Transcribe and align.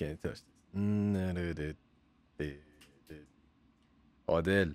که 0.00 0.18
داشت. 0.22 0.44
عادل 4.28 4.72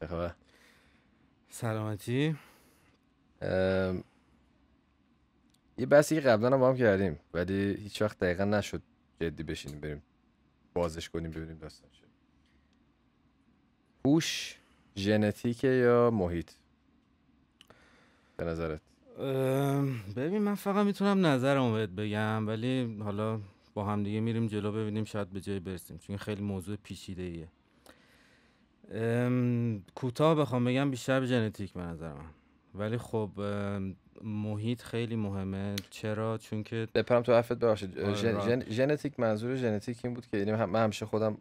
چه 0.00 0.06
خبر 0.06 0.34
سلامتی 1.50 2.36
ام، 3.42 4.04
یه 5.78 5.86
بحثی 5.86 6.14
که 6.14 6.20
قبلا 6.20 6.68
هم 6.68 6.76
کردیم 6.76 7.18
ولی 7.34 7.74
هیچ 7.74 8.02
وقت 8.02 8.18
دقیقا 8.18 8.44
نشد 8.44 8.82
جدی 9.20 9.42
بشینیم 9.42 9.80
بریم 9.80 10.02
بازش 10.74 11.08
کنیم 11.08 11.30
ببینیم 11.30 11.58
داستان 11.58 11.90
شد 11.92 12.08
هوش 14.04 14.58
ژنتیکه 14.96 15.68
یا 15.68 16.10
محیط 16.10 16.50
به 18.36 18.44
نظرت 18.44 18.80
ببین 20.16 20.38
من 20.38 20.54
فقط 20.54 20.86
می‌تونم 20.86 21.26
نظرمو 21.26 21.72
بهت 21.72 21.88
بگم 21.88 22.48
ولی 22.48 22.98
حالا 23.02 23.40
با 23.78 23.84
هم 23.84 24.02
دیگه 24.02 24.20
میریم 24.20 24.46
جلو 24.46 24.72
ببینیم 24.72 25.04
شاید 25.04 25.30
به 25.30 25.40
جای 25.40 25.60
برسیم 25.60 25.98
چون 25.98 26.16
خیلی 26.16 26.42
موضوع 26.42 26.76
پیچیده 26.76 27.22
ایه 27.22 27.48
کوتاه 29.94 30.34
بخوام 30.34 30.64
بگم 30.64 30.90
بیشتر 30.90 31.20
به 31.20 31.26
ژنتیک 31.26 31.72
به 31.72 31.80
نظر 31.80 32.12
من. 32.12 32.30
ولی 32.74 32.98
خب 32.98 33.30
محیط 34.22 34.82
خیلی 34.82 35.16
مهمه. 35.16 35.74
چرا؟ 35.90 36.38
چون 36.38 36.62
که 36.62 36.88
بپرم 36.94 37.22
تو 37.22 37.32
حرفت 37.32 37.52
ببخشید. 37.52 37.98
آره، 37.98 38.64
ژنتیک 38.70 39.20
منظور 39.20 39.56
ژنتیک 39.56 40.04
این 40.04 40.14
بود 40.14 40.26
که 40.26 40.36
یعنی 40.36 40.52
من 40.52 40.84
همیشه 40.84 41.06
خودم 41.06 41.38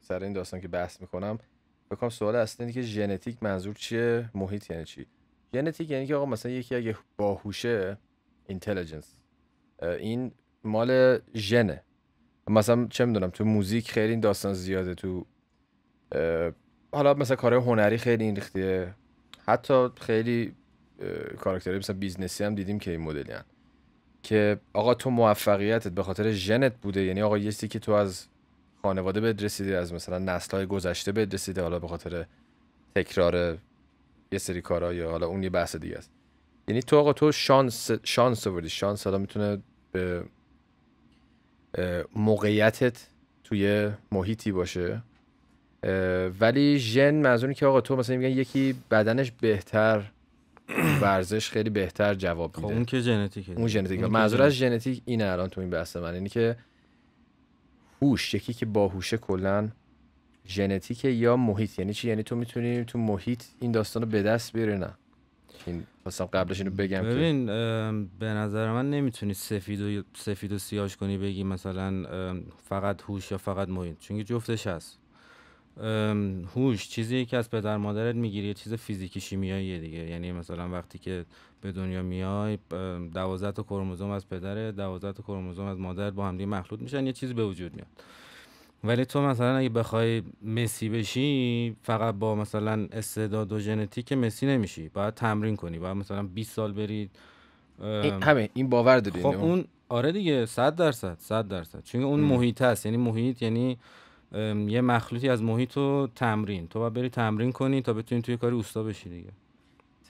سر 0.00 0.22
این 0.22 0.32
داستان 0.32 0.60
که 0.60 0.68
بحث 0.68 1.00
می‌کنم 1.00 1.38
بکنم 1.90 2.10
سوال 2.10 2.36
اصلی 2.36 2.66
اینه 2.66 2.74
که 2.74 2.82
ژنتیک 2.82 3.42
منظور 3.42 3.74
چیه؟ 3.74 4.30
محیط 4.34 4.70
یعنی 4.70 4.84
چی؟ 4.84 5.06
ژنتیک 5.54 5.90
یعنی 5.90 6.06
که 6.06 6.14
آقا 6.14 6.26
مثلا 6.26 6.52
یکی 6.52 6.74
اگه 6.74 6.96
باهوشه 7.16 7.98
intelligence 8.48 9.16
این 9.82 10.32
مال 10.66 11.18
ژنه. 11.34 11.82
مثلا 12.48 12.86
چه 12.90 13.04
می‌دونم 13.04 13.30
تو 13.30 13.44
موزیک 13.44 13.90
خیلی 13.90 14.10
این 14.10 14.20
داستان 14.20 14.54
زیاده 14.54 14.94
تو 14.94 15.26
حالا 16.92 17.14
مثلا 17.14 17.36
کارهای 17.36 17.64
هنری 17.64 17.98
خیلی 17.98 18.24
این 18.24 18.34
ریختیه 18.34 18.94
حتی 19.46 19.88
خیلی 20.00 20.54
کاراکترهای 21.38 21.78
مثلا 21.78 21.96
بیزنسی 21.96 22.44
هم 22.44 22.54
دیدیم 22.54 22.78
که 22.78 22.90
این 22.90 23.00
مدلی. 23.00 23.34
که 24.22 24.60
آقا 24.72 24.94
تو 24.94 25.10
موفقیتت 25.10 25.90
به 25.90 26.02
خاطر 26.02 26.32
ژنت 26.32 26.72
بوده. 26.82 27.02
یعنی 27.02 27.22
آقا 27.22 27.38
چیزی 27.38 27.68
که 27.68 27.78
تو 27.78 27.92
از 27.92 28.26
خانواده 28.82 29.20
بهت 29.20 29.42
رسیده 29.42 29.76
از 29.76 29.92
مثلا 29.92 30.18
نسل‌های 30.18 30.66
گذشته 30.66 31.12
بهت 31.12 31.34
رسیده 31.34 31.62
حالا 31.62 31.78
به 31.78 31.88
خاطر 31.88 32.26
تکرار 32.94 33.58
یه 34.32 34.38
سری 34.38 34.60
کارا 34.60 34.92
یا 34.92 35.10
حالا 35.10 35.26
اون 35.26 35.42
یه 35.42 35.50
بحث 35.50 35.76
دیگه 35.76 35.98
است. 35.98 36.10
یعنی 36.68 36.82
تو 36.82 36.98
آقا 36.98 37.12
تو 37.12 37.32
شانس 37.32 37.90
شانس 38.04 38.46
آوردی. 38.46 38.68
شانس 38.68 39.04
حالا 39.04 39.18
می‌تونه 39.18 39.58
به 39.92 40.24
موقعیتت 42.16 43.06
توی 43.44 43.90
محیطی 44.12 44.52
باشه. 44.52 45.02
ولی 46.40 46.78
ژن 46.78 47.14
منظور 47.14 47.52
که 47.52 47.66
آقا 47.66 47.80
تو 47.80 47.96
مثلا 47.96 48.16
میگن 48.16 48.30
یکی 48.30 48.74
بدنش 48.90 49.32
بهتر 49.40 50.10
ورزش 51.02 51.50
خیلی 51.50 51.70
بهتر 51.70 52.14
جواب 52.14 52.52
خب 52.52 52.62
میده. 52.62 52.74
اون 52.74 52.84
که 52.84 53.00
ژنتیکه. 53.00 53.52
اون 53.52 53.66
ژنتیک 53.66 54.00
منظور 54.02 54.42
از 54.42 54.52
ژنتیک 54.52 55.02
اینه 55.04 55.24
الان 55.24 55.48
تو 55.48 55.60
این 55.60 55.70
بحث 55.70 55.96
من. 55.96 56.14
اینی 56.14 56.28
که 56.28 56.56
هوش 58.02 58.34
یکی 58.34 58.52
که 58.52 58.66
باهوشه 58.66 59.16
کلا 59.16 59.68
ژنتیک 60.48 61.04
یا 61.04 61.36
محیط. 61.36 61.78
یعنی 61.78 61.94
چی؟ 61.94 62.08
یعنی 62.08 62.22
تو 62.22 62.36
می‌تونی 62.36 62.84
تو 62.84 62.98
محیط 62.98 63.42
این 63.60 63.72
داستان 63.72 64.02
رو 64.02 64.08
به 64.08 64.22
دست 64.22 64.52
بیاری 64.52 64.78
نه. 64.78 64.90
این 65.66 65.86
خواستم 66.06 66.24
قبلش 66.24 66.60
اینو 66.60 66.70
بگم 66.70 67.02
ببین 67.02 67.46
به 68.18 68.26
نظر 68.26 68.72
من 68.72 68.90
نمی‌تونی 68.90 69.34
سفید 69.34 69.80
و 69.80 70.02
سفید 70.14 70.52
و 70.52 70.58
سیاش 70.58 70.96
کنی 70.96 71.18
بگی 71.18 71.44
مثلا 71.44 72.06
فقط 72.64 73.02
هوش 73.02 73.30
یا 73.30 73.38
فقط 73.38 73.68
محیط. 73.68 73.98
چون 73.98 74.24
جفتش 74.24 74.66
هست. 74.66 74.98
هوش 76.54 76.88
چیزیه 76.88 77.24
که 77.24 77.36
از 77.36 77.50
پدر 77.50 77.76
مادرت 77.76 78.14
می‌گیری 78.14 78.54
چیز 78.54 78.74
فیزیکی 78.74 79.20
شیمیاییه 79.20 79.78
دیگه. 79.78 79.98
یعنی 79.98 80.32
مثلا 80.32 80.70
وقتی 80.70 80.98
که 80.98 81.24
به 81.60 81.72
دنیا 81.72 82.02
میای 82.02 82.58
دوازده 83.14 83.52
تا 83.52 83.62
کروموزوم 83.62 84.10
از 84.10 84.28
پدر 84.28 84.70
دوازده 84.70 85.12
تا 85.12 85.22
کروموزوم 85.22 85.66
از 85.66 85.78
مادر 85.78 86.10
با 86.10 86.28
هم 86.28 86.36
دیگه 86.36 86.50
مخلوط 86.50 86.80
میشن 86.80 87.06
یه 87.06 87.12
چیزی 87.12 87.34
به 87.34 87.44
وجود 87.44 87.74
میاد. 87.74 87.88
ولی 88.84 89.04
تو 89.04 89.22
مثلا 89.22 89.56
اگه 89.56 89.68
بخوای 89.68 90.22
مسی 90.42 90.88
بشی 90.88 91.76
فقط 91.82 92.14
با 92.14 92.34
مثلا 92.34 92.88
استعداد 92.92 93.52
و 93.52 93.58
ژنتیک 93.58 94.12
مسی 94.12 94.46
نمیشی. 94.46 94.88
باید 94.88 95.14
تمرین 95.14 95.56
کنی. 95.56 95.78
باید 95.78 95.96
مثلا 95.96 96.22
20 96.22 96.52
سال 96.52 96.72
بری 96.72 97.10
این 97.80 98.22
همه 98.22 98.48
این 98.54 98.68
باور 98.68 99.00
داری 99.00 99.22
خب 99.22 99.26
اینو؟ 99.26 99.40
اون 99.40 99.64
آره 99.88 100.12
دیگه 100.12 100.46
100 100.46 100.76
درصد 100.76 101.16
100 101.20 101.48
درصد. 101.48 101.82
چون 101.84 102.02
اون 102.02 102.20
ام. 102.20 102.26
محیط 102.26 102.62
هست. 102.62 102.86
یعنی 102.86 102.98
محیط 102.98 103.42
یعنی 103.42 103.78
یه 104.68 104.80
مخلوطی 104.80 105.28
از 105.28 105.42
محیط 105.42 105.76
و 105.76 106.08
تمرین. 106.14 106.68
تو 106.68 106.78
باید 106.78 106.92
بری 106.92 107.08
تمرین 107.08 107.52
کنی 107.52 107.82
تا 107.82 107.92
بتونی 107.92 108.22
توی 108.22 108.36
کاری 108.36 108.54
اوستا 108.54 108.82
بشی 108.82 109.10
دیگه. 109.10 109.30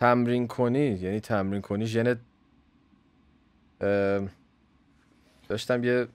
تمرین 0.01 0.47
کنی؟ 0.47 0.79
یعنی 0.79 1.21
تمرین 1.21 1.61
کنی؟ 1.61 1.87
ژنت 1.87 2.19
ام، 3.81 4.31
داشتم 5.49 5.85
یه 5.85 6.07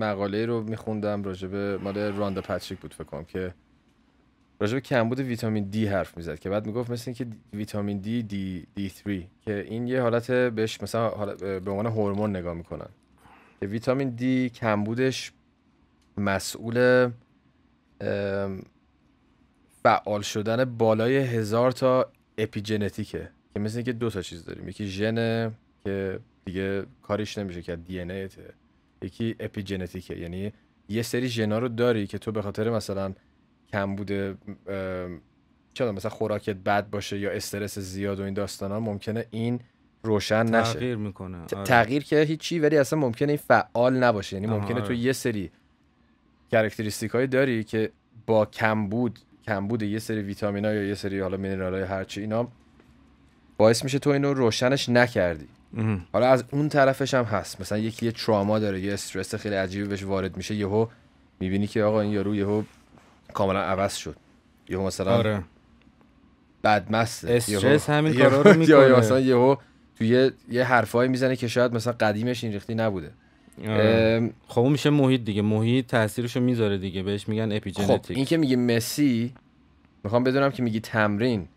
مقاله 0.00 0.46
رو 0.46 0.62
میخوندم 0.62 1.22
راجبه 1.22 1.78
مال 1.78 1.98
راندا 1.98 2.40
پاتریک 2.40 2.78
بود 2.80 2.94
فکر 2.94 3.04
کنم 3.04 3.24
که 3.24 3.54
راجبه 4.60 4.80
کمبود 4.80 5.20
ویتامین 5.20 5.64
دی 5.64 5.86
حرف 5.86 6.16
می‌زد 6.16 6.38
که 6.38 6.50
بعد 6.50 6.66
می‌گفت 6.66 6.90
مثل 6.90 7.04
اینکه 7.06 7.26
ویتامین 7.52 7.98
دی 7.98 8.22
دی 8.22 8.66
دی 8.74 8.88
3 8.88 9.26
که 9.44 9.64
این 9.68 9.86
یه 9.86 10.00
حالت 10.02 10.30
بهش 10.30 10.82
مثلا 10.82 11.08
حالت- 11.08 11.44
به 11.44 11.70
عنوان 11.70 11.86
هورمون 11.86 12.36
نگاه 12.36 12.54
می‌کنن. 12.54 12.88
که 13.60 13.66
ویتامین 13.66 14.10
دی 14.10 14.50
کمبودش 14.50 15.32
مسئول 16.18 17.08
فعال 19.82 20.22
شدن 20.22 20.64
بالای 20.64 21.16
هزار 21.16 21.72
تا 21.72 22.12
اپیژنتیکه 22.38 23.30
که 23.54 23.60
مثل 23.60 23.76
اینکه 23.76 23.92
دو 23.92 24.10
تا 24.10 24.22
چیز 24.22 24.44
داریم. 24.44 24.68
یکی 24.68 24.86
ژن 24.86 25.50
که 25.84 26.20
دیگه 26.44 26.84
کاریش 27.02 27.38
نمیشه 27.38 27.62
که 27.62 27.76
دی 27.76 28.00
ان 28.00 28.28
یکی 29.02 29.36
اپیژنتیکه 29.40 30.14
یعنی 30.14 30.52
یه 30.88 31.02
سری 31.02 31.28
ژنا 31.28 31.58
رو 31.58 31.68
داری 31.68 32.06
که 32.06 32.18
تو 32.18 32.32
به 32.32 32.42
خاطر 32.42 32.70
مثلا 32.70 33.12
کمبود 33.72 34.12
ام، 34.12 34.36
چه 35.74 35.84
می‌دونم، 35.84 35.94
مثلا 35.94 36.10
خوراکت 36.10 36.56
بد 36.56 36.90
باشه 36.90 37.18
یا 37.18 37.30
استرس 37.30 37.78
زیاد 37.78 38.20
و 38.20 38.22
این 38.22 38.34
داستانا 38.34 38.80
ممکنه 38.80 39.24
این 39.30 39.60
روشن 40.02 40.46
نشه 40.46 40.72
تغییر 40.72 40.96
می‌کنه 40.96 41.38
آره. 41.38 41.64
تغییر 41.64 42.04
که 42.04 42.20
هیچی 42.20 42.58
ولی 42.58 42.76
اصلا 42.76 42.98
ممکنه 42.98 43.28
این 43.28 43.36
فعال 43.48 43.96
نباشه 43.96 44.36
یعنی 44.36 44.46
ممکنه 44.46 44.80
تو 44.80 44.84
آره. 44.86 44.96
یه 44.96 45.12
سری 45.12 45.50
characteristic 46.50 47.10
هایی 47.10 47.26
داری 47.26 47.64
که 47.64 47.90
با 48.26 48.46
کمبود 48.46 49.18
کمبود 49.44 49.82
یه 49.82 49.98
سری 49.98 50.22
ویتامین 50.22 50.64
یا 50.64 50.84
یه 50.84 50.94
سری 50.94 51.20
حالا 51.20 51.36
mineral 51.36 51.74
های 51.74 51.82
هرچی 51.82 52.20
اینا 52.20 52.48
باعث 53.56 53.84
میشه 53.84 53.98
تو 53.98 54.10
اینو 54.10 54.34
روشنش 54.34 54.88
نکردی. 54.88 55.48
حالا 56.12 56.26
از 56.26 56.44
اون 56.50 56.68
طرفش 56.68 57.14
هم 57.14 57.24
هست. 57.24 57.60
مثلا 57.60 57.78
یکی 57.78 58.06
یه 58.06 58.12
تراما 58.12 58.58
داره 58.58 58.80
یه 58.80 58.92
استرس 58.92 59.34
خیلی 59.34 59.54
عجیبی 59.54 59.88
بهش 59.88 60.02
وارد 60.02 60.36
میشه 60.36 60.54
یهو 60.54 60.86
می‌بینی 61.40 61.66
که 61.66 61.82
آقا 61.82 62.00
این 62.00 62.12
یارو 62.12 62.34
یهو 62.34 62.62
کاملا 63.34 63.60
عوض 63.60 63.96
شد. 63.96 64.16
یهو 64.68 64.86
مثلا 64.86 65.16
آره. 65.16 65.42
بدمسته. 66.64 67.32
استرس 67.32 67.90
همین 67.90 68.14
کارا 68.14 68.42
رو 68.42 68.50
یا 68.50 68.56
می‌کنه. 68.56 68.98
مثلا 68.98 69.20
یهو 69.20 69.56
توی 69.98 70.08
یه, 70.08 70.32
یه 70.50 70.64
حرفایی 70.64 71.08
می‌زنه 71.10 71.36
که 71.36 71.48
شاید 71.48 71.74
مثلا 71.74 71.92
قدیمش 71.92 72.44
این 72.44 72.52
ریختی 72.52 72.74
نبوده. 72.74 73.10
آره. 73.68 74.30
خب 74.48 74.60
اون 74.60 74.72
میشه 74.72 74.90
محیط 74.90 75.24
دیگه. 75.24 75.42
محیط 75.42 75.86
تاثیرشو 75.86 76.40
می‌ذاره 76.40 76.78
دیگه. 76.78 77.02
بهش 77.02 77.28
میگن 77.28 77.48
خب 77.48 77.56
اپیژنتیک 77.56 78.16
این 78.16 78.26
که 78.26 78.36
میگی 78.36 78.56
مسی 78.56 79.34
می‌خوام 80.04 80.24
بدونم 80.24 80.50
که 80.50 80.62
میگی 80.62 80.80
تمرین. 80.80 81.48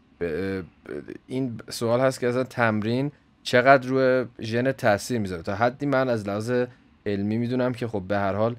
این 1.27 1.61
سوال 1.69 1.99
هست 1.99 2.19
که 2.19 2.27
اصلا 2.27 2.43
تمرین 2.43 3.11
چقدر 3.43 3.87
روی 3.87 4.25
ژن 4.41 4.71
تاثیر 4.71 5.19
می‌ذاره. 5.19 5.43
تا 5.43 5.55
حدی 5.55 5.85
من 5.85 6.09
از 6.09 6.27
لحاظ 6.27 6.51
علمی 7.05 7.37
می‌دونم 7.37 7.73
که 7.73 7.87
خب 7.87 8.01
به 8.07 8.17
هر 8.17 8.33
حال 8.33 8.55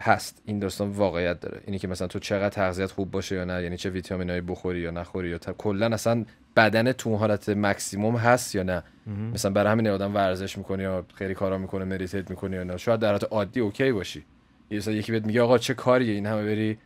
هست. 0.00 0.42
این 0.44 0.58
داستان 0.58 0.90
واقعیت 0.90 1.40
داره. 1.40 1.60
اینی 1.66 1.78
که 1.78 1.88
مثلا 1.88 2.08
تو 2.08 2.18
چقدر 2.18 2.48
تغذیت 2.48 2.90
خوب 2.90 3.10
باشه 3.10 3.36
یا 3.36 3.44
نه 3.44 3.62
یعنی 3.62 3.76
چه 3.76 3.90
ویتامینایی 3.90 4.40
بخوری 4.40 4.80
یا 4.80 4.90
نخوری 4.90 5.28
یا 5.28 5.38
تا- 5.38 5.52
کلا 5.52 5.86
اصلا 5.86 6.24
بدن 6.56 6.92
تو 6.92 7.16
حالت 7.16 7.48
مکسیموم 7.48 8.16
هست 8.16 8.54
یا 8.54 8.62
نه. 8.62 8.82
مهم. 9.06 9.18
مثلا 9.18 9.50
برای 9.50 9.72
همین 9.72 9.88
آدم 9.88 10.14
ورزش 10.14 10.58
می‌کنه 10.58 10.82
یا 10.82 11.06
خیلی 11.14 11.34
کارا 11.34 11.58
می‌کنه 11.58 11.84
meditate 11.84 12.30
می‌کنه 12.30 12.56
یا 12.56 12.64
نه. 12.64 12.76
شاید 12.76 13.00
در 13.00 13.08
حالت 13.08 13.24
عادی 13.24 13.60
اوکی 13.60 13.92
باشی. 13.92 14.24
یه 14.70 14.78
مثلا 14.78 14.94
یکی 14.94 15.12
بهت 15.12 15.26
میگه 15.26 15.42
آقا 15.42 15.58
چه 15.58 15.74
کاریه 15.74 16.14
این 16.14 16.26
همه 16.26 16.44
بری 16.44 16.78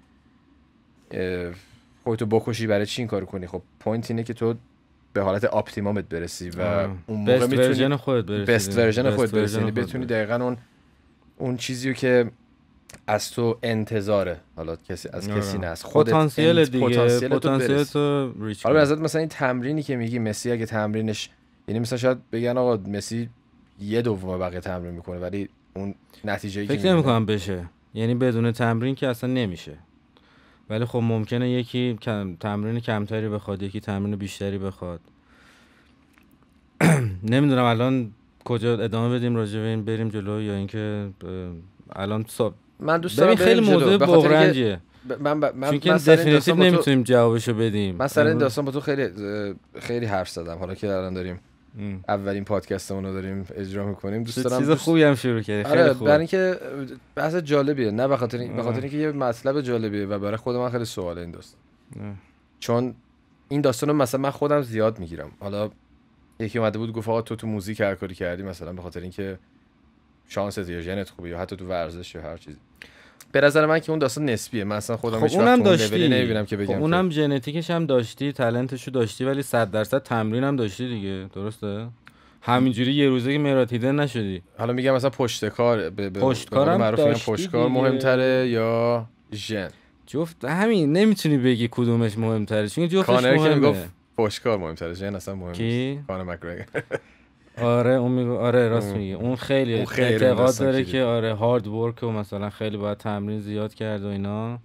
خودتو 2.04 2.26
بکشی 2.26 2.66
برای 2.66 2.86
چی 2.86 3.02
این 3.02 3.08
کارو 3.08 3.26
کنی؟ 3.26 3.46
خب 3.46 3.62
point 3.80 4.10
اینه 4.10 4.22
که 4.22 4.34
تو 4.34 4.54
به 5.12 5.22
حالت 5.22 5.44
آپتیمومت 5.44 6.04
برسی 6.08 6.50
و 6.50 6.62
آره. 6.62 6.90
اون 7.06 7.18
موقع 7.20 7.32
best 7.38 7.48
می‌تونی 7.50 7.68
version 7.68 7.96
خودت 7.96 8.24
برسی 8.26 8.52
best. 8.70 8.78
version 8.78 9.10
خودت 9.10 9.30
برسی 9.32 9.58
یعنی 9.58 9.70
بتونی. 9.70 10.06
دقیقا 10.06 10.34
اون 10.34 10.56
اون 11.38 11.56
چیزی 11.56 11.88
رو 11.88 11.94
که 11.94 12.30
از 13.06 13.30
تو 13.30 13.58
انتظاره 13.62 14.40
حالا 14.56 14.76
کسی 14.76 15.08
از 15.12 15.28
کسی 15.28 15.50
آره. 15.50 15.60
نه 15.60 15.66
از 15.66 15.84
خودت 15.84 16.08
پتانسیل 16.10 16.58
انت- 16.58 16.70
دیگه 16.70 16.86
پتانسیل 16.88 17.28
تو 17.28 17.36
پتانسیل 17.38 17.76
برسی. 17.76 17.92
تو 17.92 18.32
reach 18.40 18.66
حالا 18.66 18.86
به 18.86 18.96
مثلا 18.96 19.18
این 19.18 19.28
تمرینی 19.28 19.82
که 19.82 19.96
میگی 19.96 20.18
مسی 20.18 20.52
اگه 20.52 20.66
تمرینش 20.66 21.30
یعنی 21.68 21.78
مثلا 21.80 21.98
شاید 21.98 22.30
بگن 22.30 22.58
آقا 22.58 22.76
مسی 22.76 23.28
یه 23.80 24.02
دوم 24.02 24.38
بقیه 24.38 24.60
تمرین 24.60 24.94
می‌کنه 24.94 25.18
ولی 25.18 25.48
اون 25.74 25.94
نتیجه 26.24 26.66
فکر 26.66 26.92
نمی 26.92 27.02
کنم 27.02 27.26
بشه 27.26 27.64
یعنی 27.94 28.14
بدون 28.14 28.52
تمرین 28.52 28.94
که 28.94 29.08
اصلا 29.08 29.30
نمیشه 29.30 29.78
ولی 30.70 30.84
خب 30.84 30.98
ممکنه 30.98 31.50
یکی 31.50 31.98
کم... 32.02 32.36
تمرین 32.40 32.80
کمتری 32.80 33.28
بخواد 33.28 33.62
یکی 33.62 33.80
تمرین 33.80 34.16
بیشتری 34.16 34.58
بخواد. 34.58 35.00
نمی‌دونم 37.32 37.64
الان 37.64 38.12
کجا 38.44 38.72
ادامه 38.78 39.18
بدیم 39.18 39.36
راجع 39.36 39.60
به 39.60 39.66
این 39.66 39.84
بریم 39.84 40.08
جلو 40.08 40.42
یا 40.42 40.54
اینکه 40.54 41.08
الان 41.92 42.24
صاحب 42.28 42.54
من 42.80 42.98
دوست 42.98 43.18
دارم 43.18 43.34
خیلی. 43.34 43.60
موضوع 43.60 43.96
بغرنجیه. 43.96 44.80
من 45.20 45.40
ب... 45.40 45.44
من 45.56 45.70
چون 45.70 45.78
که 45.78 45.92
دفینیتیو 45.92 46.54
نمی‌تونیم 46.54 47.02
جوابشو 47.02 47.54
بدیم. 47.54 47.96
من 47.96 48.06
سر 48.06 48.26
این 48.26 48.38
داستان 48.38 48.64
با 48.64 48.72
تو 48.72 48.80
خیلی 48.80 49.08
خیلی 49.78 50.06
حرف 50.06 50.28
زدم. 50.28 50.58
حالا 50.58 50.74
که 50.74 50.88
الان 50.88 51.14
داریم 51.14 51.40
ام. 51.78 52.04
اولین 52.08 52.44
پادکستمون 52.44 53.04
رو 53.04 53.12
داریم 53.12 53.46
اجرا 53.54 53.86
می‌کنیم. 53.86 54.22
دوست 54.24 54.44
دارم 54.44 54.58
چیز 54.58 54.68
دوست- 54.68 54.82
خوبی 54.82 55.02
هم 55.02 55.14
شروع 55.14 55.40
کردی. 55.40 55.68
خیلی 55.68 55.80
آره 55.82 55.92
خوب. 55.92 56.06
برای 56.06 56.18
اینکه 56.18 56.58
بحث 57.14 57.34
جالبیه. 57.34 57.90
نه 57.90 58.08
به 58.08 58.16
خاطر 58.16 58.38
این- 58.38 58.48
به 58.56 58.62
آره. 58.62 58.62
خاطر 58.62 58.80
اینکه 58.80 58.96
یه 58.96 59.12
مطلب 59.12 59.60
جالبیه 59.60 60.06
و 60.06 60.18
برای 60.18 60.36
خود 60.36 60.56
من 60.56 60.70
خیلی 60.70 60.84
سواله 60.84 61.20
این 61.20 61.30
داستان. 61.30 61.60
چون 62.60 62.94
این 63.48 63.60
داستان 63.60 63.88
رو 63.90 63.96
مثلا 63.96 64.20
من 64.20 64.30
خودم 64.30 64.62
زیاد 64.62 64.98
می‌گیرم. 64.98 65.30
حالا 65.40 65.70
یکی 66.40 66.58
اومده 66.58 66.78
بود 66.78 66.92
گفت 66.92 67.08
آقا 67.08 67.22
تو 67.22 67.36
تو 67.36 67.46
موزیک 67.46 67.80
هر 67.80 67.94
کاری 67.94 68.14
کردی 68.14 68.42
مثلا 68.42 68.72
به 68.72 68.82
خاطر 68.82 69.00
اینکه 69.00 69.38
شانست 70.28 70.58
یا 70.70 70.80
ژنت 70.80 71.10
خوبه 71.10 71.28
یا 71.28 71.38
حتی 71.38 71.56
تو 71.56 71.66
ورزش 71.66 72.14
یا 72.14 72.22
هر 72.22 72.36
چیزی. 72.36 72.58
به 73.32 73.40
نظر 73.40 73.66
من 73.66 73.78
که 73.78 73.90
اون 73.90 73.98
داستان 73.98 74.24
نسبیه. 74.24 74.64
من 74.64 74.76
اصلا 74.76 74.96
خودم 74.96 75.16
خب 75.18 75.24
هیچ 75.24 75.34
اونم 75.34 75.62
داشتی. 75.62 76.08
نمی‌بینم 76.08 76.46
که 76.46 76.56
خب 76.56 76.62
بگم 76.62 76.72
که- 76.74 76.80
اونم 76.80 77.10
ژنتیکش 77.10 77.70
هم 77.70 77.86
داشتی 77.86 78.32
تلنتشو 78.32 78.90
داشتی 78.90 79.24
ولی 79.24 79.42
صد 79.42 79.70
درصد 79.70 80.02
تمرین 80.02 80.44
هم 80.44 80.56
داشتی 80.56 80.88
دیگه. 80.88 81.26
درسته؟ 81.34 81.86
همینجوری 82.42 82.92
یه 82.94 83.08
روزه 83.08 83.32
که 83.32 83.38
مراتیدن 83.38 84.00
نشدی. 84.00 84.42
حالا 84.58 84.72
میگم 84.72 84.94
مثلا 84.94 85.10
پشت 85.10 85.48
کار 85.48 85.90
به 85.90 86.10
پشتکارم 86.10 86.90
پشت 87.26 87.50
کار. 87.50 87.68
مهمتره 87.68 88.48
یا 88.48 89.06
ژن؟ 89.32 89.68
جفت 90.06 90.44
همین 90.44 90.92
نمی‌تونی 90.92 91.38
بگی 91.38 91.68
کدومش 91.70 92.18
مهمتره. 92.18 92.68
چون 92.68 92.88
جفتش 92.88 93.06
کانر 93.06 93.36
که 93.36 93.40
مهمه. 93.42 93.54
می‌گفت 93.54 93.88
پشت 94.16 94.42
کار 94.42 94.58
مهمتره 94.58 94.94
ژن 94.94 95.14
اصلا 95.14 95.34
مهم 95.34 95.52
نیست. 95.62 96.06
کانر 96.06 96.22
مکگرگر. 96.22 96.66
آره 97.62 97.90
اون 97.94 98.12
میگو 98.12 98.36
آره 98.36 98.68
راست 98.68 98.88
اون- 98.90 98.98
میگه 98.98 99.14
اون 99.14 99.36
خیلی 99.36 99.74
اون 99.76 99.84
خیلی 99.84 100.24
اعتقاد 100.24 100.58
داره. 100.58 100.84
که 100.84 101.02
آره 101.02 101.34
هارد 101.34 101.66
ورک 101.66 102.02
و 102.02 102.06
مثلا 102.10 102.50
خیلی 102.50 102.76
باید 102.76 102.98
تمرین 102.98 103.40
زیاد 103.40 103.74
کرد 103.74 104.04
و 104.04 104.06
اینا. 104.08 104.58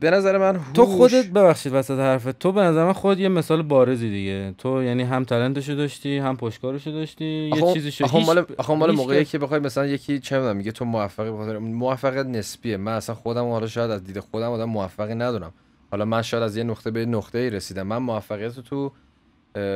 به 0.00 0.10
نظر 0.10 0.38
من 0.38 0.60
تو 0.74 0.84
هوش- 0.84 0.96
خودت 0.96 1.26
ببخشید 1.26 1.72
وسط 1.74 1.98
حرفت. 1.98 2.38
تو 2.38 2.52
به 2.52 2.60
نظر 2.60 2.84
من 2.84 2.92
خود 2.92 3.20
یه 3.20 3.28
مثال 3.28 3.62
بارزی 3.62 4.10
دیگه. 4.10 4.54
تو 4.58 4.82
یعنی 4.82 5.02
هم 5.02 5.24
تلنتشو 5.24 5.74
داشتی 5.74 6.18
هم 6.18 6.36
پشتکارشو 6.36 6.90
داشتی 6.90 7.24
یه 7.56 7.72
چیزی 7.72 7.88
هیچ 7.88 8.02
مال 8.26 8.44
مال 8.76 8.90
موقعی 8.90 9.24
که 9.24 9.38
بخوای 9.38 9.60
مثلا 9.60 9.86
یکی 9.86 10.18
چه 10.18 10.36
می‌دونم 10.36 10.56
میگه 10.56 10.72
تو 10.72 10.84
موفقی 10.84 11.30
بخاطر 11.30 11.58
موفقیت 11.58 12.26
نسبیه. 12.26 12.76
من 12.76 12.92
اصلا 12.92 13.14
خودم 13.14 13.48
حالا 13.50 13.66
شاید 13.66 13.90
از 13.90 14.04
دید 14.04 14.18
خودم 14.20 14.50
آدم 14.50 14.64
موفقی 14.64 15.14
ندونم 15.14 15.52
حالا 15.90 16.04
من 16.04 16.22
شاید 16.22 16.42
از 16.42 16.56
یه 16.56 16.64
نقطه 16.64 16.90
به 16.90 17.06
نقطه 17.06 17.38
ای 17.38 17.50
رسیدم. 17.50 17.82
من 17.82 17.96
موفقیت 17.98 18.60
تو 18.60 18.92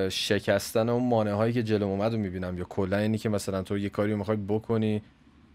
شکستن 0.09 0.88
اون 0.88 1.09
مانع 1.09 1.31
هایی 1.31 1.53
که 1.53 1.62
جلوم 1.62 1.91
اومد 1.91 2.12
رو 2.12 2.19
می‌بینم. 2.19 2.59
یا 2.59 2.65
کلا 2.65 2.99
اینی 2.99 3.19
که 3.19 3.29
مثلا 3.29 3.62
تو 3.62 3.79
یه 3.79 3.88
کاری 3.88 4.12
رو 4.12 4.19
می‌خوای 4.19 4.37
بکنی 4.37 5.03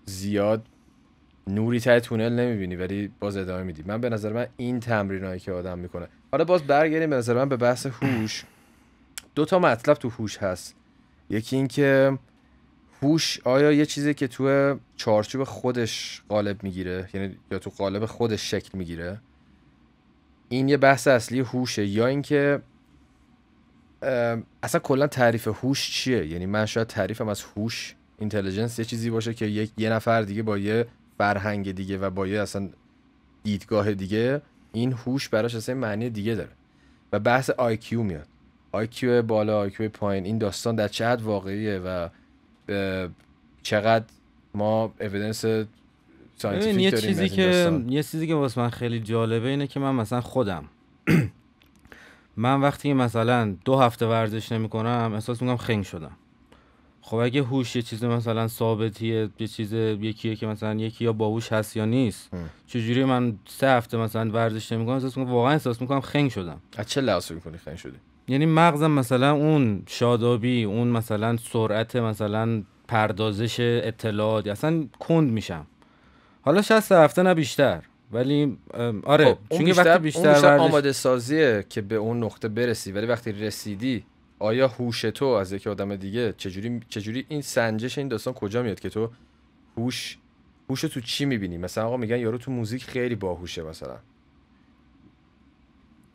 زیاد 0.06 0.66
نوری 1.48 1.80
ته 1.80 2.00
تونل 2.00 2.34
نمی‌بینی 2.34 2.76
ولی 2.76 3.12
باز 3.20 3.38
ادامه 3.38 3.64
میدی. 3.64 3.84
من 3.86 4.02
به 4.02 4.10
نظر 4.10 4.34
من 4.34 4.48
این 4.58 4.80
تمرینایی 4.80 5.40
که 5.40 5.52
آدم 5.52 5.80
می‌کنه. 5.80 6.08
حالا 6.32 6.44
باز 6.44 6.64
برگردیم 6.64 7.10
به 7.10 7.16
نظر 7.16 7.34
من 7.34 7.50
به 7.50 7.58
بحث 7.58 7.86
هوش. 7.86 8.44
دو 9.36 9.46
تا 9.46 9.60
مطلب 9.60 9.98
تو 9.98 10.10
هوش 10.10 10.38
هست. 10.38 10.76
یکی 11.30 11.56
این 11.56 11.68
که 11.68 12.18
هوش 13.02 13.40
آیا 13.44 13.72
یه 13.72 13.86
چیزی 13.86 14.14
که 14.14 14.28
تو 14.28 14.76
چارچوب 14.96 15.44
خودش 15.44 16.22
قالب 16.30 16.64
می‌گیره 16.64 17.10
یعنی 17.14 17.36
یا 17.52 17.60
تو 17.60 17.70
قالب 17.70 18.06
خودش 18.06 18.52
شکل 18.52 18.78
می‌گیره؟ 18.78 19.22
این 20.50 20.70
یه 20.70 20.78
بحث 20.78 21.08
اصلی 21.08 21.40
هوشه. 21.40 21.86
یا 21.86 22.08
اینکه 22.08 22.62
اصلا 24.64 24.80
کلا 24.84 25.08
تعریف 25.08 25.48
هوش 25.48 25.92
چیه؟ 25.92 26.28
یعنی 26.28 26.46
من 26.46 26.66
شاید 26.66 26.88
تعریفم 26.88 27.28
از 27.28 27.44
هوش 27.44 27.96
اینتلیجنس 28.20 28.80
یه 28.80 28.86
چیزی 28.86 29.10
باشه 29.10 29.34
که 29.34 29.46
یک 29.46 29.72
یه 29.78 29.90
نفر 29.90 30.22
دیگه 30.22 30.44
با 30.44 30.58
یه 30.58 30.86
فرهنگ 31.18 31.72
دیگه 31.72 31.98
و 31.98 32.10
با 32.10 32.28
یه 32.28 32.42
اصلا 32.42 32.70
دیدگاه 33.44 33.94
دیگه 33.94 34.42
این 34.74 34.94
هوش 34.94 35.30
براش 35.30 35.56
اصلا 35.56 35.76
معنی 35.76 36.10
دیگه 36.10 36.36
داره. 36.36 36.50
و 37.14 37.20
بحث 37.20 37.52
IQ 37.52 37.94
میاد. 37.94 38.28
IQ 38.76 39.04
بالا 39.04 39.70
IQ 39.70 39.82
پایین 39.82 40.26
این 40.26 40.38
داستان 40.38 40.76
در 40.76 40.88
چه 40.88 41.08
حد 41.08 41.22
واقعیه 41.22 41.80
و 41.80 42.10
چقدر 43.62 44.06
ما 44.54 44.94
evidence 45.00 45.46
scientific 46.36 46.82
یه 46.82 46.92
چیزی 46.92 47.30
که 47.30 47.44
داستان. 47.44 47.90
یه 47.90 48.04
چیزی 48.04 48.28
که 48.28 48.36
واسه 48.36 48.62
من 48.62 48.70
خیلی 48.70 49.00
جالبه 49.00 49.48
اینه 49.48 49.68
که 49.68 49.80
من 49.80 49.96
مثلا 49.96 50.22
خودم 50.22 50.66
من 52.40 52.62
وقتی 52.62 52.94
مثلا 52.94 53.56
دو 53.66 53.78
هفته 53.78 54.06
ورزش 54.06 54.52
نمی‌کنم 54.52 55.12
احساس 55.14 55.42
می‌کنم 55.42 55.58
خنگ 55.58 55.84
شدم. 55.84 56.12
خب 57.02 57.18
اگه 57.18 57.44
هوش 57.44 57.76
یه 57.76 57.82
چیز 57.82 58.04
مثلا 58.04 58.48
ثابتیه 58.48 59.30
یه 59.40 59.48
چیز 59.48 59.74
یکیه 59.74 60.36
که 60.36 60.48
مثلا 60.48 60.76
یکی 60.76 61.06
یا 61.06 61.14
باهوش 61.14 61.54
هست 61.54 61.78
یا 61.78 61.86
نیست. 61.86 62.32
چجوری 62.68 63.04
من 63.04 63.36
سه 63.48 63.68
هفته 63.68 63.98
مثلا 63.98 64.32
ورزش 64.32 64.72
نمی‌کنم 64.72 64.94
احساس 64.94 65.18
می‌کنم 65.18 65.34
واقعا 65.34 65.52
احساس 65.52 65.82
می‌کنم 65.82 66.02
خنگ 66.02 66.32
شدم. 66.32 66.62
از 66.78 66.90
چه 66.90 67.02
لحاظ 67.02 67.26
فکر 67.26 67.36
می‌کنی 67.36 67.58
خنگ 67.58 67.78
شدی؟ 67.78 67.98
یعنی 68.28 68.46
مغزم 68.46 68.92
مثلا 68.92 69.32
اون 69.32 69.84
شادابی 69.88 70.64
اون 70.64 70.88
مثلا 70.88 71.38
سرعت 71.38 71.96
مثلا 71.96 72.64
پردازش 72.88 73.56
اطلاعات 73.60 74.48
اصلا 74.48 74.88
کند 75.00 75.32
میشم. 75.32 75.68
حالا 76.42 76.62
شاید 76.62 76.80
سه 76.80 76.96
هفته 76.96 77.24
نه 77.24 77.34
بیشتر. 77.34 77.82
ولی 78.12 78.58
آره 79.04 79.26
خب، 79.26 79.38
اون 79.50 79.60
چون 79.60 79.66
بیشتر, 79.66 79.82
وقتی 79.82 79.90
اون 79.90 80.02
بیشتر, 80.02 80.34
بیشتر 80.34 80.48
ورزش 80.48 80.60
آماده 80.60 80.92
سازیه 80.92 81.66
که 81.70 81.82
به 81.82 81.96
اون 81.96 82.24
نقطه 82.24 82.48
برسی. 82.48 82.92
ولی 82.92 83.06
وقتی 83.06 83.32
رسیدی 83.32 84.06
آیا 84.40 84.68
هوش 84.68 85.02
تو 85.02 85.26
از 85.26 85.52
یک 85.52 85.68
آدم 85.68 85.96
دیگه 85.96 86.34
چجوری 86.38 86.80
چجوری 86.90 87.26
این 87.30 87.42
سنجش 87.42 87.98
این 87.98 88.08
داستان 88.08 88.34
کجا 88.34 88.64
میاد 88.64 88.80
که 88.80 88.90
تو 88.90 89.10
هوش 89.78 90.18
هوش 90.70 90.82
تو 90.82 91.02
چی 91.02 91.26
می‌بینی؟ 91.26 91.58
مثلا 91.58 91.86
آقا 91.86 91.98
میگن 91.98 92.20
یارو 92.20 92.38
تو 92.38 92.52
موزیک 92.52 92.84
خیلی 92.84 93.16
باهوشه 93.16 93.64
مثلا. 93.64 93.98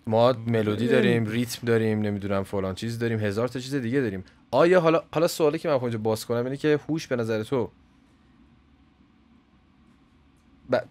ما 0.07 0.35
ملودی 0.47 0.89
داریم 0.89 1.27
ریتم 1.27 1.67
داریم 1.67 2.01
نمی‌دونم 2.01 2.43
فلان 2.43 2.75
چیز 2.75 2.99
داریم 2.99 3.21
هزار 3.21 3.49
تا 3.49 3.61
چیز 3.61 3.75
دیگه 3.75 4.01
داریم. 4.01 4.25
آیا 4.51 4.81
حالا 4.81 5.03
حالا 5.13 5.29
سوالی 5.29 5.59
که 5.59 5.69
من 5.69 5.75
اینجا 5.75 5.99
باز 5.99 6.27
کنم 6.27 6.45
اینه 6.45 6.57
که 6.57 6.81
هوش 6.89 7.07
به 7.07 7.17
نظر 7.17 7.43
تو 7.43 7.71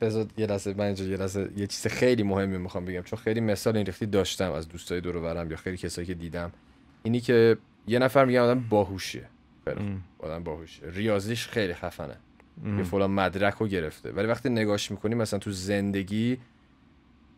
بذار 0.01 0.25
یه 0.37 0.45
لحظه 0.45 0.73
من 0.77 0.85
اینجا 0.85 1.05
یه 1.05 1.17
لحظه 1.17 1.49
یه 1.57 1.67
چیز 1.67 1.87
خیلی 1.87 2.23
مهمی 2.23 2.57
می‌خوام 2.57 2.85
بگم 2.85 3.01
چون 3.01 3.19
خیلی 3.19 3.39
مثال 3.39 3.77
این 3.77 3.85
ریختی 3.85 4.05
داشتم 4.05 4.51
از 4.51 4.67
دوستای 4.67 5.01
دور 5.01 5.17
و 5.17 5.21
برم 5.21 5.51
یا 5.51 5.57
خیلی 5.57 5.77
کسایی 5.77 6.07
که 6.07 6.13
دیدم 6.13 6.51
اینی 7.03 7.19
که 7.19 7.57
یه 7.87 7.99
نفر 7.99 8.25
میگه 8.25 8.41
آدم. 8.41 8.65
ام، 9.67 10.01
آدم 10.19 10.43
باهوشه 10.43 10.81
ریاضیش 10.93 11.47
خیلی 11.47 11.73
خفنه 11.73 12.15
ام. 12.65 12.77
یه 12.77 12.83
فلان 12.83 13.11
مدرک 13.11 13.53
رو 13.53 13.67
گرفته 13.67 14.11
ولی 14.11 14.27
وقتی 14.27 14.49
نگاش 14.49 14.91
می‌کنی 14.91 15.15
مثلا 15.15 15.39
تو 15.39 15.51
زندگی 15.51 16.37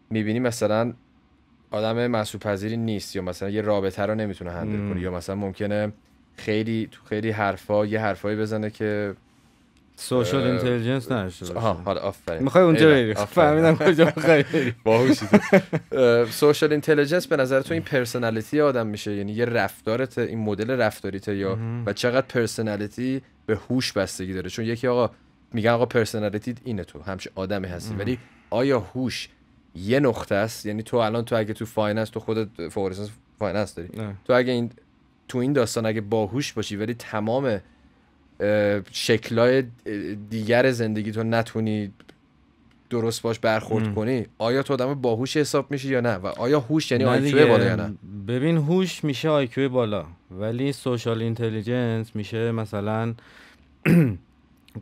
می‌بینی 0.10 0.40
مثلا 0.40 0.94
آدم 1.72 2.08
مسئول 2.08 2.42
پذیری 2.42 2.78
نیست 2.78 3.16
یا 3.16 3.22
مثلا 3.22 3.50
یه 3.50 3.62
رابطه 3.62 4.04
رو 4.04 4.16
نمی‌تونه 4.16 4.52
هندل. 4.52 4.90
کنه 4.90 5.02
یا 5.02 5.12
مثلا 5.12 5.36
ممکنه 5.36 5.92
خیلی 6.38 6.88
تو 6.92 7.04
خیلی 7.04 7.30
حرفا 7.30 7.86
یه 7.86 8.00
حرفایی 8.00 8.38
بزنه 8.38 8.70
که 8.70 9.16
سوشال 9.96 10.44
اینتلیجنس 10.44 11.12
نداشته 11.12 11.54
باشه 11.54 11.68
حالا 11.68 12.02
آفرین 12.02 12.44
می‌خوای 12.44 12.64
اونجا 12.64 12.90
بری. 12.90 13.14
فهمیدم 13.14 13.76
کجا 13.76 14.14
می‌خوای 14.16 14.44
بری 14.44 14.74
باهوشی 14.84 15.26
social 16.32 16.72
intelligence 16.72 17.28
به 17.28 17.38
نظر 17.38 17.62
تو 17.62 17.74
این 17.74 17.84
personality 17.84 18.62
آدم 18.62 18.88
میشه 18.88 19.16
یعنی 19.16 19.32
یه 19.32 19.46
رفتارت 19.46 20.18
این 20.18 20.40
مدل 20.40 20.72
رفتاریته 20.72 21.36
یا. 21.36 21.58
و 21.86 21.94
چقدر 21.94 22.26
personality 22.30 23.22
به 23.46 23.60
هوش 23.70 23.94
بستگی 23.94 24.34
داره 24.34 24.50
چون 24.50 24.66
یکی 24.66 24.88
آقا 24.88 25.10
میگن 25.54 25.70
آقا 25.70 25.86
personality 25.86 26.56
اینه 26.64 26.84
تو 26.84 27.02
همش 27.02 27.28
آدمی 27.36 27.68
هستی. 27.68 27.96
ولی 27.96 28.20
آیا 28.50 28.80
هوش 28.80 29.30
یه 29.76 30.00
نقطه 30.00 30.36
است 30.36 30.66
یعنی 30.66 30.84
تو 30.84 30.98
الان 30.98 31.26
تو 31.26 31.36
اگه 31.36 31.54
تو 31.54 31.66
finance 31.66 32.10
تو 32.10 32.20
خودت 32.20 32.68
فوق 32.70 32.88
لیسانس 32.88 33.10
finance 33.40 33.76
داری. 33.76 33.90
تو 34.26 34.34
اگه 34.34 34.52
این 34.52 34.72
تو 35.28 35.38
این 35.38 35.54
داستان 35.54 35.86
اگه 35.86 36.02
باهوش 36.02 36.54
باشی 36.54 36.76
ولی 36.76 36.94
تمام 36.94 37.62
شکلای 38.92 39.64
دیگر 40.30 40.72
زندگی 40.72 41.12
تو 41.12 41.24
نتونی 41.24 41.92
درست 42.90 43.22
باش 43.22 43.40
برخورد 43.40 43.86
ام. 43.86 43.96
کنی 43.96 44.26
آیا 44.38 44.64
تو 44.64 44.74
آدم 44.74 44.94
باهوش 44.94 45.38
حساب 45.38 45.72
میشی 45.72 45.88
یا 45.90 46.02
نه؟ 46.02 46.16
و 46.16 46.28
آیا 46.28 46.60
هوش 46.60 46.92
یعنی 46.92 47.04
IQ. 47.04 47.48
بالا 47.48 47.66
یا 47.66 47.76
نه؟ 47.76 47.94
ببین 48.28 48.58
هوش 48.58 49.04
میشه 49.04 49.30
IQ 49.30 49.70
بالا 49.70 50.06
ولی 50.40 50.72
social 50.72 51.22
intelligence 51.22 52.16
میشه 52.16 52.52
مثلا 52.52 53.14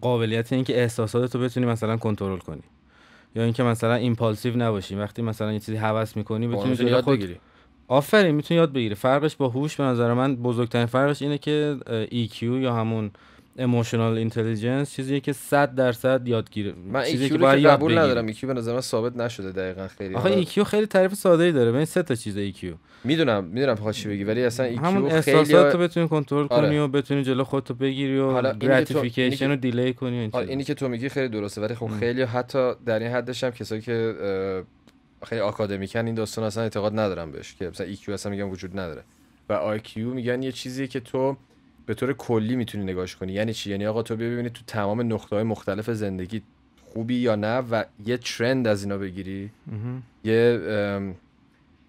قابلیت 0.01 0.53
اینکه 0.53 0.81
احساسات 0.81 1.35
رو 1.35 1.41
بتونی 1.41 1.65
مثلا 1.65 1.97
کنترل 1.97 2.37
کنی. 2.37 2.61
یا 3.35 3.43
اینکه 3.43 3.63
مثلا 3.63 3.95
impulsive 3.95 4.57
نباشی. 4.57 4.95
وقتی 4.95 5.21
مثلا 5.21 5.53
یه 5.53 5.59
چیزی 5.59 5.75
هوس 5.77 6.17
می‌کنی 6.17 6.47
بتونی 6.47 6.89
یاد 6.89 7.03
خود 7.03 7.17
بگیری. 7.17 7.35
آفرین 7.87 8.35
می‌تونی 8.35 8.57
یاد 8.57 8.73
بگیری. 8.73 8.95
فرقش 8.95 9.35
با 9.35 9.49
هوش 9.49 9.75
به 9.75 9.83
نظر 9.83 10.13
من 10.13 10.35
بزرگترین 10.35 10.85
فرقش 10.85 11.21
اینه 11.21 11.37
که 11.37 11.77
EQ 12.11 12.43
یا 12.43 12.73
همون 12.73 13.11
emotional 13.57 14.17
intelligence 14.17 14.91
چیزیه 14.91 15.19
که 15.19 15.33
100 15.33 15.75
درصد 15.75 16.27
یادگیره 16.27 16.73
من 16.87 17.03
چیزی 17.03 17.23
IQ 17.23 17.37
که 17.37 17.45
رو 17.45 17.61
که 17.61 17.67
قبول. 17.67 17.97
ندارم 17.97 18.25
IQ 18.25 18.47
به 18.47 18.59
نظر 18.59 18.73
من 18.73 18.81
ثابت 18.81 19.17
نشده 19.17 19.51
دقیقا 19.51 19.87
خیلی 19.87 20.15
آخه 20.15 20.29
IQ 20.29 20.63
خیلی 20.63 20.85
تعریف 20.85 21.13
ساده 21.13 21.43
ای 21.43 21.51
داره 21.51 21.71
ببین 21.71 21.85
سه 21.85 22.03
تا 22.03 22.15
چیز 22.15 22.37
IQ 22.37 22.73
می‌دونم 23.03 23.43
می‌دونم 23.43 23.73
بخواد 23.73 23.93
چی 23.93 24.09
بگی 24.09 24.23
ولی 24.23 24.43
اصلا 24.43 24.65
IQ 24.65 24.91
خیلی 24.91 25.07
احساسات 25.07 25.73
رو 25.73 25.79
بتونی 25.79 26.07
کنترل 26.07 26.47
آره. 26.49 26.67
کنی 26.67 26.77
و 26.77 26.87
بتونی 26.87 27.23
جلو 27.23 27.43
خودتو 27.43 27.73
بگیری 27.73 28.17
و 28.17 28.41
تو- 28.41 28.57
gratification 28.57 29.49
رو 29.49 29.55
delay 29.55 29.93
کنی 29.93 30.17
و 30.17 30.21
این 30.21 30.29
آره،. 30.33 30.49
اینی 30.49 30.63
که 30.63 30.73
تو 30.73 30.89
میگی 30.89 31.09
خیلی 31.09 31.29
درسته 31.29 31.61
ولی 31.61 31.75
خب. 31.75 31.89
خیلی 31.99 32.21
حتی 32.21 32.73
در 32.85 32.99
این 32.99 33.11
حدش 33.11 33.43
هم 33.43 33.51
کسایی 33.51 33.81
که 33.81 34.15
خیلی 35.25 35.41
آکادمیکن 35.41 36.05
این 36.05 36.15
داستان 36.15 36.43
اصلا 36.43 36.63
اعتقاد 36.63 36.99
ندارم 36.99 37.31
بهش 37.31 37.55
که 37.55 37.69
مثلا 37.69 37.87
IQ 37.87 38.13
اصلا 38.13 38.31
میگن 38.31 38.43
وجود 38.43 38.79
نداره 38.79 39.03
و 39.49 39.53
آیکیو 39.53 40.13
میگن 40.13 40.43
یه 40.43 40.51
چیزیه 40.51 40.87
که 40.87 40.99
تو 40.99 41.37
به 41.85 41.93
طور 41.93 42.13
کلی 42.13 42.55
می‌تونی 42.55 42.83
نگاش 42.83 43.15
کنی. 43.15 43.33
یعنی 43.33 43.53
چی؟ 43.53 43.71
یعنی 43.71 43.85
آقا 43.85 44.03
تو 44.03 44.15
بیا 44.15 44.29
ببینی 44.29 44.49
تو 44.49 44.61
تمام 44.67 45.13
نقطه‌های 45.13 45.43
مختلف 45.43 45.89
زندگی 45.89 46.41
خوبی 46.93 47.15
یا 47.15 47.35
نه 47.35 47.57
و 47.57 47.83
یه 48.05 48.17
ترند 48.17 48.67
از 48.67 48.83
اینا 48.83 48.97
بگیری. 48.97 49.49
یه 50.23 50.59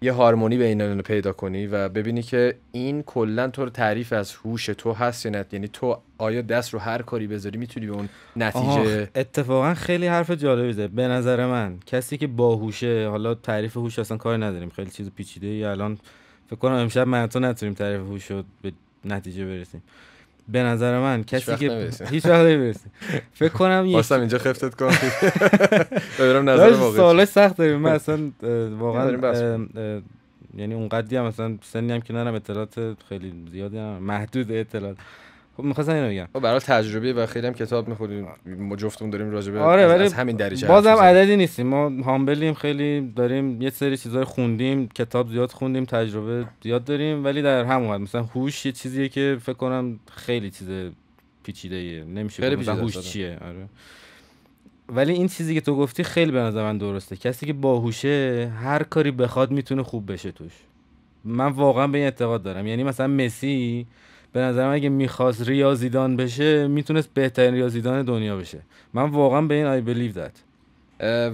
یه 0.01 0.11
هارمونی 0.11 0.57
بین 0.57 0.81
اینا 0.81 1.01
پیدا 1.01 1.33
کنی 1.33 1.67
و 1.67 1.89
ببینی 1.89 2.21
که 2.21 2.55
این 2.71 3.03
کلا 3.03 3.47
تو 3.47 3.63
رو 3.63 3.69
تعریف 3.69 4.13
از 4.13 4.33
هوش 4.33 4.65
تو 4.65 4.93
هست 4.93 5.25
یا 5.25 5.31
نه. 5.31 5.45
یعنی 5.51 5.67
تو 5.67 5.97
آیا 6.17 6.41
دست 6.41 6.73
رو 6.73 6.79
هر 6.79 7.01
کاری 7.01 7.27
بذاری 7.27 7.57
می‌تونی 7.57 7.85
به 7.85 7.93
اون 7.93 8.09
نتیجه 8.35 9.09
اتفاقا 9.15 9.73
خیلی 9.73 10.07
حرف 10.07 10.31
جالبی 10.31 10.73
زد. 10.73 10.89
به 10.89 11.07
نظر 11.07 11.45
من 11.45 11.77
کسی 11.85 12.17
که 12.17 12.27
باهوشه 12.27 13.07
حالا 13.09 13.35
تعریف 13.35 13.77
هوش 13.77 13.99
اصلا 13.99 14.17
کار 14.17 14.45
نداریم. 14.45 14.69
خیلی 14.69 14.89
چیز 14.89 15.11
پیچیده 15.11 15.47
ای 15.47 15.63
الان 15.63 15.97
فکر 16.47 16.55
کنم 16.55 16.73
امشب 16.73 17.07
من 17.07 17.27
تو 17.27 17.39
نتونیم 17.39 17.75
تعریف 17.75 18.01
هوش 18.01 18.31
رو 18.31 18.43
به 18.61 18.71
نتیجه 19.05 19.45
برسیم. 19.45 19.83
به 20.47 20.63
نظر 20.63 20.99
من 20.99 21.23
کسی 21.23 21.55
که. 21.55 21.89
هیچ 22.09 22.25
وقت 22.25 22.45
نمی‌رسیم. 22.45 22.91
فکر 23.33 23.49
کنم 23.53 23.83
یک 23.85 23.93
خواستم 23.93 24.19
اینجا 24.19 24.37
خفتت 24.37 24.75
کنم 24.75 24.89
ببینم 26.19 26.49
نظر 26.49 26.71
واقعی 26.71 26.97
سوالای 26.97 27.25
سخت 27.25 27.57
داریم. 27.57 27.75
من 27.75 27.91
اصلا 27.91 28.31
واقعا 28.79 29.67
یعنی 30.57 30.73
اونقدی 30.73 31.15
هم 31.15 31.25
مثلا 31.25 31.57
سنی 31.63 31.91
هم 31.91 32.01
که 32.01 32.13
نرم 32.13 32.33
اطلاعات 32.33 32.95
خیلی 33.09 33.33
زیادی 33.51 33.77
هم 33.77 33.97
محدود 33.97 34.51
اطلاعات. 34.51 34.97
خب 35.57 35.63
می‌خواستم 35.63 35.93
اینو 35.93 36.09
بگم. 36.09 36.27
خب 36.33 36.39
برای 36.39 36.59
تجربه 36.59 37.13
و 37.13 37.25
خیلی 37.25 37.47
هم 37.47 37.53
کتاب 37.53 37.87
می‌خوریم 37.87 38.27
ما 38.45 38.75
جفتمون 38.75 39.11
داریم 39.11 39.31
راجع 39.31 39.51
به 39.51 39.59
آره، 39.59 39.81
از, 39.81 40.01
از 40.01 40.13
همین 40.13 40.35
دریچه 40.35 40.67
بازم. 40.67 40.95
عددی 40.95 41.35
نیستیم. 41.35 41.67
ما 41.67 42.03
هامبلیم 42.03 42.53
خیلی 42.53 43.11
داریم 43.15 43.61
یه 43.61 43.69
سری 43.69 43.97
چیزای 43.97 44.23
خوندیم 44.23 44.87
کتاب 44.87 45.29
زیاد 45.29 45.51
خوندیم 45.51 45.85
تجربه 45.85 46.45
زیاد 46.63 46.83
داریم 46.83 47.25
ولی 47.25 47.41
در 47.41 47.63
همون 47.63 47.95
حد 47.95 48.01
مثلا 48.01 48.23
هوش 48.23 48.65
یه 48.65 48.71
چیزیه 48.71 49.09
که 49.09 49.37
فکر 49.41 49.53
کنم 49.53 49.99
خیلی 50.11 50.51
چیز 50.51 50.67
پیچیده 51.43 51.75
ایه 51.75 52.03
نمیشه 52.03 52.43
خیلی 52.43 52.55
پیچیده 52.55 52.81
هوش 52.81 52.97
است، 52.97 53.07
چیه 53.07 53.37
آره. 53.41 53.69
ولی 54.89 55.13
این 55.13 55.27
چیزی 55.27 55.53
که 55.53 55.61
تو 55.61 55.75
گفتی 55.75 56.03
خیلی 56.03 56.31
به 56.31 56.39
نظر 56.39 56.63
من 56.63 56.77
درسته. 56.77 57.15
کسی 57.15 57.45
که 57.45 57.53
باهوشه 57.53 58.51
هر 58.61 58.83
کاری 58.83 59.11
بخواد 59.11 59.51
می‌تونه 59.51 59.83
خوب 59.83 60.11
بشه 60.11 60.31
توش. 60.31 60.51
من 61.23 61.47
واقعا 61.47 61.87
به 61.87 61.97
این 61.97 62.05
اعتقاد 62.05 62.43
دارم. 62.43 62.67
یعنی 62.67 62.83
مثلا 62.83 63.07
مسی 63.07 63.87
به 64.35 64.41
نظر 64.41 64.67
من 64.67 64.73
اگه 64.73 64.89
می‌خواست 64.89 65.47
ریاضیدان 65.49 66.15
بشه 66.15 66.67
می‌تونست 66.67 67.09
بهترین 67.13 67.53
ریاضیدان 67.53 68.01
دنیا 68.01 68.37
بشه. 68.37 68.61
من 68.93 69.09
واقعا 69.09 69.41
به 69.41 69.53
این 69.55 69.81
I 69.81 69.85
believe 69.87 70.17
that. 70.17 70.31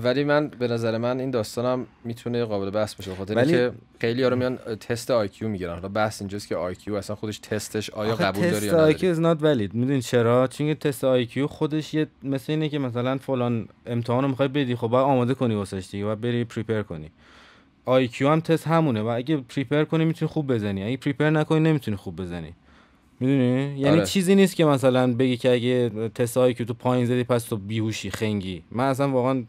ولی 0.03 0.24
من 0.24 0.48
به 0.48 0.67
نظر 0.67 0.98
من 0.98 1.20
این 1.20 1.31
داستانم 1.31 1.86
می‌تونه 2.03 2.46
قابل 2.46 2.70
بحث 2.70 2.96
باشه 2.96 3.12
بخاطر 3.12 3.36
ولی- 3.36 3.55
اینکه 3.55 3.75
خیلی 4.01 4.24
رو 4.24 4.36
میان 4.36 4.58
تست 4.58 5.12
IQ 5.12 5.48
می‌گیرن. 5.50 5.74
حالا 5.74 5.88
بحث 5.88 6.22
اینجاست 6.22 6.48
که 6.48 6.55
IQ 6.55 6.96
اصلا 6.96 7.15
خودش 7.15 7.39
تستش 7.39 7.89
آیا 7.89 8.15
قبول 8.15 8.41
داری 8.41 8.53
تست 8.55 8.63
یا 8.63 8.74
نداری 8.74 8.93
IQ 8.93 9.15
is 9.15 9.17
not 9.20 9.41
valid. 9.43 9.75
می‌دونی 9.75 10.01
چرا؟ 10.01 10.48
چون 10.48 10.67
که 10.67 10.75
تست 10.75 11.24
IQ 11.25 11.39
خودش 11.39 11.93
یه 11.93 12.08
مثل 12.24 12.51
اینه 12.51 12.70
که 12.70 12.79
مثلا 12.79 13.17
فلان 13.17 13.67
امتحان 13.86 14.24
رو 14.24 14.29
می‌خوای 14.29 14.48
بدی 14.48 14.75
خب 14.75 14.88
باید 14.88 15.05
آماده 15.05 15.34
کنی 15.34 15.55
واسش 15.55 15.88
دیگه 15.91 16.05
باید 16.05 16.22
بری 16.22 16.43
پریپر 16.43 16.81
کنی. 16.81 17.12
IQ 17.88 18.22
هم 18.22 18.39
تست 18.39 18.67
همونه 18.67 19.01
و 19.01 19.08
اگه 19.08 19.38
پریپر 19.38 19.84
کنی 19.84 20.05
می‌تونی 20.05 20.29
خوب 20.31 20.53
بزنی. 20.53 20.84
اگه 20.84 20.98
پریپر 20.98 21.29
نکنی 21.29 21.60
نمی‌تونی 21.60 21.98
خوب 21.98 22.22
بزنی. 22.22 22.53
می‌دونی؟ 23.22 23.80
یعنی 23.80 23.98
آره. 23.98 24.06
چیزی 24.06 24.36
نیست 24.36 24.56
که 24.56 24.66
مثلا 24.66 25.13
بگی 25.13 25.38
که 25.38 25.51
اگه 25.51 25.90
تست 26.16 26.51
IQ 26.51 26.66
تو 26.66 26.74
پایین 26.74 27.06
زدی 27.06 27.24
پس 27.24 27.44
تو 27.44 27.58
بیهوشی 27.58 28.12
خنگی. 28.12 28.63
من 28.72 28.84
اصلا 28.84 29.10
واقعا 29.10 29.44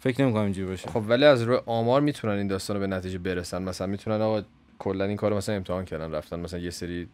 فکر 0.00 0.22
نمی‌کنم 0.22 0.42
اینجوری 0.42 0.68
باشه. 0.68 0.88
خب 0.88 1.02
ولی 1.08 1.24
از 1.24 1.42
روی 1.42 1.58
آمار 1.66 2.00
می‌تونن 2.00 2.38
این 2.38 2.46
داستان 2.46 2.76
رو 2.76 2.80
به 2.80 2.86
نتیجه 2.86 3.18
برسن. 3.18 3.62
مثلا 3.62 3.86
می‌تونن 3.86 4.20
آقا 4.22 4.42
کلا 4.78 5.04
این 5.04 5.16
کارو 5.16 5.36
مثلا 5.36 5.54
امتحان 5.54 5.84
کردن 5.84 6.12
رفتن 6.12 6.40
مثلا 6.40 6.60
یه 6.60 6.70
سری 6.70 7.08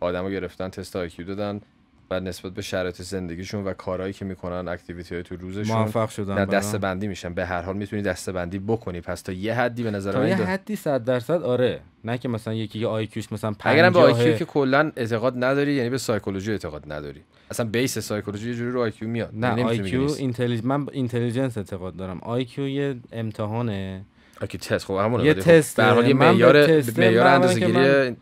آدمو 0.00 0.30
گرفتن 0.30 0.68
تست 0.68 0.96
IQ 0.96 1.26
دادن. 1.26 1.60
و 2.10 2.20
نسبت 2.20 2.52
به 2.52 2.62
شرایط 2.62 3.02
زندگیشون 3.02 3.64
و 3.64 3.72
کارهایی 3.72 4.12
که 4.12 4.24
می‌کنن 4.24 4.68
activity 4.68 5.14
های 5.14 5.24
تو 5.24 5.36
روزشون 5.36 5.76
موفق 5.76 6.08
شدن. 6.08 6.44
دسته 6.44 6.78
بندی 6.78 7.08
میشن. 7.08 7.34
به 7.34 7.46
هر 7.46 7.62
حال 7.62 7.76
می‌تونی 7.76 8.02
دسته 8.02 8.32
بندی 8.32 8.58
بکنی. 8.58 9.00
پس 9.00 9.22
تا 9.22 9.32
یه 9.32 9.54
حدی 9.54 9.82
به 9.82 9.90
نظر 9.90 10.18
من 10.18 10.28
یه 10.28 10.34
حدی 10.34 10.76
صد 10.76 11.04
درصد 11.04 11.42
آره. 11.42 11.80
نه 12.04 12.18
که 12.18 12.28
مثلا 12.28 12.54
یکی 12.54 12.80
که 12.80 12.86
IQ 12.86 13.09
ش 13.09 13.32
مثلا 13.32 13.54
اگرم 13.60 13.92
به 13.92 14.00
50 14.00 14.18
IQ 14.18 14.36
که 14.36 14.44
کلا 14.44 14.92
اعتقاد 14.96 15.44
نداری 15.44 15.74
یعنی 15.74 15.90
به 15.90 15.98
سایکولوژی 15.98 16.52
اعتقاد 16.52 16.92
نداری. 16.92 17.20
اصلا 17.50 17.66
base 17.66 17.98
psychology 17.98 18.48
یه 18.48 18.54
جوری 18.54 18.70
رو 18.70 18.80
IQ 18.80 19.08
میاد. 19.08 19.30
نه 19.32 19.48
یعنی 19.48 19.62
IQ 19.62 20.00
نیست. 20.00 20.20
intellige- 20.20 20.64
من 20.64 20.86
intelligence 20.92 21.58
اعتقاد 21.58 21.96
دارم. 21.96 22.18
IQ 22.22 22.68
یه 22.68 22.96
امتحانه. 23.12 24.04
IQ 24.40 24.60
test. 24.60 24.86
خب 24.86 24.94
همونه. 24.94 25.24
یه 25.24 25.34
خب 25.34 25.40
تسته. 25.40 25.82
به 25.82 25.88
هر 25.88 25.94
حال 25.94 26.08
یه 26.08 26.14
معیار 26.14 26.82
معیار 26.98 27.26
اندازه‌گیری 27.26 28.16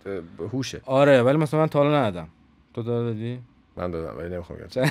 هوشه. 0.52 0.80
آره 0.84 1.22
ولی 1.22 1.36
مثلا 1.36 1.60
من 1.60 1.66
تا 1.66 1.78
حالا 1.78 2.00
ندادم. 2.00 2.28
تو 2.74 2.82
دادی؟ 2.82 3.38
من 3.76 3.90
دادم 3.90 4.18
ولی 4.18 4.28
نمی‌خوام 4.28 4.58
بگم 4.58 4.90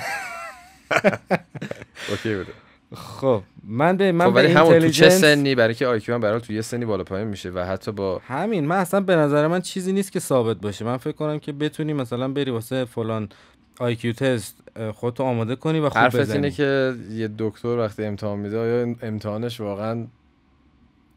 okay 2.10 2.34
بوده. 2.34 2.52
خب 2.94 3.42
من 3.64 3.96
به 3.96 4.12
من 4.12 4.26
خب 4.26 4.34
ولی 4.34 4.52
همون 4.52 4.78
تو 4.78 4.88
چه 4.88 5.10
سنی؟ 5.10 5.54
برای 5.54 5.74
که 5.74 5.86
IQ 5.86 6.14
هم 6.14 6.20
برای 6.20 6.40
تو 6.40 6.52
یه 6.52 6.60
سنی 6.60 6.84
بالا 6.84 7.04
پایین 7.04 7.28
میشه 7.28 7.50
و 7.50 7.58
حتی 7.58 7.92
با 7.92 8.20
همین 8.26 8.64
من 8.66 8.76
اصلا 8.76 9.00
به 9.00 9.16
نظر 9.16 9.46
من 9.46 9.60
چیزی 9.60 9.92
نیست 9.92 10.12
که 10.12 10.20
ثابت 10.20 10.56
باشه. 10.56 10.84
من 10.84 10.96
فکر 10.96 11.12
کنم 11.12 11.38
که 11.38 11.52
بتونی 11.52 11.92
مثلا 11.92 12.28
بری 12.28 12.50
واسه 12.50 12.84
فلان 12.84 13.28
IQ 13.78 14.12
test 14.12 14.56
خودتو 14.94 15.22
آماده 15.22 15.56
کنی 15.56 15.80
و 15.80 15.88
خوب 15.88 15.98
حرفت 15.98 16.16
بزنی. 16.16 16.36
اینه 16.36 16.50
که 16.50 16.94
یه 17.10 17.30
دکتر 17.38 17.68
وقتی 17.68 18.04
امتحان 18.04 18.38
میده 18.38 18.58
آیا 18.58 18.94
امتحانش 19.02 19.60
واقعا 19.60 20.06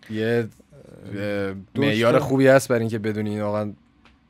یه 0.09 0.47
معیار 1.75 2.19
خوبی 2.19 2.47
هست 2.47 2.67
برای 2.67 2.81
اینکه 2.81 2.99
بدونی 2.99 3.29
این 3.29 3.41
واقعا 3.41 3.73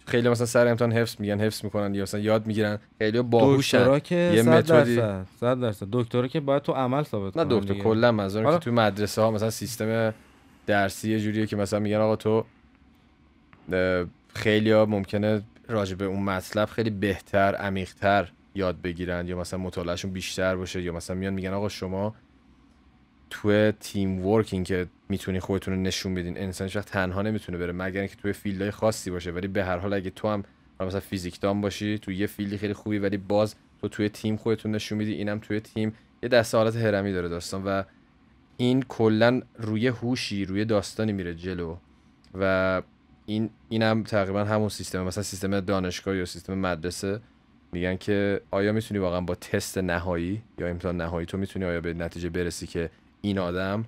خیلی 0.07 0.29
مثلا 0.29 0.45
سر 0.45 0.67
امتحان 0.67 0.91
حفظ 0.91 1.15
میگن 1.19 1.39
حفظ 1.39 1.63
می‌کنن 1.63 1.95
یا 1.95 2.01
مثلا 2.03 2.19
یاد 2.19 2.47
می‌گیرن. 2.47 2.79
خیلی 2.99 3.21
باهوشن 3.21 3.77
دکترا 3.79 3.99
که 3.99 4.15
یه 4.35 4.43
متدی- 4.43 4.67
درصد 4.69 5.25
صد 5.39 5.59
درصد. 5.59 5.87
دکترا 5.91 6.27
که 6.27 6.39
باید 6.39 6.61
تو 6.61 6.71
عمل 6.71 7.03
ثابت 7.03 7.37
نه 7.37 7.45
دکتر. 7.49 7.73
کلا 7.73 8.11
منظورم 8.11 8.53
که 8.53 8.57
تو 8.65 8.71
مدرسه 8.71 9.21
ها 9.21 9.31
مثلا 9.31 9.49
سیستم 9.49 10.13
درسی 10.67 11.11
یه 11.11 11.19
جوریه 11.19 11.45
که 11.45 11.55
مثلا 11.55 11.79
میگن 11.79 11.97
آقا 11.97 12.15
تو 12.15 12.43
خیلی 14.33 14.71
ها 14.71 14.85
ممکنه 14.85 15.41
راجع 15.69 15.95
به 15.95 16.05
اون 16.05 16.23
مطلب 16.23 16.69
خیلی 16.69 16.89
بهتر 16.89 17.55
عمیقتر 17.55 18.29
یاد 18.55 18.81
بگیرن 18.81 19.27
یا 19.27 19.37
مثلا 19.39 19.59
مطالعهشون 19.59 20.11
بیشتر 20.11 20.55
باشه 20.55 20.81
یا 20.81 20.93
مثلا 20.93 21.15
میان 21.15 21.33
میگن 21.33 21.53
آقا 21.53 21.69
شما 21.69 22.15
تو 23.29 23.71
team 23.71 24.25
working 24.25 24.65
که 24.65 24.87
می‌تونی 25.09 25.39
خودتون 25.39 25.73
رو 25.73 25.79
نشون 25.79 26.15
بدین 26.15 26.37
انسان 26.37 26.69
وقت 26.75 26.87
تنها 26.87 27.21
نمی‌تونه 27.21 27.57
بره 27.57 27.71
مگر 27.71 27.99
اینکه 27.99 28.15
توی 28.15 28.33
field 28.33 28.60
های 28.60 28.71
خاصی 28.71 29.11
باشه. 29.11 29.31
ولی 29.31 29.47
به 29.47 29.63
هر 29.63 29.77
حال 29.77 29.93
اگه 29.93 30.09
تو 30.09 30.27
هم 30.27 30.43
مثلا 30.79 30.99
فیزیکدان 30.99 31.61
باشی 31.61 31.97
تو 31.97 32.11
یه 32.11 32.27
field 32.27 32.52
ی 32.52 32.57
خیلی 32.57 32.73
خوبی 32.73 32.97
ولی 32.97 33.17
باز 33.17 33.55
تو 33.81 33.87
توی 33.87 34.09
تیم 34.09 34.35
خودتون 34.35 34.71
نشون 34.71 34.97
میدی 34.97 35.13
اینم 35.13 35.39
توی 35.39 35.59
تیم 35.59 35.93
یه 36.23 36.29
دسته 36.29 36.57
حالت 36.57 36.75
هرمی 36.75 37.13
داره 37.13 37.29
داستان. 37.29 37.63
و 37.65 37.83
این 38.57 38.83
کلا 38.83 39.41
روی 39.57 39.87
هوشی 39.87 40.45
روی 40.45 40.65
داستانی 40.65 41.13
میره 41.13 41.33
جلو. 41.33 41.77
و 42.33 42.81
این 43.25 43.49
اینم 43.69 44.03
تقریبا 44.03 44.43
همون 44.43 44.69
سیستم 44.69 45.03
مثلا 45.03 45.23
سیستم 45.23 45.59
دانشگاه 45.59 46.17
یا 46.17 46.25
سیستم 46.25 46.53
مدرسه 46.53 47.19
میگن 47.71 47.97
که 47.97 48.41
آیا 48.51 48.71
می‌تونی 48.71 48.99
واقعا 48.99 49.21
با 49.21 49.35
تست 49.35 49.77
نهایی 49.77 50.41
یا 50.59 50.67
امتحان 50.67 50.97
نهایی 51.01 51.25
تو 51.25 51.37
می‌تونی 51.37 51.65
آیا 51.65 51.81
به 51.81 51.93
نتیجه 51.93 52.29
برسی 52.29 52.67
که 52.67 52.89
این 53.27 53.39
آدم 53.39 53.85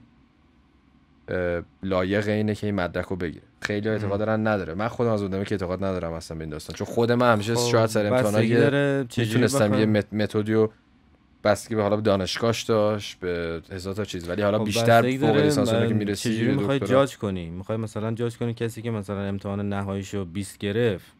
لایق 1.83 2.27
اینه 2.27 2.55
که 2.55 2.67
این 2.67 2.75
مدرک 2.75 3.05
رو 3.05 3.15
بگیره. 3.15 3.43
خیلی 3.61 3.89
اعتقاد 3.89 4.19
دارن 4.19 4.47
نداره. 4.47 4.73
من 4.73 4.87
خودم 4.87 5.09
از 5.09 5.21
اونایی 5.21 5.45
که 5.45 5.55
اعتقاد 5.55 5.83
ندارم 5.83 6.13
اصلا 6.13 6.37
به 6.37 6.43
این 6.43 6.49
داستان. 6.49 6.75
چون 6.75 6.87
خود 6.87 7.11
من 7.11 7.33
همیشه 7.33 7.55
خب، 7.55 7.71
شاید 7.71 7.85
سر 7.85 8.13
امتحانا 8.13 8.39
می‌تونستم 9.17 9.73
یه 9.73 9.85
متدی 9.85 10.53
رو 10.53 10.71
بستگی 11.43 11.75
به 11.75 11.81
حالا 11.81 11.95
به 11.95 12.01
دانشگاهش 12.01 12.63
داشت 12.63 13.19
به 13.19 13.61
هزار 13.71 13.93
تا 13.93 14.05
چیز. 14.05 14.29
ولی 14.29 14.41
حالا 14.41 14.59
خب 14.59 14.65
بیشتر 14.65 15.17
فوق 15.17 15.35
لیسانس 15.35 15.69
که 15.69 15.93
می‌رسی 15.93 16.35
چجوری 16.35 16.55
می‌خوای. 16.55 16.79
جاج 16.79 17.17
کنی؟ 17.17 17.49
می‌خوای 17.49 17.77
مثلا 17.77 18.11
جاج 18.11 18.37
کنی 18.37 18.53
کسی 18.53 18.81
که 18.81 18.91
مثلا 18.91 19.21
امتحان 19.21 19.69
نهاییشو 19.69 20.25
20 20.25 20.57
گرفت. 20.57 21.11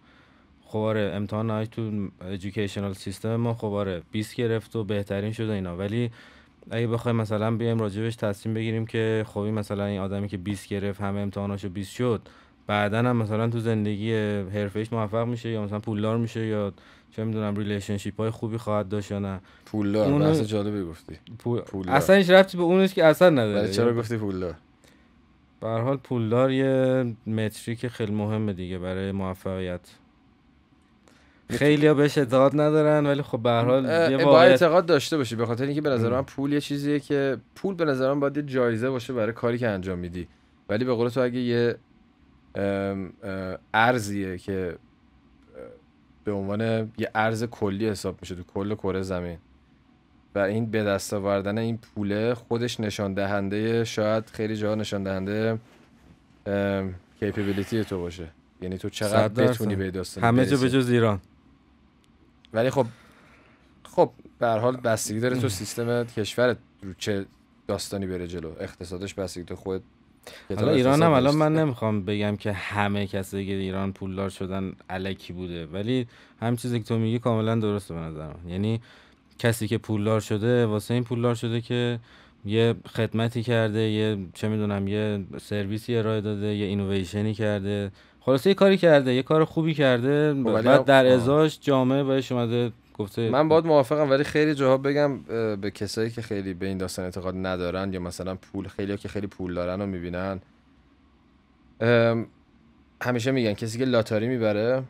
خب 0.65 0.79
آره 0.79 1.11
امتحان 1.15 1.47
نهایی 1.47 1.67
تو 1.67 2.07
educational 2.35 2.93
سیستم 2.97 3.35
ما 3.35 3.53
خب 3.53 3.67
آره 3.67 4.01
20 4.11 4.35
گرفت 4.35 4.75
و 4.75 4.83
بهترین 4.83 5.31
شد 5.31 5.49
اینا. 5.49 5.77
ولی 5.77 6.11
اگه 6.71 6.87
بخوایم 6.87 7.15
مثلا 7.17 7.51
بیایم 7.55 7.79
راجبش 7.79 8.15
تصمیم 8.15 8.55
بگیریم 8.55 8.85
که 8.85 9.25
خب 9.27 9.39
این 9.39 9.53
مثلا 9.53 9.85
این 9.85 9.99
آدمی 9.99 10.27
که 10.27 10.37
20 10.37 10.67
گرفت 10.67 11.01
همه 11.01 11.19
امتحاناشو 11.19 11.69
20 11.69 11.91
شد 11.91 12.21
بعدا 12.67 12.97
هم 12.99 13.17
مثلا 13.17 13.47
تو 13.49 13.59
زندگی 13.59 14.13
حرفه‌ایش 14.53 14.93
موفق 14.93 15.27
میشه 15.27 15.49
یا 15.49 15.63
مثلا 15.63 15.79
پولدار 15.79 16.17
میشه 16.17 16.45
یا 16.45 16.73
چه 17.15 17.23
می‌دونم 17.23 17.55
relationship 17.55 18.19
های 18.19 18.29
خوبی 18.29 18.57
خواهد 18.57 18.89
داشت 18.89 19.11
یا 19.11 19.19
نه. 19.19 19.39
پولدار 19.65 20.11
اونو- 20.11 20.25
بحث 20.25 20.41
جالبی 20.41 20.83
گفتی. 20.83 21.13
پول... 21.39 21.59
پولدار. 21.61 21.95
اصلا 21.95 22.15
هیچ 22.15 22.29
ربطی 22.29 22.57
به 22.57 22.63
اونش 22.63 22.93
که 22.93 23.05
اصلا 23.05 23.29
نداره. 23.29 23.71
چرا 23.71 23.93
گفتی 23.93 24.17
پولدار؟ 24.17 24.55
به 25.61 25.67
هر 25.67 25.79
حال 25.81 25.97
پولدار 25.97 26.51
یه 26.51 27.05
metric 27.27 27.87
خیلی 27.87 28.11
مهمه 28.13 28.53
دیگه 28.53 28.77
برای 28.79 29.11
موفقیت. 29.11 29.81
خیلی 31.49 31.87
ها 31.87 31.93
بهش 31.93 32.17
اعتقاد 32.17 32.61
ندارن 32.61 33.05
ولی 33.05 33.21
خب 33.21 33.39
به 33.39 33.49
هر 33.49 33.65
حال 33.65 33.85
واقعیت 34.23 34.51
اعتقاد 34.51 34.85
داشته 34.85 35.17
باشی 35.17 35.35
به 35.35 35.45
خاطر 35.45 35.65
اینکه 35.65 35.81
به 35.81 35.89
نظر. 35.89 36.09
من 36.09 36.21
پول 36.21 36.53
یه 36.53 36.61
چیزیه 36.61 36.99
که 36.99 37.37
پول 37.55 37.75
به 37.75 37.85
نظر 37.85 38.13
من 38.13 38.19
باید 38.19 38.37
یه 38.37 38.43
جایزه 38.43 38.89
باشه 38.89 39.13
برای 39.13 39.33
کاری 39.33 39.57
که 39.57 39.67
انجام 39.67 39.99
میدی 39.99 40.27
ولی 40.69 40.85
به 40.85 40.93
قول 40.93 41.09
تو 41.09 41.21
اگه 41.21 41.39
یه 41.39 41.75
ارزیه 43.73 44.37
که 44.37 44.75
به 46.23 46.31
عنوان 46.31 46.61
یه 46.97 47.11
ارز 47.15 47.43
کلی 47.43 47.89
حساب 47.89 48.17
میشه 48.21 48.35
تو 48.35 48.43
کل 48.43 48.75
کره 48.75 49.01
زمین 49.01 49.37
و 50.35 50.39
این 50.39 50.65
به 50.65 50.83
دست 50.83 51.13
آوردن 51.13 51.57
این 51.57 51.77
پوله 51.77 52.33
خودش 52.33 52.79
نشان 52.79 53.13
دهنده 53.13 53.83
شاید 53.83 54.29
خیلی 54.33 54.55
جا 54.55 54.75
نشان 54.75 55.03
دهنده 55.03 55.59
کیپیبیلیتی 57.19 57.83
تو 57.83 58.01
باشه 58.01 58.27
یعنی 58.61 58.77
تو 58.77 58.89
چقدر. 58.89 59.27
بتونی 59.27 59.75
به 59.75 59.91
داستان 59.91 60.23
همه 60.23 60.45
جا. 60.45 60.57
به 60.57 60.69
جز 60.69 60.89
ایران 60.89 61.19
ولی 62.53 62.69
خب 62.69 62.85
خب 63.83 64.11
به 64.39 64.47
هر 64.47 64.57
حال 64.57 64.77
بستگی 64.77 65.19
داره 65.19 65.39
تو 65.39 65.49
سیستم 65.49 66.03
کشورت 66.03 66.57
رو 66.83 66.93
چه 66.97 67.25
داستانی 67.67 68.07
بره 68.07 68.27
جلو. 68.27 68.51
اقتصادش 68.59 69.13
بستگی 69.13 69.43
تو 69.43 69.55
خود 69.55 69.83
حالا 70.55 70.71
ایران 70.71 71.03
هم 71.03 71.11
الان 71.11 71.35
من 71.35 71.53
نمی‌خوام 71.53 72.05
بگم 72.05 72.35
که 72.35 72.51
همه 72.51 73.07
کسایی 73.07 73.47
که 73.47 73.53
ایران 73.53 73.93
پولدار 73.93 74.29
شدن 74.29 74.73
علکی 74.89 75.33
بوده. 75.33 75.65
ولی 75.65 76.07
هم 76.41 76.55
چیزی 76.55 76.79
که 76.79 76.85
تو 76.85 76.97
میگی 76.97 77.19
کاملا 77.19 77.55
درسته 77.55 77.93
به 77.93 77.99
نظر 77.99 78.27
من 78.27 78.49
یعنی 78.49 78.81
کسی 79.39 79.67
که 79.67 79.77
پولدار 79.77 80.19
شده 80.19 80.65
واسه 80.65 80.93
این 80.93 81.03
پولدار 81.03 81.35
شده 81.35 81.61
که 81.61 81.99
یه 82.45 82.75
خدمتی 82.95 83.43
کرده 83.43 83.79
یه 83.79 84.17
چه 84.33 84.47
می‌دونم 84.47 84.87
یه 84.87 85.25
سرویسی 85.41 85.95
ارائه 85.95 86.21
داده 86.21 86.55
یه 86.55 86.65
اینویشنی 86.65 87.33
کرده. 87.33 87.91
خلاصه 88.29 88.49
یه 88.49 88.53
کاری 88.53 88.77
کرده 88.77 89.13
یه 89.13 89.23
کار 89.23 89.45
خوبی 89.45 89.73
کرده. 89.73 90.33
خب 90.33 90.61
بعد 90.61 90.85
در. 90.85 91.05
ازاش 91.05 91.59
جامعه 91.61 92.03
بهش 92.03 92.31
اومده 92.31 92.71
گفته 92.93 93.29
من 93.29 93.47
باید 93.49 93.65
موافقم 93.65 94.09
ولی 94.09 94.23
خیلی 94.23 94.55
جاها 94.55 94.77
بگم 94.77 95.19
به 95.55 95.71
کسایی 95.71 96.09
که 96.09 96.21
خیلی 96.21 96.53
به 96.53 96.65
این 96.65 96.77
داستان 96.77 97.05
اعتقاد 97.05 97.35
ندارن 97.37 97.93
یا 97.93 97.99
مثلا 97.99 98.35
پول 98.35 98.67
خیلی 98.67 98.97
که 98.97 99.07
خیلی 99.07 99.27
پول 99.27 99.53
دارن 99.53 99.81
رو 99.81 99.85
می‌بینن. 99.87 100.39
همیشه 103.01 103.31
میگن 103.31 103.53
کسی 103.53 103.77
که 103.77 103.85
لاتاری 103.85 104.27
می‌بره 104.27 104.83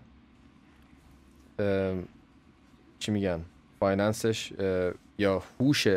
چی 2.99 3.11
میگن؟ 3.11 3.39
finance 3.79 4.37
ش 4.37 4.53
یا 5.17 5.43
هوش 5.59 5.87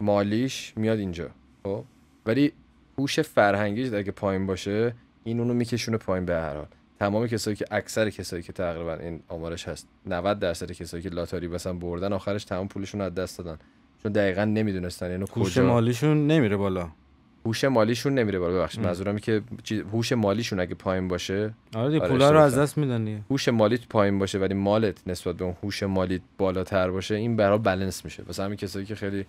مالیش 0.00 0.72
میاد 0.76 0.98
اینجا 0.98 1.30
خب؟ 1.62 1.84
ولی 2.26 2.52
هوش 2.98 3.20
فرهنگیش 3.20 3.92
اگه 3.92 4.12
پایین 4.12 4.46
باشه 4.46 4.94
این 5.24 5.40
اونو 5.40 5.54
میکشونه 5.54 5.96
پایین 5.96 6.26
به 6.26 6.34
هر 6.34 6.54
حال. 6.54 6.66
تمام 6.98 7.26
کسایی 7.26 7.56
که 7.56 7.64
اکثر 7.70 8.10
کسایی 8.10 8.42
که 8.42 8.52
تقریبا 8.52 8.94
این 8.94 9.20
آمارش 9.28 9.68
هست 9.68 9.88
90 10.06 10.38
درصد 10.38 10.72
کسایی 10.72 11.02
که 11.02 11.08
لاتاری 11.08 11.48
مثلا 11.48 11.72
بردن 11.72 12.12
آخرش 12.12 12.44
تمام 12.44 12.68
پولشون 12.68 13.00
رو 13.00 13.06
از 13.06 13.14
دست 13.14 13.38
دادن. 13.38 13.58
چون 14.02 14.12
دقیقا 14.12 14.44
نمی‌دونستن 14.44 15.10
اینو 15.10 15.26
هوش 15.36 15.52
کجا 15.52 15.66
مالیشون 15.66 16.26
نمیره 16.26 16.56
بالا. 16.56 16.88
هوش 17.46 17.64
مالیشون 17.64 18.14
نمیره 18.14 18.38
بالا 18.38 18.54
ببخشید. 18.54 18.80
منظورم 18.80 19.08
اینه 19.08 19.42
که 19.64 19.84
هوش 19.92 20.12
مالیشون 20.12 20.60
اگه 20.60 20.74
پایین 20.74 21.08
باشه 21.08 21.54
آره 21.74 21.90
دیگه 21.90 22.00
آره، 22.00 22.12
پولا 22.12 22.30
رو 22.30 22.40
از 22.40 22.58
دست 22.58 22.78
میدن 22.78 23.04
دیگه. 23.04 23.20
هوش 23.30 23.48
مالیت 23.48 23.88
پایین 23.88 24.18
باشه 24.18 24.38
ولی 24.38 24.54
مالت 24.54 25.08
نسبت 25.08 25.36
به 25.36 25.44
اون 25.44 25.56
هوش 25.62 25.82
مالیت 25.82 26.20
بالاتر 26.38 26.90
باشه 26.90 27.14
این 27.14 27.36
برای 27.36 27.58
بالانس 27.58 28.04
میشه. 28.04 28.22
واسه 28.22 28.42
همین 28.42 28.56
کسایی 28.56 28.86
که 28.86 28.94
خیلی 28.94 29.26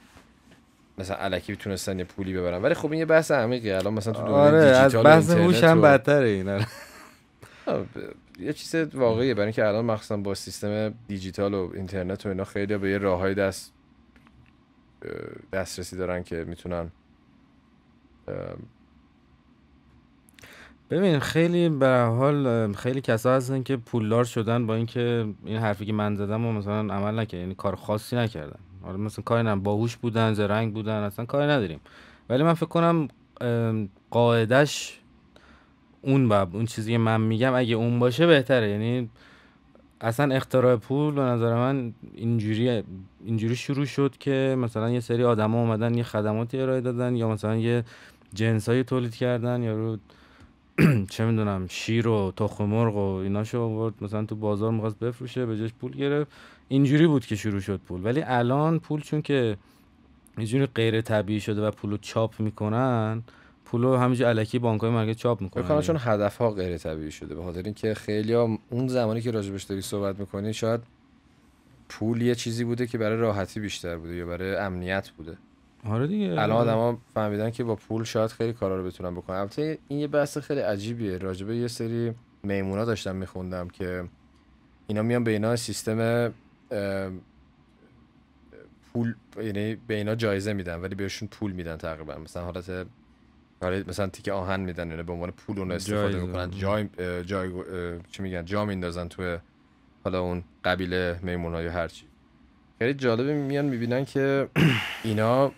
مثلا 0.98 1.18
الکی 1.18 1.56
تونستن 1.56 2.00
یه 2.00 2.06
پولی 2.06 2.34
ببرن 2.34 2.62
ولی 2.62 2.74
خب 2.74 2.92
این 2.92 3.00
یه 3.00 3.06
بحث 3.06 3.32
عمیقه. 3.32 3.75
الان 3.75 3.94
مثلا 3.94 4.14
تو 4.14 4.22
دنیای 4.22 4.40
آره 4.40 4.58
از 4.58 4.92
دیجیتال 4.92 5.04
بحث 5.04 5.31
هوش 5.31 5.64
هم 5.64 5.81
بدتره 5.81 6.27
این 6.27 6.50
آره. 6.50 6.66
یه 8.40 8.53
چیز 8.53 8.75
واقعیه. 8.75 9.34
برای 9.34 9.46
اینکه 9.46 9.68
الان 9.68 9.86
مخصوصا 9.86 10.18
با 10.18 10.34
سیستم 10.34 10.94
دیجیتال 11.08 11.53
و 11.53 11.72
اینترنت 11.74 12.25
و 12.25 12.29
اینا 12.29 12.44
خیلی 12.44 12.77
به 12.77 12.90
یه 12.90 12.98
راههای 12.98 13.34
دست 13.34 13.74
دسترسی 15.53 15.98
دارن 15.98 16.24
که 16.24 16.46
می‌تونن 16.48 16.92
ببین 20.90 21.20
خیلی 21.20 21.70
به 21.70 21.98
حال 21.98 22.74
خیلی 22.74 23.01
کسا 23.01 23.36
هستن 23.36 23.64
که 23.64 23.77
پولدار 23.77 24.24
شدن 24.24 24.68
با 24.68 24.75
اینکه 24.75 25.27
این 25.46 25.58
حرفی 25.58 25.86
که 25.86 25.94
من 25.94 26.16
زدم 26.16 26.46
و 26.46 26.53
مثلا 26.53 26.94
عمل 26.94 27.20
نکردن. 27.20 27.42
یعنی 27.42 27.55
کار 27.55 27.75
خاصی 27.75 28.16
نکردن. 28.16 28.60
حالا 28.85 28.98
مثلا 28.98 29.24
کاری 29.24 29.43
نم 29.43 29.63
باهوش 29.63 29.95
بودن 29.98 30.33
زرنگ 30.33 30.74
بودن 30.74 31.03
اصلا 31.03 31.25
کاری 31.25 31.51
نداریم. 31.51 31.79
ولی 32.29 32.43
من 32.43 32.53
فکر 32.53 32.65
کنم 32.65 33.07
قاعدش 34.11 35.00
اون 36.01 36.29
باب 36.29 36.55
اون 36.55 36.65
چیزی 36.65 36.91
که 36.91 36.98
من 36.98 37.21
میگم 37.21 37.53
اگه 37.53 37.75
اون 37.75 38.00
باشه 38.00 38.27
بهتره. 38.27 38.69
یعنی 38.69 39.09
اصلا 40.01 40.35
اختراع 40.35 40.75
پول 40.75 41.13
به 41.13 41.21
نظر 41.21 41.55
من 41.55 41.93
اینجوری 42.13 42.83
اینجوری 43.25 43.55
شروع 43.55 43.85
شد 43.85 44.17
که 44.19 44.55
مثلا 44.59 44.89
یه 44.89 45.00
سری 45.00 45.24
آدما 45.24 45.61
اومدن 45.61 45.95
یه 45.95 46.03
خدماتی 46.03 46.61
ارائه 46.61 46.81
دادن 46.81 47.15
یا 47.15 47.29
مثلا 47.29 47.55
یه 47.55 47.83
جنسایی 48.33 48.83
تولید 48.83 49.15
کردن 49.15 49.63
یا 49.63 49.74
رو 49.74 49.98
چه 51.13 51.25
می‌دونم 51.25 51.67
شیر 51.67 52.07
و 52.07 52.33
تخم 52.37 52.65
مرغ 52.65 52.95
و 52.95 53.15
ایناشو 53.15 53.61
آورد. 53.61 53.93
مثلا 54.01 54.25
تو 54.25 54.35
بازار 54.35 54.71
می‌خواست 54.71 55.00
بفروشه 55.00 55.45
به 55.45 55.57
جاش 55.57 55.74
پول 55.74 55.91
گرفت. 55.91 56.31
اینجوری 56.68 57.08
بود 57.08 57.25
که 57.25 57.36
شروع 57.36 57.60
شد 57.60 57.78
پول. 57.78 58.06
ولی 58.06 58.22
الان 58.22 58.80
پول 58.80 59.01
چون 59.01 59.22
که 59.22 59.58
یه 60.38 60.46
جوری 60.46 60.66
غیر 60.66 61.01
طبیعی 61.01 61.40
شده 61.40 61.68
و 61.68 61.72
پولو 61.72 61.98
چاپ 61.98 62.40
می‌کنن 62.40 63.24
پولو 63.66 63.98
همینجوری 63.98 64.30
الکی 64.30 64.60
بانکای 64.60 64.90
مرکزی 64.90 65.16
چاپ 65.16 65.42
می‌کنن. 65.42 65.82
چون 65.82 65.98
هدف 66.00 66.38
ها 66.38 66.51
غیر 66.51 66.78
طبیعی 66.78 67.12
شده 67.12 67.36
به 67.36 67.44
خاطر 67.44 67.62
اینکه 67.64 67.94
خیلی 67.94 68.34
اون 68.34 68.88
زمانی 68.88 69.22
که 69.22 69.32
راجبش 69.32 69.64
داری 69.64 69.82
صحبت 69.82 70.20
می‌کنی 70.20 70.54
شاید 70.54 70.82
پول 71.90 72.22
یه 72.22 72.36
چیزی 72.36 72.64
بوده 72.64 72.88
که 72.88 72.98
برای 72.98 73.18
راحتی 73.18 73.60
بیشتر 73.60 73.98
بوده 73.98 74.16
یا 74.16 74.25
برای 74.25 74.56
امنیت 74.56 75.10
بوده. 75.10 75.38
آره 75.90 76.08
دیگه. 76.08 76.32
الان 76.32 76.51
آدما 76.51 76.98
فهمیدن 77.14 77.51
که 77.51 77.64
با 77.64 77.75
پول 77.75 78.04
شاید 78.04 78.32
خیلی 78.32 78.54
کارا 78.54 78.78
رو 78.78 78.86
بتونن 78.86 79.16
بکنن. 79.16 79.38
البته 79.38 79.78
این 79.88 80.00
یه 80.00 80.08
بحث 80.08 80.38
خیلی 80.38 80.60
عجیبیه. 80.60 81.18
راجبه 81.18 81.56
یه 81.58 81.68
سری 81.68 82.14
میمونا 82.44 82.86
داشتم 82.86 83.16
میخوندم 83.16 83.68
که 83.68 84.04
اینا 84.88 85.01
میان 85.01 85.24
به 85.24 85.32
اینا 85.32 85.56
سیستم 85.56 86.34
پول 88.94 89.14
یعنی 89.38 89.75
به 89.75 89.94
اینا 89.94 90.16
جایزه 90.16 90.54
میدن 90.54 90.75
ولی 90.75 90.96
بهشون 90.96 91.28
پول 91.28 91.51
میدن 91.51 91.78
تقریبا. 91.78 92.16
مثلا 92.16 92.44
حالت 92.44 92.88
آره 93.62 93.84
مثلا 93.88 94.08
تیکه 94.08 94.32
آهن 94.32 94.60
میدن 94.60 94.90
یعنی 94.90 95.04
به 95.04 95.14
عنوان 95.14 95.32
پول 95.32 95.60
اون 95.60 95.72
استفاده 95.72 96.12
جایزه. 96.12 96.28
می‌کنن. 96.28 96.51
جای 96.51 96.88
جای 97.24 97.51
چی 98.12 98.24
میگن 98.24 98.46
جا 98.46 98.66
میندازن 98.66 99.08
توی 99.08 99.38
حالا 100.04 100.22
اون 100.22 100.44
قبیله 100.64 101.20
میمون 101.24 101.64
یا 101.64 101.72
هر 101.72 101.88
چی. 101.88 102.06
خیلی 102.80 102.94
جالبه 102.94 103.34
میان 103.34 103.66
می‌بینن 103.66 104.06
که 104.06 104.48
اینا 105.04 105.51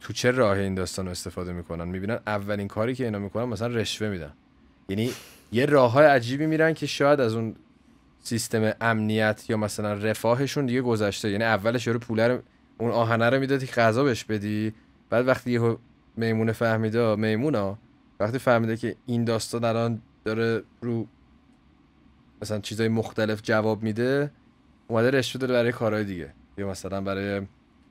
تو 0.00 0.12
چه 0.12 0.30
راه 0.30 0.58
این 0.58 0.74
داستان 0.74 1.04
رو 1.04 1.10
استفاده 1.10 1.52
می‌کنن. 1.52 1.88
می‌بینن 1.88 2.18
اولین 2.26 2.68
کاری 2.68 2.94
که 2.94 3.04
اینا 3.04 3.18
می‌کنن 3.18 3.44
مثلا 3.44 3.68
رشوه 3.68 4.08
میدن. 4.08 4.32
یعنی 4.88 5.10
یه 5.52 5.66
راه 5.66 5.92
های 5.92 6.06
عجیبی 6.06 6.46
میرن 6.46 6.74
که 6.74 6.86
شاید 6.86 7.20
از 7.20 7.34
اون 7.34 7.56
سیستم 8.24 8.72
امنیت 8.80 9.44
یا 9.48 9.56
مثلا 9.56 9.92
رفاهشون 9.92 10.66
دیگه 10.66 10.82
گذشته. 10.82 11.30
یعنی 11.30 11.44
اولش 11.44 11.86
یارو 11.86 11.98
پوله 11.98 12.28
رو 12.28 12.38
اون 12.78 12.90
آهنه 12.90 13.30
رو 13.30 13.40
می‌دادی 13.40 13.66
که 13.66 13.72
غذا 13.72 14.04
بهش 14.04 14.24
بدی. 14.24 14.74
بعد 15.10 15.28
وقتی 15.28 15.50
یهو 15.50 15.76
میمونه 16.16 16.52
فهمیده 16.52 17.16
میمونا 17.16 17.78
وقتی 18.20 18.38
فهمیده 18.38 18.76
که 18.76 18.96
این 19.06 19.24
داستان 19.24 19.64
الان 19.64 20.02
داره 20.24 20.62
رو 20.80 21.06
مثلا 22.42 22.58
چیزای 22.58 22.88
مختلف 22.88 23.40
جواب 23.42 23.82
میده 23.82 24.30
اومده 24.88 25.10
رشوه 25.10 25.40
داره 25.40 25.54
برای 25.54 25.72
کارهای 25.72 26.04
دیگه. 26.04 26.32
یا 26.58 26.70
مثلا 26.70 27.00
برای 27.00 27.40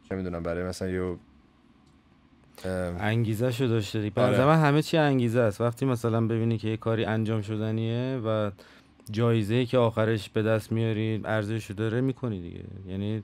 چه 0.09 0.15
می‌دونم 0.15 0.43
برای 0.43 0.63
مثلا 0.63 0.89
یه 0.89 1.15
انگیزه 2.99 3.51
شو 3.51 3.65
داشته 3.65 4.01
دیگه 4.01 4.21
آره. 4.21 4.55
همه 4.55 4.81
چی 4.81 4.97
انگیزه 4.97 5.39
است. 5.39 5.61
وقتی 5.61 5.85
مثلا 5.85 6.27
ببینی 6.27 6.57
که 6.57 6.67
یه 6.67 6.77
کاری 6.77 7.05
انجام 7.05 7.41
شدنیه 7.41 8.21
و 8.25 8.51
جایزه 9.11 9.65
که 9.65 9.77
آخرش 9.77 10.29
به 10.29 10.43
دست 10.43 10.71
میاری 10.71 11.21
ارزش 11.25 11.71
داره 11.71 12.01
می‌کنی 12.01 12.41
دیگه. 12.41 12.63
یعنی 12.87 13.23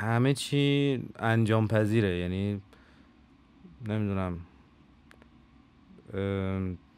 همه 0.00 0.34
چی 0.34 1.02
انجام 1.18 1.68
پذیره 1.68 2.18
یعنی 2.18 2.60
نمی‌دونم. 3.88 4.38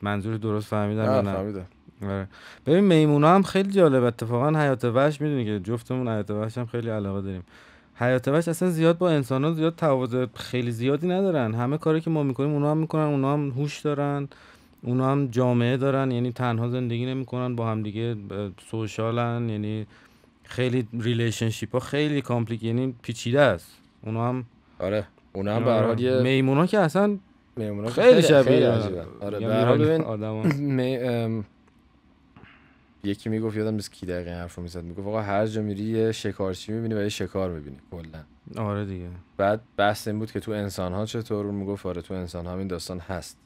منظور 0.02 0.36
درست 0.36 0.66
فهمیدم 0.66 1.02
نه 1.02 1.32
فهمیدم. 1.32 1.66
آره. 2.02 2.28
ببین 2.66 2.84
میمونا 2.84 3.34
هم 3.34 3.42
خیلی 3.42 3.70
جالب. 3.70 4.02
اتفاقا 4.02 4.58
حیات 4.60 4.84
وحش 4.84 5.20
می‌دونی 5.20 5.44
که 5.44 5.60
جفتمون 5.60 6.08
حیات 6.08 6.30
وحش 6.30 6.58
هم 6.58 6.66
خیلی 6.66 6.88
علاقه 6.88 7.20
داریم. 7.20 7.42
حیات 7.94 8.28
وحش 8.28 8.48
اصلا 8.48 8.70
زیاد 8.70 8.98
با 8.98 9.10
انسان 9.10 9.44
ها 9.44 9.52
زیاد 9.52 9.76
تواضع 9.76 10.26
خیلی 10.34 10.70
زیادی 10.70 11.08
ندارن. 11.08 11.54
همه 11.54 11.78
کاری 11.78 12.00
که 12.00 12.10
ما 12.10 12.22
می‌کنیم 12.22 12.50
اونا 12.50 12.70
هم 12.70 12.78
می‌کنن 12.78 13.02
اونا 13.02 13.32
هم 13.32 13.50
هوش 13.50 13.80
دارن. 13.80 14.28
اونا 14.86 15.10
هم 15.12 15.26
جامعه 15.26 15.76
دارن 15.76 16.10
یعنی 16.10 16.32
تنها 16.32 16.68
زندگی 16.68 17.06
نمی‌کنن 17.06 17.56
با 17.56 17.70
هم 17.70 17.82
دیگه 17.82 18.16
social 18.70 19.37
ان 19.37 19.48
یعنی 19.48 19.86
خیلی 20.44 20.88
relationship 21.00 21.72
ها 21.72 21.80
خیلی 21.80 22.22
complic- 22.22 22.62
یعنی 22.62 22.94
پیچیده 23.02 23.40
است. 23.40 23.76
اونا 24.02 24.28
هم 24.28 24.44
آره 24.78 25.06
اونا 25.32 25.56
هم 25.56 25.64
به 25.64 25.70
هر 25.70 25.82
حال 25.82 26.00
یه 26.00 26.20
میمونا 26.22 26.66
که 26.66 26.78
اصلا 26.78 27.18
میمونا 27.56 27.88
خیلی 27.88 28.22
شبیه 28.22 28.68
آره. 28.68 29.06
آره 29.20 29.38
میگم 29.38 29.48
به 29.48 29.54
هر 29.54 29.64
حال 29.64 29.84
ببین 29.84 31.44
یکی 33.04 33.28
می‌گفت 33.28 33.56
یادم 33.56 33.74
نیست 33.74 33.92
کی 33.92 34.06
دقیقا 34.06 34.30
حرفو 34.30 34.62
می‌زد 34.62 34.84
می‌گفت 34.84 35.06
آقا 35.08 35.20
هر 35.22 35.46
جا 35.46 35.62
میری 35.62 35.84
یه 35.84 36.12
شکارچی 36.12 36.72
می‌بینی 36.72 36.94
و 36.94 37.02
یه 37.02 37.08
شکار 37.08 37.50
می‌بینی 37.50 37.76
کلا. 37.90 38.64
آره 38.64 38.84
دیگه. 38.84 39.08
بعد 39.36 39.60
بحث 39.76 40.08
این 40.08 40.18
بود 40.18 40.32
که 40.32 40.40
تو 40.40 40.52
انسان 40.52 40.92
ها 40.92 41.06
چطور؟ 41.06 41.46
اون 41.46 41.54
می‌گفت 41.54 41.86
آره 41.86 42.02
تو 42.02 42.14
انسان 42.14 42.46
ها 42.46 42.58
این 42.58 42.66
داستان 42.68 42.98
هست. 42.98 43.38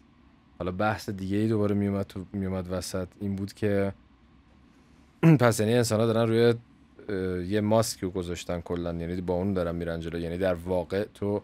حالا 0.60 0.72
بحث 0.72 1.10
دیگه 1.10 1.36
ای 1.36 1.48
دوباره 1.48 1.74
میومد 1.74 2.06
تو 2.06 2.24
میومد 2.32 2.66
وسط 2.70 3.08
این 3.20 3.36
بود 3.36 3.52
که 3.52 3.92
پس 5.40 5.60
یعنی 5.60 5.74
انسان 5.74 6.00
ها 6.00 6.06
دارن 6.06 6.28
روی 6.28 6.54
یه 7.46 7.60
ماسک 7.60 8.00
رو 8.00 8.10
گذاشتن 8.10 8.60
کلا. 8.60 8.92
یعنی 8.94 9.20
با 9.20 9.34
اون 9.34 9.52
دارن 9.52 9.74
میرن 9.74 10.00
جلو. 10.00 10.18
یعنی 10.18 10.38
در 10.38 10.54
واقع 10.54 11.04
تو 11.14 11.42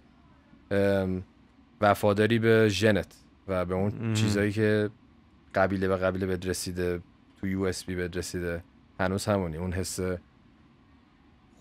وفاداری 1.80 2.38
به 2.38 2.68
ژنت 2.68 3.14
و 3.48 3.64
به 3.64 3.74
اون. 3.74 4.14
چیزایی 4.14 4.52
که 4.52 4.90
قبیله 5.54 5.88
به 5.88 5.96
قبیله 5.96 6.26
بهت 6.26 6.46
رسیده 6.46 7.00
تو 7.40 7.46
یو 7.46 7.62
اس 7.62 7.84
بی 7.84 7.94
بهت 7.94 8.16
رسیده 8.16 8.62
هنوز 9.00 9.24
همونی. 9.24 9.56
اون 9.56 9.72
حس 9.72 10.00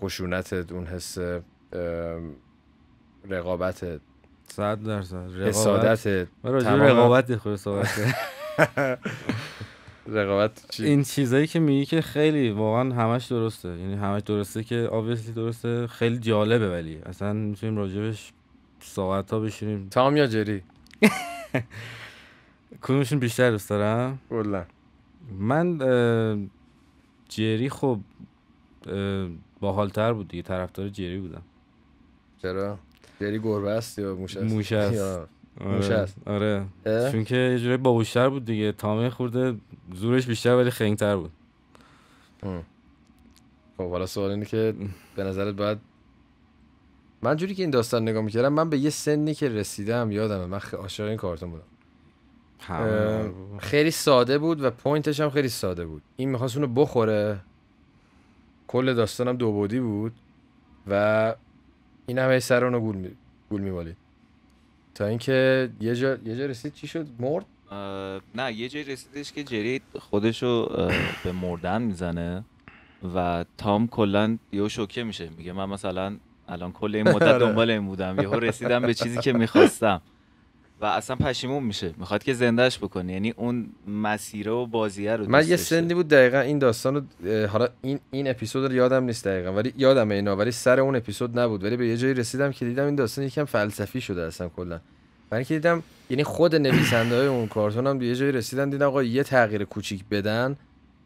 خشونتت 0.02 0.72
اون 0.72 0.86
حس 0.86 1.18
رقابتت. 3.30 4.02
صد 4.48 4.84
درصد. 4.84 6.28
تمام- 6.44 6.82
رقابت 6.82 7.36
خورده 7.36 7.58
صحبت. 7.58 7.88
رقابت 10.08 10.66
چی؟ 10.70 10.86
این 10.86 11.04
چیزایی 11.04 11.48
که 11.48 11.60
میگی 11.60 11.86
که 11.86 12.02
خیلی 12.02 12.50
واقعا 12.52 12.94
همش 12.96 13.26
درسته. 13.26 13.70
یعنی 13.70 13.96
همش 13.96 14.22
درسته 14.22 14.64
که 14.64 14.90
obviously 14.92 15.30
درسته. 15.36 15.88
خیلی 15.88 16.18
جالبه 16.18 16.70
ولی. 16.70 16.98
اصلا 17.06 17.34
می‌تونیم 17.34 17.78
راجبش 17.78 18.32
ساعت 18.80 19.32
ها 19.32 19.40
بشینیم. 19.40 19.88
تام 19.92 20.18
یا 20.18 20.28
جری؟ 20.28 20.62
کدومشون 22.82 23.20
بیشتر 23.20 23.52
دوست 23.52 23.70
دارم؟ 23.70 24.20
کلا. 24.30 24.66
من 25.40 25.78
جری 27.30 27.70
خب 27.70 28.00
باحالتر 29.60 30.14
بود 30.14 30.28
دیگه. 30.28 30.44
طرفدار 30.44 30.90
جری 30.90 31.20
بودم. 31.20 31.42
چرا؟ 32.42 32.78
جری 33.22 33.40
گربه 33.40 33.72
است 33.72 34.00
یا 34.00 34.16
موش 34.16 34.38
است؟ 34.38 34.54
موش 34.54 34.72
است. 34.72 34.94
یا- 34.94 35.28
آره. 35.62 35.76
موش 35.76 35.90
است. 35.90 36.18
آره. 36.26 36.66
اه؟ 36.86 37.12
چون 37.12 37.24
که 37.24 37.36
یه 37.36 37.60
جوری 37.60 37.78
باهوشتر 37.78 38.30
بود 38.30 38.46
دیگه. 38.46 38.72
تامه 38.72 39.10
خورده 39.10 39.56
زورش 39.94 40.28
بیشتر 40.28 40.56
ولی 40.56 40.70
خنگتر 40.70 41.16
بود. 41.18 41.32
خب 43.78 43.90
حالا 43.90 44.06
سوال 44.06 44.32
اینه 44.32 44.46
که 44.46 44.74
به 45.16 45.24
نظرت 45.24 45.56
باید 45.56 45.78
من 47.22 47.36
جوری 47.36 47.56
که 47.56 47.64
این 47.64 47.70
داستان 47.70 48.02
نگاه 48.02 48.24
می‌کردم 48.24 48.54
من 48.54 48.70
به 48.70 48.78
یه 48.78 48.90
سنی 48.90 49.34
که 49.34 49.50
رسیدم 49.50 50.12
یادمه. 50.12 50.46
من 50.46 50.60
عاشق 50.74 51.04
این 51.04 51.18
کارتون 51.18 51.50
بودم. 51.50 51.64
خیلی 53.58 53.92
ساده 53.92 54.38
بود 54.38 54.64
و 54.64 54.72
پوینتش 54.72 55.20
هم 55.20 55.30
خیلی 55.30 55.50
ساده 55.50 55.86
بود. 55.86 56.02
این 56.16 56.30
می‌خواست 56.30 56.58
اونو 56.58 56.68
بخوره. 56.68 57.40
کل 58.68 58.94
داستانم 58.94 59.38
دو 59.38 59.52
بودی 59.52 59.80
بود 59.80 60.14
و 60.88 61.36
این 62.08 62.20
هم 62.20 62.32
هی 62.32 62.40
سر 62.40 62.64
اونو 62.64 62.80
گول 62.80 62.96
می... 62.96 63.10
گول 63.50 63.62
میبالید. 63.62 63.98
تا 64.96 65.06
اینکه 65.06 65.70
یه 65.82 65.96
جا 65.96 66.18
یه 66.26 66.36
جا 66.36 66.46
رسید 66.46 66.74
چی 66.74 66.88
شد؟ 66.88 67.08
مرد؟ 67.20 67.46
نه 68.36 68.54
یه 68.54 68.70
جایی 68.70 68.86
رسیدش 68.86 69.32
که 69.32 69.44
جری 69.44 69.82
خودشو 70.00 70.66
به 71.24 71.32
مردن 71.32 71.82
می‌زنه 71.82 72.44
و 73.16 73.46
تام 73.58 73.88
کلا 73.88 74.38
یهو 74.52 74.70
شوکه 74.70 75.04
میشه. 75.04 75.30
میگه 75.38 75.54
من 75.54 75.70
مثلا 75.70 76.18
الان 76.48 76.72
کل 76.72 76.96
این 76.96 77.10
مدت 77.10 77.22
آره. 77.36 77.40
دنبال 77.40 77.70
این 77.70 77.86
بودم. 77.86 78.22
یهو 78.22 78.36
رسیدم 78.36 78.82
به 78.82 78.94
چیزی 78.94 79.20
که 79.20 79.34
می‌خواستم. 79.34 80.02
و 80.82 80.86
اصلا 80.86 81.16
پشیمون 81.16 81.64
میشه. 81.64 81.94
می‌خواد 81.98 82.24
که 82.24 82.34
زندهش 82.34 82.78
بکنه. 82.78 83.14
یعنی 83.14 83.32
اون 83.32 83.70
مسیره 83.88 84.52
و 84.52 84.66
بازیه 84.66 85.16
رو 85.16 85.30
من 85.30 85.48
یه. 85.48 85.56
سنی 85.56 85.94
بود 85.94 86.08
دقیقا 86.08 86.40
این 86.40 86.60
داستان 86.60 86.96
رو 86.96 87.48
حالا 87.48 87.68
این 87.82 88.00
این 88.12 88.28
اپیزود 88.28 88.66
رو 88.66 88.74
یادم 88.74 89.04
نیست 89.04 89.26
دقیقا 89.26 89.54
ولی 89.54 89.74
یادمه 89.78 90.16
اینا 90.16 90.36
ولی 90.36 90.52
سر 90.52 90.80
اون 90.80 90.96
اپیزود 90.96 91.40
نبود. 91.40 91.64
ولی 91.64 91.78
به 91.78 91.88
یه 91.88 91.98
جایی 91.98 92.14
رسیدم 92.14 92.52
که 92.52 92.66
دیدم 92.66 92.86
این 92.86 92.96
داستان 92.96 93.26
یکم 93.26 93.46
فلسفی 93.46 94.02
شده 94.02 94.22
اصلا 94.22 94.50
کلا. 94.50 94.80
برای 95.30 95.40
اینکه 95.40 95.54
دیدم 95.54 95.84
یعنی 96.10 96.24
خود 96.24 96.56
نویسنده 96.56 97.16
های 97.16 97.28
اون 97.28 97.48
کارتون 97.48 97.88
هم 97.88 98.00
به 98.00 98.06
یه 98.06 98.16
جایی 98.16 98.32
رسیدن 98.32 98.70
دیدم 98.70 98.88
آقا 98.88 99.04
یه 99.04 99.24
تغییر 99.24 99.64
کوچیک 99.64 100.06
بدن 100.12 100.56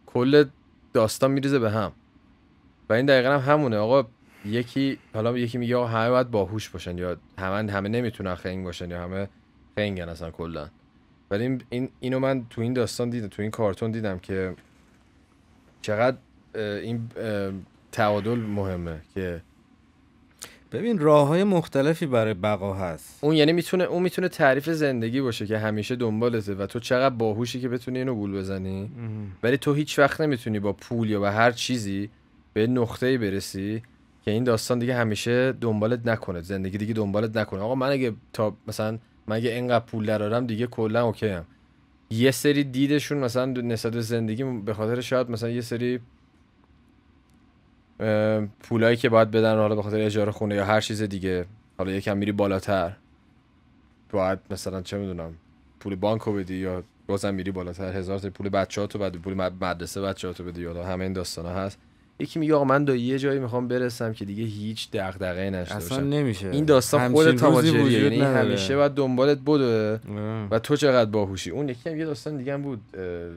کل 0.06 0.46
داستان 0.94 1.32
میریزه 1.32 1.60
به 1.60 1.72
هم. 1.72 1.92
و 2.90 2.94
این 2.94 3.06
دقیقا 3.06 3.30
هم 3.30 3.54
همونه. 3.54 3.78
آقا 3.78 4.08
یکی 4.46 4.98
حالا 5.14 5.38
یکی 5.38 5.58
میگه 5.58 5.76
آقا 5.76 5.88
همه 5.88 6.10
باید 6.10 6.32
باهوش 6.32 6.70
باشن 6.70 6.98
یا 6.98 7.18
همه 7.38 7.72
همه 7.72 7.90
نمی‌تونن 7.90 8.36
خنگ 8.36 8.64
باشن 8.64 8.90
یا 8.90 9.04
همه 9.04 9.28
خنگن 9.80 10.10
اصلا 10.10 10.32
کلا. 10.32 10.68
ولی 11.32 11.44
این, 11.44 11.62
این 11.70 11.90
اینو 12.00 12.20
من 12.20 12.46
تو 12.50 12.62
این 12.62 12.74
داستان 12.74 13.10
دیدم 13.10 13.28
تو 13.28 13.42
این 13.42 13.52
کارتون 13.52 13.92
دیدم 13.92 14.20
که 14.20 14.56
چقدر 15.82 16.18
این 16.56 17.10
تعادل 17.92 18.40
مهمه 18.40 19.02
که 19.14 19.42
ببین 20.72 21.00
راه 21.00 21.28
های 21.28 21.44
مختلفی 21.44 22.06
برای 22.06 22.34
بقا 22.34 22.74
هست. 22.74 23.24
اون 23.24 23.36
یعنی 23.36 23.54
می‌تونه 23.54 23.84
اون 23.84 24.04
می‌تونه 24.04 24.28
تعریف 24.28 24.70
زندگی 24.70 25.22
باشه 25.22 25.46
که 25.46 25.58
همیشه 25.58 25.96
دنبالته 25.96 26.54
و 26.54 26.66
تو 26.66 26.80
چقدر 26.80 27.16
باهوشی 27.16 27.62
که 27.62 27.70
بتونی 27.70 27.98
اینو 27.98 28.16
گول 28.16 28.32
بزنی. 28.32 28.92
ولی 29.44 29.58
تو 29.58 29.74
هیچ 29.74 30.00
وقت 30.00 30.22
نمی‌تونی 30.22 30.60
با 30.60 30.74
پول 30.74 31.10
یا 31.10 31.20
با 31.20 31.30
هر 31.32 31.52
چیزی 31.52 32.10
به 32.54 32.68
نقطه‌ای 32.68 33.18
برسی 33.18 33.84
که 34.26 34.32
این 34.32 34.44
داستان 34.44 34.80
دیگه 34.80 34.96
همیشه 34.96 35.52
دنبالت 35.52 36.08
نکنه 36.08 36.42
زندگی 36.42 36.78
دیگه 36.78 36.94
دنبالت 36.94 37.38
نکنه. 37.38 37.62
آقا 37.62 37.76
من 37.76 37.90
اگه 37.90 38.14
تا 38.34 38.56
مثلا 38.68 39.00
من 39.30 39.36
اگه 39.36 39.50
اینقدر 39.50 39.86
پول 39.86 40.06
درارم 40.06 40.46
دیگه 40.46 40.68
کلا 40.68 41.04
اوکی 41.06 41.30
ام. 41.30 41.46
یه 42.10 42.32
سری 42.32 42.64
دیدشون 42.64 43.18
مثلا 43.18 43.46
نسبت 43.46 43.94
به 43.94 44.02
زندگی 44.02 44.44
به 44.44 44.74
خاطر 44.74 45.02
شاید 45.02 45.30
مثلا 45.30 45.50
یه 45.50 45.62
سری 45.62 46.00
پولایی 48.60 48.98
که 48.98 49.10
باید 49.10 49.32
بدن 49.32 49.56
حالا 49.56 49.76
به 49.76 49.82
خاطر 49.82 50.02
اجاره 50.02 50.32
خونه 50.32 50.56
یا 50.56 50.66
هر 50.66 50.82
چیز 50.82 51.02
دیگه. 51.02 51.46
حالا 51.78 51.92
یکم 51.92 52.18
میری 52.18 52.32
بالاتر. 52.32 52.98
باید 54.12 54.40
مثلا 54.52 54.82
چه 54.82 54.98
می‌دونم 54.98 55.34
پول 55.80 55.96
بانکو 55.96 56.34
بدی 56.34 56.56
یا 56.56 56.84
بازم 57.08 57.34
میری 57.34 57.52
بالاتر. 57.52 57.98
هزار 57.98 58.20
تا 58.20 58.30
پول 58.30 58.50
بچه‌هاتو 58.50 59.00
بعد 59.00 59.16
پول 59.16 59.34
مد- 59.34 59.64
مدرسه 59.64 60.02
بچه‌هاتو 60.02 60.44
بدی 60.44 60.66
حالا 60.66 60.86
همه 60.86 61.04
این 61.04 61.14
داستانا 61.14 61.50
هست. 61.50 61.80
یکی 62.20 62.40
میگه 62.40 62.56
آقا 62.56 62.64
من 62.64 62.86
دا 62.86 62.96
یه 62.96 63.20
جایی 63.20 63.40
می‌خوام 63.40 63.68
برسم 63.68 64.14
که 64.14 64.26
دیگه 64.26 64.44
هیچ 64.44 64.92
دغدغه‌ای 64.92 65.50
نشته 65.50 65.76
اصلا 65.76 65.98
باشم. 65.98 66.10
نمیشه. 66.10 66.50
این 66.50 66.66
داستان 66.66 67.12
خود 67.12 67.44
وجود 67.44 67.92
یعنی. 67.92 68.22
همیشه 68.22 68.76
باید 68.76 68.92
دنبالت 68.92 69.50
آره. 69.50 70.00
و 70.52 70.60
تو 70.60 70.76
چقدر 70.76 71.10
باهوشی. 71.12 71.50
اون 71.50 71.70
یکی 71.70 71.90
هم 71.90 71.98
یه 71.98 72.06
داستان 72.06 72.38
دیگه 72.38 72.54
هم 72.54 72.62
بود 72.62 72.82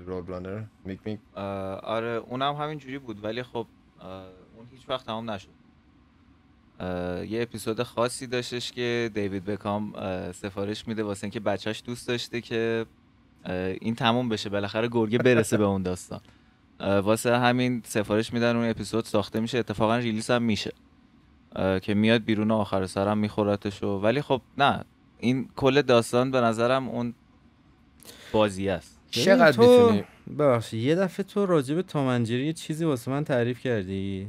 رول 0.07 0.27
رانر. 0.27 0.63
میک 0.85 1.01
میک. 1.05 1.19
آره 1.37 2.23
اونم 2.29 2.55
همین 2.55 2.79
جوری 2.79 2.99
بود 2.99 3.25
ولی 3.25 3.43
خب 3.43 3.67
اون 4.01 4.67
هیچ 4.73 4.89
وقت 4.89 5.07
تمام 5.07 5.31
نشد. 5.31 5.49
یه 7.31 7.43
اپیزود 7.43 7.83
خاصی 7.83 8.27
داشتش 8.27 8.73
که 8.73 9.11
دیوید 9.15 9.45
بکام 9.45 9.93
سفارش 10.33 10.89
میده 10.89 11.03
واسه 11.03 11.25
اینکه 11.25 11.41
بچهش 11.41 11.83
دوست 11.87 12.09
داشته 12.09 12.41
که 12.41 12.87
این 13.81 13.95
تموم 13.95 14.29
بشه 14.29 14.49
بالاخره 14.49 14.89
گرگه 14.89 15.19
برسه 15.19 15.57
به 15.57 15.65
اون 15.65 15.83
داستان. 15.83 16.21
واسه 16.83 17.39
همین 17.39 17.83
سفارش 17.85 18.33
میدن 18.33 18.57
اون 18.57 18.71
اپیزود 18.71 19.05
ساخته 19.05 19.41
میشه. 19.41 19.59
اتفاقا 19.59 19.97
ریلیز 19.97 20.31
هم 20.31 20.43
میشه. 20.43 20.73
که 21.83 21.95
میاد 21.95 22.25
بیرون 22.25 22.51
و 22.51 22.55
آخر 22.55 22.87
سرم 22.87 23.19
میخورتش 23.19 23.83
و 23.83 23.87
ولی 23.87 24.23
خب 24.23 24.41
نه 24.59 24.85
این 25.19 25.49
کل 25.57 25.83
داستان 25.83 26.31
به 26.31 26.41
نظرم 26.41 26.89
اون 26.89 27.15
بازی 28.33 28.69
است. 28.69 28.99
چقدر 29.11 29.53
تو- 29.53 29.63
می‌تونی 29.63 30.05
ببخشید 30.39 30.83
یه 30.83 30.95
دفعه 30.95 31.25
تو 31.27 31.47
راجع 31.47 31.75
به 31.75 31.83
تامنجری 31.83 32.47
یه 32.47 32.53
چیزی 32.53 32.85
واسه 32.85 33.11
من 33.11 33.25
تعریف 33.25 33.61
کردی؟ 33.61 34.29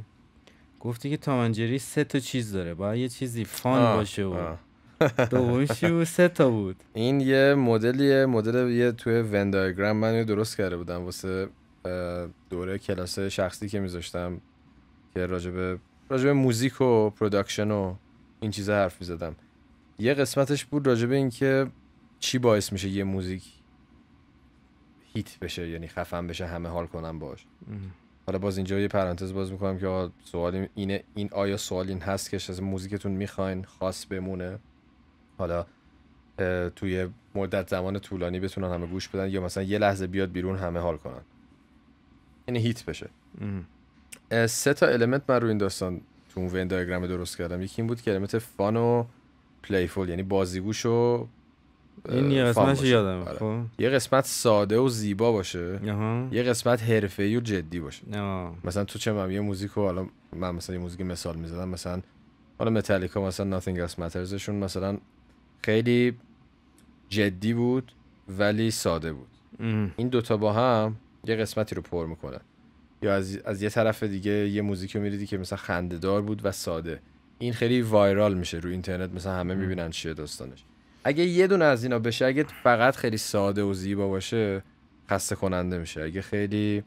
گفتی 0.80 1.10
که 1.10 1.16
تامنجری 1.16 1.78
سه 1.78 2.04
تا 2.04 2.18
چیز 2.18 2.52
داره. 2.52 2.74
باید 2.74 3.00
یه 3.00 3.08
چیزی 3.08 3.44
فان 3.44 3.82
آه، 3.82 3.96
باشه 3.96 4.24
و 4.24 4.34
آه. 4.34 4.58
دومیش 5.30 5.72
چی 5.72 5.88
بود؟ 5.88 6.04
سه 6.04 6.28
تا 6.28 6.50
بود. 6.50 6.76
این 6.94 7.20
یه 7.20 7.54
مدلیه 7.54 8.26
مدل 8.26 8.68
یه 8.70 8.92
توی 8.92 9.20
ون 9.22 9.50
دیاگرام 9.50 9.96
من 9.96 10.22
درست 10.24 10.56
کرده 10.56 10.76
بودم 10.76 11.04
واسه 11.04 11.48
دوره 12.50 12.78
کلاس 12.78 13.18
شخصی 13.18 13.68
که 13.68 13.80
میذاشتم 13.80 14.40
که 15.14 15.26
راجب 15.26 15.80
راجب 16.08 16.28
موزیک 16.28 16.80
و 16.80 17.10
production 17.10 17.70
و 17.70 17.94
این 18.40 18.50
چیزا 18.50 18.74
حرف 18.74 19.00
می‌زدم. 19.00 19.36
یه 19.98 20.14
قسمتش 20.14 20.64
بود 20.64 20.86
راجب 20.86 21.10
این 21.10 21.30
که 21.30 21.66
چی 22.18 22.38
باعث 22.38 22.72
میشه 22.72 22.88
یه 22.88 23.04
موزیک 23.04 23.52
hit 25.14 25.38
بشه 25.38 25.68
یعنی 25.68 25.88
خفن 25.88 26.26
بشه 26.26 26.46
همه 26.46 26.68
حال 26.68 26.86
کنن 26.86 27.18
باش 27.18 27.46
حالا 28.26 28.38
باز 28.38 28.56
اینجا 28.56 28.80
یه 28.80 28.88
پرانتز 28.88 29.32
باز 29.32 29.52
می‌کنم 29.52 29.78
که 29.78 29.86
آقا 29.86 30.12
سوال 30.24 30.68
اینه 30.74 31.04
این 31.14 31.28
آیا 31.32 31.56
سوال 31.56 31.88
این 31.88 32.00
هست 32.00 32.30
که 32.30 32.36
از 32.36 32.62
موزیکتون 32.62 33.12
می‌خواین 33.12 33.64
خاص 33.64 34.06
بمونه؟ 34.06 34.58
حالا 35.38 35.66
توی 36.76 37.08
مدت 37.34 37.68
زمان 37.68 37.98
طولانی 37.98 38.40
بتونن 38.40 38.72
همه 38.74 38.86
گوش 38.86 39.08
بدن 39.08 39.30
یا 39.30 39.40
مثلا 39.40 39.62
یه 39.62 39.78
لحظه 39.78 40.06
بیاد 40.06 40.32
بیرون 40.32 40.56
همه 40.56 40.80
حال 40.80 40.96
کنن. 40.96 41.22
یعنی 42.48 42.60
hit 42.60 42.84
بشه 42.84 43.10
سه 44.46 44.74
تا 44.74 44.86
element 44.86 45.22
من 45.28 45.40
رو 45.40 45.48
این 45.48 45.58
داستان 45.58 46.00
تو 46.34 46.40
اون 46.40 46.50
Venn 46.52 46.66
diagram 46.66 47.06
درست 47.06 47.38
کردم 47.38 47.62
یکی 47.62 47.82
این 47.82 47.86
بود 47.86 48.00
که 48.00 48.12
element 48.12 48.38
fun 48.38 48.76
و 48.76 49.04
playful 49.62 50.08
یعنی 50.08 50.22
بازیگوش 50.22 50.86
و 50.86 51.26
این 52.08 52.30
یه 52.30 52.44
قسمتش. 52.44 52.82
یادم 52.82 53.20
آره. 53.20 53.38
خب 53.38 53.60
یه 53.78 53.90
قسمت 53.90 54.24
ساده 54.24 54.78
و 54.78 54.88
زیبا 54.88 55.32
باشه 55.32 55.80
یه 56.32 56.42
قسمت 56.42 56.82
حرفه‌ای 56.82 57.36
و 57.36 57.40
جدی 57.40 57.80
باشه 57.80 58.02
آه. 58.18 58.54
مثلا 58.64 58.84
تو 58.84 58.98
چه 58.98 59.12
می‌دونم 59.12 59.30
یه 59.30 59.40
موزیک 59.40 59.70
رو 59.70 59.82
حالا 59.82 60.06
من 60.32 60.54
مثلا 60.54 60.76
یه 60.76 60.82
موزیک 60.82 61.00
مثال 61.00 61.36
می‌زدم 61.36 61.68
مثلا 61.68 62.02
حالا 62.58 62.70
متالیکا 62.70 63.26
مثلا 63.26 63.60
Nothing 63.60 63.88
Else 63.88 63.94
Mattersشون 63.94 64.54
مثلا 64.54 64.98
خیلی 65.62 66.16
جدی 67.08 67.54
بود 67.54 67.92
ولی 68.28 68.70
ساده 68.70 69.12
بود 69.12 69.28
ام. 69.60 69.94
این 69.96 70.08
دوتا 70.08 70.36
با 70.36 70.52
هم 70.52 70.96
یه 71.26 71.36
قسمتی 71.36 71.74
رو 71.74 71.82
پر 71.82 72.06
می‌کنن 72.06 72.40
یا 73.02 73.14
از, 73.14 73.36
از 73.36 73.62
یه 73.62 73.68
طرف 73.68 74.02
دیگه 74.02 74.32
یه 74.32 74.62
موزیک 74.62 74.96
رو 74.96 75.02
میریدی 75.02 75.26
که 75.26 75.38
مثلا 75.38 75.58
خندهدار 75.58 76.22
بود 76.22 76.40
و 76.44 76.52
ساده. 76.52 77.00
این 77.38 77.52
خیلی 77.52 77.82
وایرال 77.82 78.34
میشه 78.34 78.58
رو 78.58 78.70
اینترنت 78.70 79.10
مثلا 79.14 79.32
همه 79.32 79.54
می‌بینن 79.54 79.90
چیه 79.90 80.14
داستانش. 80.14 80.64
اگه 81.04 81.24
یه 81.24 81.46
دونه 81.46 81.64
از 81.64 81.82
اینا 81.82 81.98
بشه 81.98 82.26
اگه 82.26 82.46
فقط 82.62 82.96
خیلی 82.96 83.16
ساده 83.16 83.62
و 83.62 83.74
زیبا 83.74 84.08
باشه 84.08 84.62
خسته 85.10 85.36
کننده 85.36 85.78
میشه. 85.78 86.02
اگه 86.02 86.22
خیلی 86.22 86.82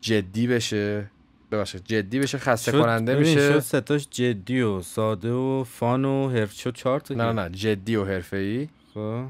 جدی 0.00 0.46
بشه 0.46 1.10
ببخشید 1.52 1.84
جدی 1.84 2.18
بشه 2.18 2.38
خسته 2.38 2.72
کننده 2.72 3.18
میشه. 3.18 3.52
شد 3.52 3.58
ستاش 3.58 4.08
جدی 4.10 4.60
و 4.60 4.82
ساده 4.82 5.32
و 5.32 5.64
fun 5.64 6.04
و 6.04 6.28
حرف 6.30 6.52
شد 6.52 6.76
نه 7.10 7.32
نه 7.32 7.50
جدی 7.50 7.96
و 7.96 8.04
حرفه‌ای. 8.04 8.68
خب. 8.94 9.24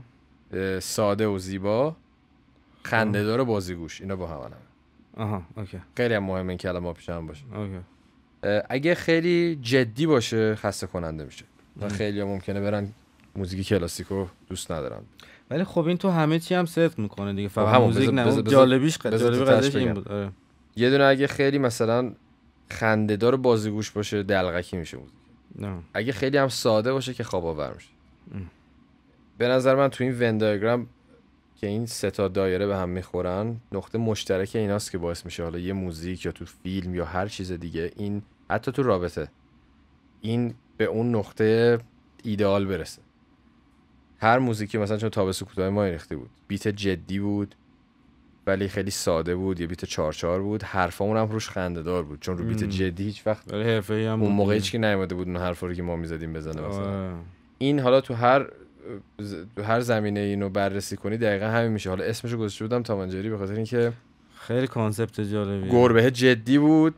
ساده 0.78 1.26
و 1.26 1.38
زیبا. 1.38 1.96
خنده‌دار 2.86 3.40
و 3.40 3.44
بازیگوش. 3.44 4.00
اینا 4.00 4.16
با 4.16 4.26
هم 4.26 4.40
هم. 4.40 4.52
آها 5.16 5.42
OK. 5.56 5.78
خیلی 5.96 6.14
هم 6.14 6.24
مهمه 6.24 6.48
این 6.48 6.58
کلمه 6.58 6.92
پیش 6.92 7.08
هم 7.08 7.26
باشه. 7.26 7.44
OK. 7.54 7.80
اگه 8.68 8.94
خیلی 8.94 9.58
جدی 9.62 10.06
باشه 10.06 10.54
خسته 10.54 10.86
کننده 10.86 11.24
میشه. 11.24 11.44
و. 11.80 11.88
خیلی 11.88 12.20
هم 12.20 12.26
ممکنه 12.26 12.60
برن 12.60 12.88
موزیک 13.36 13.66
کلاسیکو 13.66 14.26
دوست 14.48 14.72
ندارن. 14.72 15.00
ولی 15.50 15.64
خب 15.64 15.86
این 15.86 15.96
تو 15.96 16.10
همه 16.10 16.38
چی 16.38 16.54
هم 16.54 16.66
صدق 16.66 16.98
می‌کنه 16.98 17.34
دیگه. 17.34 17.48
فقط 17.48 17.74
همون، 17.74 17.86
موزیک 17.86 18.10
نه 18.10 18.42
جالبیش 18.42 18.98
جالبی 18.98 19.78
این. 19.78 19.94
بود. 19.94 20.08
آره. 20.08 20.30
یه 20.76 20.90
دونه 20.90 21.04
اگه 21.04 21.26
خیلی 21.26 21.58
مثلا 21.58 22.12
خندهدار 22.70 23.36
بازیگوش 23.36 23.90
باشه 23.90 24.22
دلغکی 24.22 24.76
میشه 24.76 24.96
موزیک. 24.96 25.14
نه. 25.58 25.78
اگه 25.94 26.12
خیلی 26.12 26.38
هم 26.38 26.48
ساده 26.48 26.92
باشه 26.92 27.14
که 27.14 27.24
خواب 27.24 27.46
آور 27.46 27.74
میشه. 27.74 27.88
به 29.38 29.48
نظر 29.48 29.74
من 29.74 29.88
تو 29.88 30.04
این 30.04 30.16
ون 30.20 30.38
دیاگرام 30.38 30.86
که 31.56 31.66
این 31.66 31.86
سه 31.86 32.10
تا 32.10 32.28
دایره 32.28 32.66
به 32.66 32.76
هم 32.76 32.88
می‌خورن 32.88 33.56
نقطه 33.72 33.98
مشترک 33.98 34.50
ایناست 34.54 34.90
که 34.90 34.98
باعث 34.98 35.24
میشه 35.24 35.42
حالا 35.42 35.58
یه 35.58 35.72
موزیک 35.72 36.24
یا 36.26 36.32
تو 36.32 36.44
فیلم 36.44 36.94
یا 36.94 37.04
هر 37.04 37.26
چیز 37.26 37.52
دیگه 37.52 37.92
این 37.96 38.22
حتی 38.50 38.72
تو 38.72 38.82
رابطه 38.82 39.28
این 40.20 40.54
به 40.76 40.84
اون 40.84 41.14
نقطه 41.14 41.78
ایدئال 42.22 42.66
برسه 42.66 43.02
هر 44.18 44.38
موزیکی 44.38 44.78
مثلا 44.78 44.96
چون 44.96 45.10
تابستو 45.10 45.44
کوتاه 45.44 45.70
ما 45.70 45.84
ریخته 45.84 46.16
بود 46.16 46.30
بیت 46.48 46.68
جدی 46.68 47.18
بود 47.18 47.54
ولی 48.46 48.68
خیلی 48.68 48.90
ساده 48.90 49.36
بود 49.36 49.60
یه 49.60 49.66
beat 49.66 49.84
چار 49.84 50.12
چار 50.12 50.42
بود 50.42 50.62
حرفامون 50.62 51.16
هم 51.16 51.28
روش 51.28 51.48
خنده 51.50 51.82
دار 51.82 52.02
بود 52.02 52.20
چون 52.20 52.38
رو 52.38 52.44
beat. 52.44 52.64
جدی 52.64 53.04
هیچ 53.04 53.26
وقت 53.26 53.52
ولی 53.52 53.62
حرفه‌ای 53.62 54.06
هم 54.06 54.22
اون 54.22 54.32
موقع. 54.32 54.54
هیچ 54.54 54.72
کی 54.72 54.78
نیومده 54.78 55.14
بود 55.14 55.28
اون 55.28 55.36
حرفا 55.36 55.66
رو 55.66 55.74
که 55.74 55.82
ما 55.82 55.96
می‌زدیم 55.96 56.32
بزنه 56.32 56.60
مثلا 56.60 57.06
آره. 57.06 57.14
این 57.58 57.80
حالا 57.80 58.00
تو 58.00 58.14
هر 58.14 58.46
هر 59.64 59.80
زمینه 59.80 60.20
اینو 60.20 60.48
بررسی 60.48 60.96
کنی 60.96 61.16
دقیقا 61.16 61.46
همین 61.46 61.72
میشه. 61.72 61.90
حالا 61.90 62.04
اسمش 62.04 62.32
رو 62.32 62.38
گذاشته 62.38 62.64
بودم 62.64 62.82
Tom 62.82 62.96
and 62.96 63.09
Jerry 63.09 63.30
به 63.30 63.38
خاطر 63.38 63.54
اینکه 63.54 63.92
خیلی 64.36 64.66
concept 64.66 65.20
جالبیه. 65.20 65.72
گربه 65.72 66.10
جدی 66.10 66.58
بود. 66.58 66.94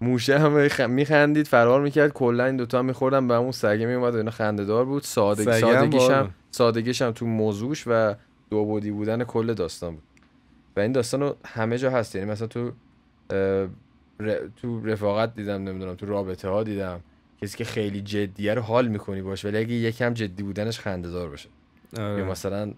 موشه 0.00 0.38
هم 0.38 0.68
خ... 0.68 0.80
میخندید 0.80 1.46
فرار 1.46 1.82
می‌کرد. 1.82 2.12
کلا 2.12 2.44
این 2.44 2.56
دوتا 2.56 2.78
هم 2.78 2.84
میخوردن. 2.84 3.28
به 3.28 3.34
همون 3.34 3.52
سگه 3.52 3.86
میومد 3.86 4.14
و 4.14 4.16
اینا 4.16 4.30
خندهدار 4.30 4.84
بود. 4.84 5.02
ساده... 5.02 5.42
سگه 5.42 5.54
هم 5.54 5.60
سادگیش 5.60 6.10
هم 6.10 6.22
بود. 6.22 6.34
سادگیش 6.50 7.02
هم 7.02 7.12
تو 7.12 7.26
موضوعش 7.26 7.84
و 7.86 8.14
دو 8.50 8.64
بودی 8.64 8.90
بودن 8.90 9.24
کل 9.24 9.54
داستان 9.54 9.94
بود. 9.94 10.02
و 10.76 10.80
این 10.80 10.92
داستان 10.92 11.20
رو 11.20 11.36
همه 11.44 11.78
جا 11.78 11.90
هست. 11.90 12.14
یعنی 12.14 12.30
مثلا 12.30 12.46
تو 12.46 12.72
ر... 14.20 14.36
تو 14.62 14.86
رفاقت 14.86 15.34
دیدم 15.34 15.68
نمی‌دونم 15.68 15.94
تو 15.94 16.06
رابطه 16.06 16.48
ها 16.48 16.62
دیدم. 16.62 17.00
کسی 17.42 17.56
که 17.56 17.64
خیلی 17.64 18.00
جدیه 18.00 18.54
رو 18.54 18.62
حال 18.62 18.88
می‌کنی 18.88 19.22
باش 19.22 19.44
ولی 19.44 19.58
اگه 19.58 19.74
یکم 19.74 20.14
جدی 20.14 20.42
بودنش 20.42 20.80
خندهدار 20.80 21.28
باشه. 21.28 21.48
آره. 21.98 22.18
یا 22.18 22.24
مثلا 22.24 22.72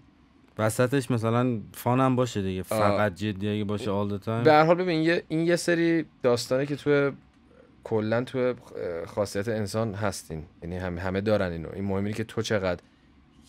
وسطش 0.57 1.11
مثلا 1.11 1.59
فان 1.73 1.99
هم 1.99 2.15
باشه 2.15 2.41
دیگه 2.41 2.63
فقط 2.63 3.15
جدی 3.15 3.49
اگه 3.49 3.63
باشه 3.63 3.85
the 3.85 4.23
time. 4.25 4.43
به 4.43 4.51
هر 4.51 4.63
حال 4.63 4.75
ببین 4.75 4.89
این 4.89 5.03
یه 5.03 5.23
این 5.27 5.47
یه 5.47 5.55
سری 5.55 6.05
داستانه 6.23 6.65
که 6.65 6.75
تو 6.75 7.11
کلا 7.83 8.23
تو 8.23 8.53
خاصیت 9.05 9.47
انسان 9.47 9.93
هستین. 9.93 10.43
یعنی 10.63 10.77
همه 10.77 11.01
همه 11.01 11.21
دارن 11.21 11.51
اینو. 11.51 11.69
این 11.73 11.83
مهمه 11.83 12.13
که 12.13 12.23
تو 12.23 12.41
چقدر 12.41 12.79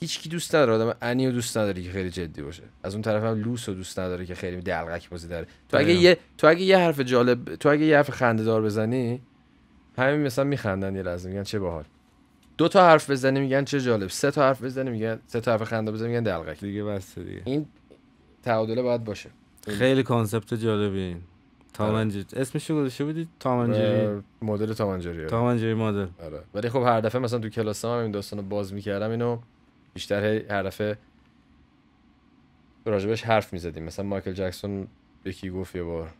هیچ 0.01 0.21
کی 0.21 0.29
دوست 0.29 0.55
نداره. 0.55 0.73
آدم 0.73 0.97
اینو 1.03 1.31
دوست 1.31 1.57
نداره 1.57 1.83
که 1.83 1.91
خیلی 1.91 2.11
جدی 2.11 2.43
باشه. 2.43 2.63
از 2.83 2.95
اون 2.95 3.03
طرف 3.03 3.23
هم 3.23 3.43
لوس 3.43 3.69
رو 3.69 3.75
دوست 3.75 3.99
نداره 3.99 4.27
که 4.27 4.35
خیلی 4.35 4.57
دلقک 4.57 5.11
بازی 5.11 5.29
داره. 5.29 5.47
تو 5.69 5.79
اگه. 5.79 5.95
یه 5.95 6.17
تو 6.39 6.47
اگه 6.47 6.63
یه 6.63 6.79
حرف 6.79 7.01
جالب 7.01 7.55
تو 7.55 7.69
اگه 7.69 7.85
یه 7.85 7.97
حرف 7.97 8.11
خنده 8.11 8.45
دار 8.45 8.63
بزنی 8.63 9.21
همین 9.99 10.21
مثلا 10.21 10.45
میخندن 10.45 10.97
یه 10.97 11.03
لحظه 11.03 11.29
میگن 11.29 11.43
چه 11.43 11.59
باحال. 11.59 11.85
دو 12.59 12.69
تا 12.69 12.87
حرف 12.87 13.11
بزنی 13.11 13.41
میگن 13.41 13.65
چه 13.65 13.81
جالب. 13.81 14.09
سه 14.09 14.31
تا 14.31 14.43
حرف 14.43 14.63
بزنی 14.63 14.91
میگن 14.91 15.21
سه 15.27 15.41
تا 15.41 15.51
حرف 15.51 15.63
خنده 15.63 15.93
بزنی 15.93 16.09
میگن 16.09 16.23
دلقک. 16.23 16.61
دیگه 16.61 16.85
بسه 16.85 17.23
دیگه. 17.23 17.43
این 17.45 17.67
تعادله 18.43 18.83
باید 18.83 19.05
باشه. 19.05 19.31
خیلی 19.69 20.03
concept 20.03 20.55
جالبیه 20.55 21.03
این 21.03 21.21
Tom 21.73 21.87
and 21.87 22.01
Jerry 22.01 22.25
اسمش 22.37 22.71
رو 22.71 22.77
گذاشته 22.77 23.05
بودی؟ 23.05 23.29
تامنجری 23.41 24.23
مدل 24.43 24.73
تامنجری 24.73 25.27
تامنجری 25.27 25.75
مادر 25.75 26.09
آره. 26.25 26.41
ولی 26.55 26.69
خب 26.69 26.79
هر 26.79 27.01
دفعه 27.01 27.21
مثلا 27.21 27.39
تو 27.39 27.49
کلاس 27.49 27.85
هم 27.85 27.91
این 27.91 28.11
داستان 28.11 28.39
رو 28.39 28.45
باز 28.45 28.75
می‌کردم 28.75 29.11
اینو 29.11 29.39
بیشتر 29.95 30.25
هی 30.25 30.47
هر 30.51 30.63
دفعه 30.63 30.99
راجبش 32.87 33.23
حرف 33.23 33.53
می‌زدیم. 33.53 33.83
مثلا 33.83 34.05
مایکل 34.05 34.33
جکسون 34.33 34.87
یکی 35.25 35.51
گفت 35.51 35.77
یه 35.77 35.83
بار 35.83 36.11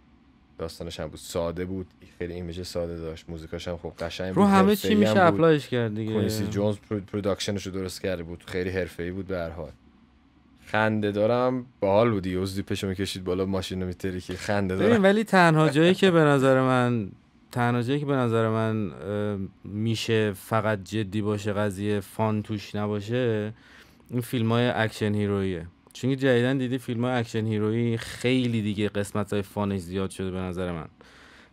داستانش 0.63 1.01
هم 1.01 1.09
بود. 1.09 1.19
ساده 1.19 1.65
بود. 1.65 1.87
خیلی 2.19 2.35
image 2.35 2.63
ساده 2.63 2.97
داشت. 2.97 3.25
موزیکاش 3.29 3.69
هم 3.69 3.77
خب 3.77 3.93
قشنگ 3.99 4.29
رو 4.29 4.35
بود. 4.35 4.45
همه 4.45 4.57
حرفه‌ای 4.57 4.77
چی 4.77 4.95
میشه 4.95 5.21
هم. 5.21 5.35
apply 5.35 5.59
ش 5.59 5.69
کرد 5.69 5.95
دیگه. 5.95 6.13
کوینسی 6.13 6.47
جونز 6.47 6.77
pro- 6.77 7.01
production 7.13 7.58
ش 7.58 7.67
رو 7.67 7.73
درست 7.73 8.03
کرده 8.03 8.23
بود. 8.23 8.45
خیلی 8.47 8.71
حرفه‌ای 8.71 9.11
بود 9.11 9.27
به 9.27 9.39
هر 9.39 9.51
حال. 9.51 9.71
خنده 10.67 11.13
دارم. 11.13 11.67
باحال 11.81 12.11
بود 12.11 12.27
یه 12.27 12.45
زیپشو 12.45 12.87
می‌کشید 12.89 13.25
بالا 13.25 13.47
ماشین 13.47 13.81
رو 13.81 13.87
میترکی 13.87 14.37
خنده 14.37 14.77
ببین 14.77 14.89
دارم. 14.89 15.03
ولی 15.03 15.25
تنها 15.25 15.69
جایی 15.69 15.95
که 15.95 16.11
به 16.11 16.21
نظر 16.21 16.61
من 16.61 17.09
تنها 17.53 17.83
جایی 17.83 18.01
که 18.01 18.07
به 18.07 18.15
نظر 18.15 18.49
من 18.49 18.93
میشه 19.65 20.33
فقط 20.33 20.85
جدی 20.85 21.23
باشه 21.23 21.53
قضیه 21.53 22.01
fun 22.01 22.43
توش 22.43 22.75
نباشه 22.75 23.53
این 24.11 24.21
فیلم 24.21 24.53
های 24.53 24.69
action 24.69 25.15
hero 25.15 25.50
یه 25.50 25.67
چون 25.93 26.11
که 26.11 26.17
جدیدن 26.17 26.59
دیدی 26.59 26.79
فیلم 26.79 27.05
های 27.05 27.13
action 27.15 27.47
hero 27.47 27.80
یی 27.80 27.97
خیلی 27.97 28.63
دیگه 28.63 28.89
قسمت 28.89 29.33
های 29.33 29.43
fun 29.43 29.66
ش 29.66 29.81
زیاد 29.81 30.11
شده 30.11 30.31
به 30.31 30.39
نظر 30.39 30.73
من. 30.73 30.87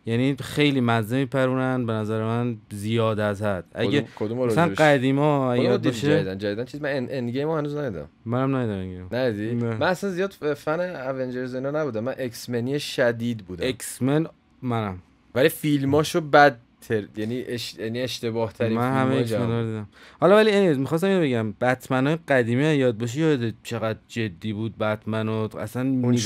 یعنی 0.06 0.36
خیلی 0.40 0.80
مزه 0.80 1.16
میپرونن 1.16 1.86
به 1.86 1.92
نظر 1.92 2.24
من 2.24 2.56
زیاد 2.72 3.20
از 3.20 3.42
حد. 3.42 3.64
اگه 3.74 4.04
کدوم- 4.16 4.46
مثلا 4.46 4.68
قدیما 4.68 5.56
یاد 5.56 5.84
باشه؟ 5.84 6.16
جدیدن 6.16 6.38
جدیدن 6.38 6.64
چیز 6.64 6.82
من 6.82 6.88
Endgame 7.10 7.50
هنوز 7.50 7.76
ندیدم. 7.76 8.08
منم 8.24 8.56
ندیدم 8.56 9.08
ندیدی؟ 9.16 9.54
نه. 9.54 9.76
من 9.76 9.86
اصلا 9.86 10.10
زیاد 10.10 10.32
fan 10.32 10.80
Avengers 10.80 11.54
اینا 11.54 11.70
نبودم. 11.70 12.00
من 12.04 12.14
X-Men 12.18 12.48
ی 12.50 12.80
شدید 12.80 13.38
بودم. 13.38 13.68
X-Men 13.68 14.26
منم. 14.62 14.98
ولی 15.34 15.48
فیلماشو 15.48 16.20
بد 16.20 16.58
تر... 16.88 17.02
یعنی 17.16 17.42
اش... 17.42 17.74
یعنی 17.74 18.00
اشتباه 18.00 18.52
ترین 18.52 18.72
من 18.72 18.92
همه 18.92 19.16
بود. 19.16 19.24
دیدم 19.24 19.88
حالا 20.20 20.36
ولی 20.36 20.50
اینیز 20.50 20.78
می‌خواستم 20.78 21.06
اینو 21.06 21.22
بگم. 21.22 21.54
بتمن 21.60 22.06
های 22.06 22.18
قدیمی 22.28 22.64
ها 22.64 22.72
یاد 22.72 22.98
باشی 22.98 23.20
یاد 23.20 23.52
چقدر 23.62 23.98
جدی 24.08 24.52
بود 24.52 24.78
بتمن 24.78 25.28
و 25.28 25.48
اصلا 25.58 25.82
اون 25.82 26.16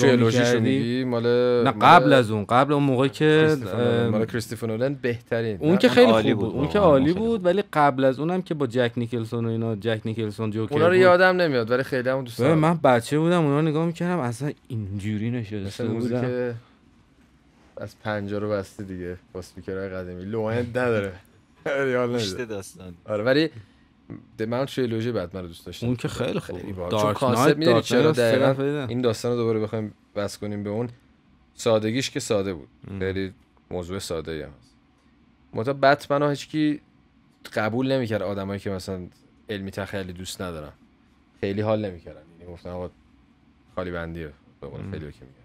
میگی؟ 0.61 1.05
مال 1.05 1.23
نه 1.65 1.71
مال 1.71 1.73
قبل 1.73 2.13
از 2.13 2.31
اون 2.31 2.45
قبل 2.45 2.73
اون 2.73 2.83
موقع 2.83 3.09
که. 3.09 3.57
اه، 3.75 4.09
مال 4.09 4.25
کریستوفر 4.25 4.67
نولان 4.67 4.95
بهترین. 5.03 5.57
اون 5.61 5.77
که 5.77 5.89
خیلی 5.89 6.13
خوب 6.13 6.35
بود 6.35 6.55
اون 6.55 6.69
که 6.69 6.79
عالی 6.79 7.13
بود. 7.13 7.45
ولی 7.45 7.63
قبل 7.73 8.05
از 8.05 8.19
اونم 8.19 8.43
که 8.43 8.55
با 8.55 8.67
جک 8.67 8.93
نیکلسون 8.97 9.47
و 9.47 9.49
اینا 9.49 9.77
جک 9.77 10.01
نیکلسون 10.05 10.51
جوکر 10.51 10.75
اونا 10.75 10.89
رو. 10.89 10.97
یادم 10.97 11.41
نمیاد 11.41 11.71
ولی 11.71 11.83
خیلی 11.83 12.09
هم 12.09 12.25
دوست 12.25 12.39
دارم. 12.39 12.59
من 12.59 12.79
بچه 12.85 13.19
بودم 13.19 13.45
اونا 13.45 13.61
نگاه 13.61 13.87
می‌کردم 13.87 14.19
اصلا 14.19 14.53
اینجوری 14.69 15.31
نشده 15.31 15.85
بودم. 15.85 16.55
از 17.77 17.99
پنجاه 17.99 18.41
رو 18.41 18.51
بسته 18.51 18.83
دیگه 18.85 19.17
با 19.33 19.43
سپیکرهای 19.43 19.89
قدیمی. 19.89 20.25
لوهند 20.25 20.79
نداره. 20.79 21.13
نمیده. 21.67 22.45
داستان. 22.45 22.95
آره 23.05 23.25
ولی 23.25 23.51
من 24.49 24.65
تریلوژی 24.65 25.13
بتمن 25.13 25.41
رو 25.41 25.47
دوست 25.47 25.67
داشتم. 25.67 25.87
اون 25.87 25.97
که 25.97 26.09
خیلی 26.09 26.41
خوب. 26.41 26.89
دارک 26.89 27.25
نایت، 27.25 27.81
چرا 27.81 28.13
دقیقاً. 28.13 28.87
این 28.89 29.01
داستان 29.01 29.33
رو 29.33 29.39
دوباره 29.39 29.61
بخوایم 29.61 29.95
بس 30.17 30.39
کنیم 30.39 30.63
به 30.63 30.71
اون 30.71 30.89
سادگیش 31.55 32.11
که 32.11 32.21
ساده 32.21 32.55
بود. 32.55 32.69
خیلی 32.99 33.35
موضوع 33.71 33.99
ساده 33.99 34.33
ای 34.33 34.43
هست. 34.43 34.75
متا 35.55 35.73
بتمن 35.73 36.23
ها 36.23 36.31
هیچکی 36.31 36.81
قبول 37.55 37.93
نمی‌کرد 37.93 38.23
آدمایی 38.23 38.61
که 38.61 38.71
مثلا 38.71 39.07
علمی 39.49 39.71
تخیلی 39.71 40.13
دوست 40.13 40.43
ندارن. 40.43 40.73
خیلی 41.41 41.61
حال 41.61 41.85
نمی‌کردن. 41.85 42.23
یعنی 42.41 42.53
گفتن 42.53 42.71
آقا 42.71 42.91
خالی 43.75 43.91
بندیه. 43.91 44.33
به 44.61 44.67
قول. 44.67 44.81
خیلی 44.91 45.13
که 45.13 45.21
میگه 45.21 45.44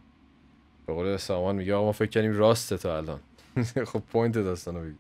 به 0.89 0.95
قول 0.95 1.17
سامان 1.17 1.56
میگه 1.56 1.73
آقا 1.73 1.86
ما 1.86 1.91
فکر 1.91 2.10
کردیم 2.10 2.34
راسته 2.34 2.78
تا 2.78 2.97
الان 2.97 3.19
خب 3.91 3.99
point 3.99 4.34
داستانو 4.34 4.82
بگی 4.82 4.95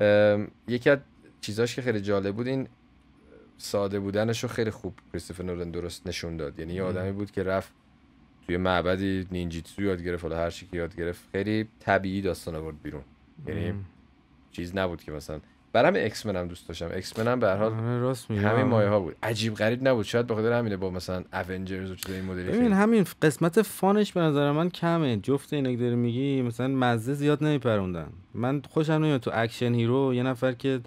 ام، 0.00 0.48
یکی 0.68 0.90
از 0.90 0.98
چیزاش 1.40 1.76
که 1.76 1.82
خیلی 1.82 2.00
جالب 2.00 2.36
بود 2.36 2.46
این 2.46 2.68
ساده 3.58 4.00
بودنش 4.00 4.42
رو 4.42 4.48
خیلی 4.48 4.70
خوب 4.70 4.94
کریستوفر 5.12 5.42
نولان 5.42 5.70
درست 5.70 6.06
نشون 6.06 6.36
داد 6.36 6.58
یعنی 6.58 6.72
یه. 6.72 6.82
آدمی 6.82 7.12
بود 7.12 7.30
که 7.30 7.42
رفت 7.42 7.72
توی 8.46 8.56
معبدی 8.56 9.26
نینجیتسو 9.30 9.82
یاد 9.82 10.02
گرفت 10.02 10.22
حالا 10.22 10.36
هر 10.36 10.50
چی 10.50 10.66
که 10.66 10.76
یاد 10.76 10.96
گرفت 10.96 11.28
خیلی 11.32 11.68
طبیعی 11.80 12.22
داستان 12.22 12.54
آورد 12.56 12.82
بیرون 12.82 13.02
یعنی. 13.46 13.74
چیز 14.52 14.76
نبود 14.76 15.02
که 15.02 15.12
مثلا 15.12 15.40
برام 15.72 15.94
ایکس 15.94 16.26
هم 16.26 16.46
دوست 16.48 16.68
داشتم. 16.68 16.90
ایکس 16.94 17.18
هم 17.18 17.40
به 17.40 17.46
هر 17.46 17.56
حال 17.56 17.72
راست 18.00 18.30
میگی 18.30 18.42
همین. 18.44 18.66
مایه 18.66 18.88
ها 18.88 19.00
بود. 19.00 19.16
عجیب 19.22 19.54
غریب 19.54 19.88
نبود. 19.88 20.04
شاید 20.04 20.26
به 20.26 20.34
خاطر 20.34 20.52
همینه 20.52 20.76
با 20.76 20.90
مثلا 20.90 21.24
Avengers 21.48 21.90
و 21.90 21.94
چیزای 21.94 22.16
این 22.20 22.24
مدلی 22.30 22.44
ببین 22.44 22.72
همین 22.72 23.04
قسمت 23.22 23.62
fun 23.62 23.92
ش 23.92 24.12
به 24.12 24.20
نظر 24.20 24.52
من 24.52 24.70
کمه. 24.70 25.16
جفت 25.16 25.52
اینا 25.52 25.70
که 25.70 25.76
داری 25.76 25.96
میگی 25.96 26.42
مثلا 26.42 26.68
مزه 26.68 27.14
زیاد 27.14 27.44
نمیپروندن. 27.44 28.06
من 28.34 28.62
خوشم 28.70 28.92
نمیاد 28.92 29.20
تو 29.20 29.30
action 29.34 29.74
hero 29.74 30.14
یه 30.14 30.22
نفر 30.22 30.52
که 30.52 30.80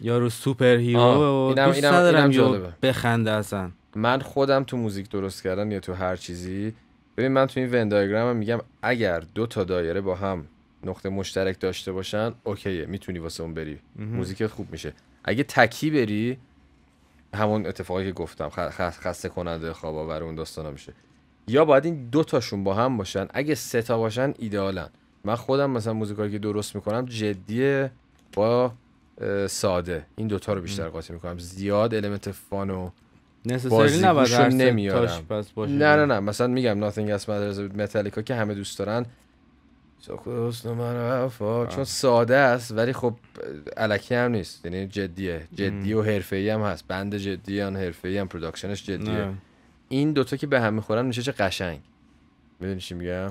یارو 0.00 0.28
superhero 0.30 1.00
و 1.00 1.24
اینم- 1.48 1.66
دوست 1.66 1.84
ندارم 1.84 2.30
جالبه. 2.30 2.68
بخنده 2.82 3.30
اصلا. 3.30 3.70
من 3.96 4.20
خودم 4.20 4.64
تو 4.64 4.76
موزیک 4.76 5.10
درست 5.10 5.42
کردن 5.42 5.70
یا 5.70 5.80
تو 5.80 5.92
هر 5.92 6.16
چیزی 6.16 6.72
ببین 7.16 7.32
من 7.32 7.46
تو 7.46 7.60
این 7.60 7.68
Venn 7.74 7.88
diagram 7.88 8.36
میگم 8.36 8.58
اگر 8.82 9.22
دو 9.34 9.46
تا 9.46 9.64
دایره 9.64 10.00
با 10.00 10.14
هم 10.14 10.44
نقطه 10.84 11.08
مشترک 11.08 11.60
داشته 11.60 11.92
باشن 11.92 12.32
OK 12.44 12.65
یه 12.65 12.86
می‌تونی 12.86 13.18
واسه 13.18 13.42
اون 13.42 13.54
بری. 13.54 13.78
موزیکت 13.96 14.46
خوب 14.46 14.72
میشه. 14.72 14.92
اگه 15.24 15.42
تکی 15.42 15.90
بری 15.90 16.38
همون 17.34 17.66
اتفاقی 17.66 18.04
که 18.04 18.12
گفتم 18.12 18.48
خسته 18.90 19.28
کننده 19.28 19.72
خواب 19.72 19.96
آور 19.96 20.22
اون 20.22 20.34
داستانا 20.34 20.70
میشه. 20.70 20.92
یا 21.48 21.64
باید 21.64 21.84
این 21.84 22.08
دو 22.10 22.24
تاشون 22.24 22.64
با 22.64 22.74
هم 22.74 22.96
باشن. 22.96 23.28
اگه 23.30 23.54
سه 23.54 23.82
تا 23.82 23.98
باشن 23.98 24.34
ایدئالن. 24.38 24.88
من 25.24 25.34
خودم 25.34 25.70
مثلا 25.70 25.92
موزیکایی 25.92 26.32
که 26.32 26.38
درست 26.38 26.74
می‌کنم 26.74 27.04
جدیه 27.04 27.90
با 28.32 28.72
ساده. 29.46 30.06
این 30.16 30.28
دوتا 30.28 30.52
رو 30.52 30.60
بیشتر 30.60 30.88
قاطی 30.88 31.12
می‌کنم. 31.12 31.38
زیاد 31.38 31.94
المنت 31.94 32.30
فان 32.30 32.70
و 32.70 32.90
نسسری 33.46 34.54
نمیارم. 34.54 35.26
نه 35.56 35.96
نه 35.96 36.06
نه. 36.06 36.20
مثلا 36.20 36.46
میگم 36.46 36.90
Nothing 36.90 37.18
Else 37.18 37.24
Matters 37.24 37.76
متالیکا 37.76 38.22
که 38.22 38.34
همه 38.34 38.54
دوست 38.54 38.78
دارن. 38.78 39.06
No 40.06 40.74
matter 40.80 41.06
how 41.10 41.30
far. 41.38 41.74
چون 41.74 41.84
ساده 41.84 42.36
است 42.36 42.72
ولی 42.72 42.92
خب 42.92 43.14
الکی 43.76 44.14
هم 44.14 44.30
نیست. 44.32 44.64
یعنی 44.64 44.86
جدیه. 44.86 45.48
جدی 45.54 45.92
و 45.92 46.02
حرفه‌ای 46.02 46.50
هم 46.50 46.60
هست. 46.60 46.84
بند 46.88 47.16
جدی 47.16 47.60
هم 47.60 47.76
حرفه‌ای 47.76 48.18
هم 48.18 48.28
production 48.28 48.75
ش 48.75 48.84
جدیه. 48.84 49.12
نه. 49.12 49.34
این 49.88 50.12
دوتا 50.12 50.36
که 50.36 50.46
به 50.46 50.60
هم 50.60 50.74
می‌خورن 50.74 51.06
میشه 51.06 51.22
چه 51.22 51.32
قشنگ. 51.32 51.80
می‌دونی 52.60 52.80
چی 52.80 52.94
میگم؟ 52.94 53.28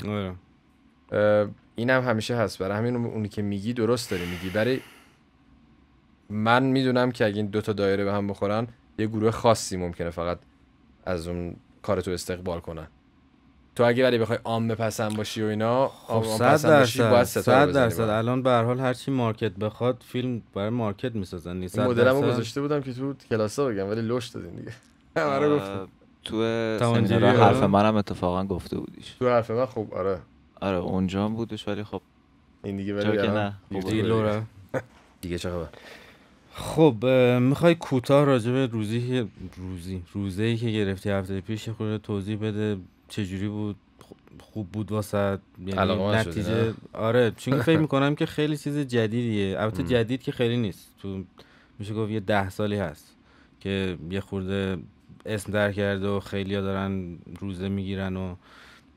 آره. 1.11 1.49
این 1.75 1.89
هم 1.89 2.03
همیشه 2.03 2.35
هست. 2.35 2.57
برای 2.57 2.77
همین 2.77 2.95
اون- 2.95 3.05
اونی 3.05 3.29
که 3.29 3.41
میگی 3.41 3.73
درست 3.73 4.11
داری 4.11 4.25
میگی. 4.25 4.49
برای 4.49 4.79
من 6.29 6.63
می‌دونم 6.63 7.11
که 7.11 7.25
اگه 7.25 7.37
این 7.37 7.45
دوتا 7.45 7.73
دایره 7.73 8.03
به 8.03 8.13
هم 8.13 8.27
بخورن 8.27 8.67
یه 8.99 9.07
گروه 9.07 9.31
خاصی 9.31 9.77
ممکنه 9.77 10.09
فقط 10.09 10.39
از 11.05 11.27
اون 11.27 11.55
کارتو 11.81 12.11
استقبال 12.11 12.59
کنن. 12.59 12.87
تو 13.79 13.85
اگه 13.85 14.03
ولی 14.03 14.17
بخوای 14.17 14.39
عام 14.43 14.75
پسند 14.75 15.17
باشی 15.17 15.41
و 15.43 15.45
اینا 15.45 15.87
خب 15.87 16.13
عام 16.13 16.23
صد 16.23 16.53
پسند 16.53 16.79
باشی 16.79 16.99
باید 16.99 17.11
درصد 17.11 17.41
ستاره 17.41 17.65
صد 17.65 17.69
بزنی 17.69 17.83
درصد. 17.83 18.01
الان 18.01 18.43
به 18.43 18.49
هر 18.49 18.63
حال 18.63 18.79
هر 18.79 18.93
چی 18.93 19.11
مارکت 19.11 19.51
بخواد 19.51 20.03
فیلم 20.07 20.41
برای 20.53 20.69
مارکت 20.69 21.15
می‌سازن 21.15 21.57
نیست 21.57 21.79
مدلمو 21.79 22.21
گذاشته 22.21 22.61
بودم 22.61 22.81
که 22.81 22.93
تو 22.93 23.13
کلاسا 23.29 23.65
بگم 23.65 23.89
ولی 23.89 24.01
لوش 24.01 24.27
دادین 24.27 24.55
دیگه 24.55 24.71
همه 25.15 25.49
گفتم 25.49 25.87
تو 26.23 26.33
سمینار 26.79 27.25
حرف. 27.25 27.63
منم 27.63 27.95
اتفاقا 27.95 28.45
گفته 28.45 28.77
بودیش 28.77 29.15
تو 29.19 29.29
حرف 29.29 29.51
من 29.51 29.65
خوب 29.65 29.93
آره 29.93 30.19
آره 30.61 30.77
اونجا 30.77 31.25
هم 31.25 31.35
بودش 31.35 31.67
ولی 31.67 31.83
خب 31.83 32.01
این 32.63 32.77
دیگه 32.77 32.95
ولی 32.95 33.27
نه؟ 33.27 33.49
خب، 33.49 33.79
دیگه 33.79 33.91
دیگه. 33.91 34.03
لورا. 34.03 34.41
دیگه 35.21 35.37
چه 35.37 35.49
خبر 35.49 35.67
خب 36.53 37.05
می‌خوای 37.41 37.75
کوتاه 37.75 38.25
راجع 38.25 38.51
به 38.51 38.65
روزی 38.65 39.29
روزی 39.57 40.01
روزه 40.13 40.43
ای 40.43 40.57
که 40.57 40.69
گرفتی 40.69 41.09
هفته 41.09 41.41
پیش 41.41 41.67
یه 41.67 41.73
خورده 41.73 41.97
توضیح 41.97 42.37
بده 42.37 42.77
چجوری 43.09 43.47
بود؟ 43.47 43.75
خوب 44.39 44.71
بود 44.71 44.91
واسه 44.91 45.39
یعنی 45.65 46.05
نتیجه؟ 46.11 46.73
آره 46.93 47.31
چون 47.31 47.61
فکر 47.69 47.79
می‌کنم 47.79 48.15
که 48.15 48.25
خیلی 48.25 48.57
چیز 48.57 48.77
جدیدیه. 48.77 49.59
البته. 49.59 49.83
جدید 49.83 50.21
که 50.23 50.31
خیلی 50.31 50.57
نیست. 50.57 50.87
تو 51.01 51.23
میشه 51.79 51.93
گفت 51.93 52.11
یه 52.11 52.19
ده 52.19 52.49
سالی 52.49 52.75
هست 52.75 53.15
که 53.59 53.97
یه 54.11 54.19
خورده 54.19 54.77
اسم 55.25 55.51
در 55.51 55.71
کرده 55.71 56.07
و 56.07 56.19
خیلی 56.19 56.53
دارن 56.53 57.17
روزه 57.39 57.69
می‌گیرن 57.69 58.17
و 58.17 58.35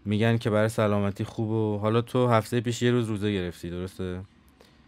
میگن 0.05 0.39
که 0.39 0.51
برای 0.51 0.69
سلامتی 0.69 1.25
خوب 1.25 1.51
و 1.51 1.79
حالا 1.79 2.01
تو 2.01 2.29
هفته 2.29 2.61
پیش 2.61 2.83
یه 2.83 2.91
روز 2.91 3.09
روزه 3.09 3.33
گرفتی 3.33 3.71
درسته؟ 3.71 4.21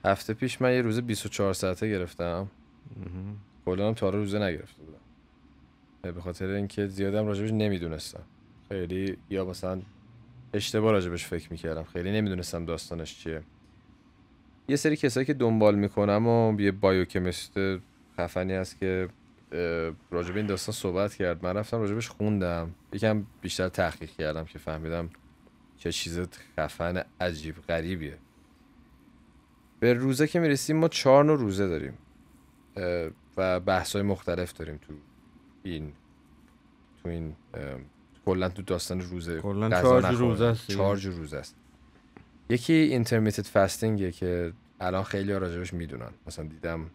هفته 0.04 0.34
پیش 0.34 0.62
من 0.62 0.72
یه 0.72 0.82
روز 0.82 1.00
24 1.00 1.52
ساعته 1.52 1.88
گرفتم. 1.88 2.50
کلا 3.64 3.88
هم 3.88 3.94
تا 3.94 4.10
روزه 4.10 4.38
نگرفته 4.38 4.82
بودم. 4.82 6.14
به 6.14 6.20
خاطر 6.20 6.46
اینکه 6.46 6.86
زیادم 6.86 7.26
راجبش 7.26 7.50
نمی‌دونستم. 7.50 8.22
خیلی 8.68 9.16
یا 9.30 9.44
مثلا 9.44 9.82
اشتباه 10.54 10.92
راجبش 10.92 11.26
فکر 11.26 11.48
می‌کردم. 11.50 11.84
خیلی 11.84 12.12
نمی‌دونستم 12.12 12.64
داستانش 12.64 13.18
چیه. 13.18 13.42
یه 14.68 14.76
سری 14.76 14.96
کسایی 14.96 15.26
که 15.26 15.34
دنبال 15.34 15.74
می‌کنم 15.74 16.26
و 16.26 16.60
یه 16.60 16.72
بایوکمیست 16.72 17.52
خفنی 18.18 18.52
هست 18.52 18.78
که 18.80 19.08
راجب 20.10 20.36
این 20.36 20.46
داستان 20.46 20.72
صحبت 20.72 21.14
کرد. 21.14 21.44
من 21.44 21.56
رفتم 21.56 21.78
راجبش 21.80 22.08
خوندم. 22.08 22.74
یکم 22.92 23.26
بیشتر 23.40 23.68
تحقیق 23.68 24.10
کردم 24.10 24.44
که 24.44 24.58
فهمیدم 24.58 25.10
چه 25.76 25.92
چیز 25.92 26.20
خفن 26.58 27.02
عجیب 27.20 27.54
غریبیه. 27.68 28.18
به 29.80 29.94
روزه 29.94 30.26
که 30.26 30.40
می‌رسیم 30.40 30.76
ما 30.76 30.88
چهار 30.88 31.24
نوع 31.24 31.38
روزه 31.38 31.68
داریم. 31.68 31.98
و 33.36 33.60
بحث 33.60 33.92
های 33.92 34.02
مختلف 34.02 34.52
داریم 34.52 34.76
تو 34.76 34.94
این 35.62 35.92
تو 37.02 37.08
این 37.08 37.36
کلا 38.24 38.48
تو 38.48 38.62
داستان 38.62 39.00
روزه 39.00 39.40
کلاً 39.40 39.68
نخوردن. 39.68 40.14
روزه 40.14 40.44
است 40.44 40.70
جور 40.70 40.96
روزه 40.96 41.36
است. 41.36 41.56
یکی 42.48 42.72
اینترمیتد 42.72 43.42
فاستینگه 43.42 44.12
که 44.12 44.52
الان 44.80 45.02
خیلی 45.02 45.32
ها 45.32 45.38
راجبش 45.38 45.74
می‌دونن. 45.74 46.10
مثلا 46.26 46.44
دیدم 46.44 46.90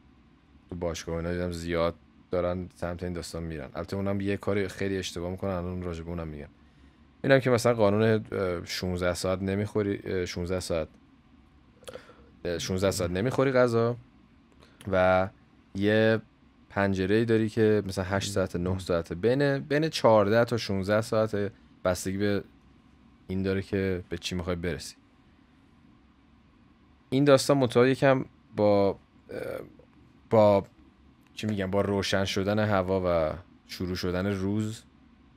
تو 0.70 0.76
باشگاه 0.76 1.16
اینا 1.16 1.32
دیدم 1.32 1.52
زیاد 1.52 1.96
دارن 2.32 2.70
سمت 2.76 3.04
این 3.04 3.14
داستان 3.14 3.44
میرن. 3.44 3.70
البته 3.76 3.96
اونم 3.96 4.22
یه 4.22 4.38
کاری 4.38 4.68
خیلی 4.68 4.98
اشتباه 4.98 5.32
می‌کنن 5.32 5.52
الان 5.52 5.82
راجب 5.82 6.10
اونم 6.10 6.28
میگم 6.28 6.48
اینم 7.24 7.40
که 7.40 7.50
مثلا 7.50 7.74
قانون 7.74 8.26
اه، 8.32 8.66
16 8.66 9.14
ساعت 9.14 9.42
نمی‌خوری 9.42 10.00
اه، 10.04 10.26
16 10.26 10.60
ساعت 10.60 10.88
اه، 12.46 12.58
16 12.58 12.92
ساعت 12.92 13.12
نمی‌خوری 13.12 13.52
غذا 13.52 13.96
و 14.92 15.30
یه 15.76 16.22
پنجره 16.70 17.16
ای 17.16 17.26
داری 17.26 17.50
که 17.50 17.84
مثلا 17.88 18.06
8 18.06 18.32
ساعت 18.32 18.56
9 18.56 18.80
ساعت 18.80 19.14
بین 19.14 19.60
بین 19.60 19.90
14 19.90 20.46
تا 20.46 20.58
16 20.58 21.02
ساعت 21.02 21.52
بستگی 21.84 22.18
به 22.18 22.44
این 23.28 23.44
داره 23.44 23.62
که 23.62 24.04
به 24.10 24.18
چی 24.18 24.36
می‌خوای 24.36 24.56
برسی. 24.56 24.96
این 27.10 27.24
داستان 27.24 27.58
متأ 27.58 27.88
یکم 27.88 28.26
با 28.56 29.00
با 30.30 30.64
چی 31.34 31.48
میگم 31.48 31.72
با 31.72 31.82
روشن 31.82 32.26
شدن 32.26 32.60
هوا 32.60 33.02
و 33.06 33.38
شروع 33.68 33.96
شدن 33.96 34.28
روز 34.28 34.84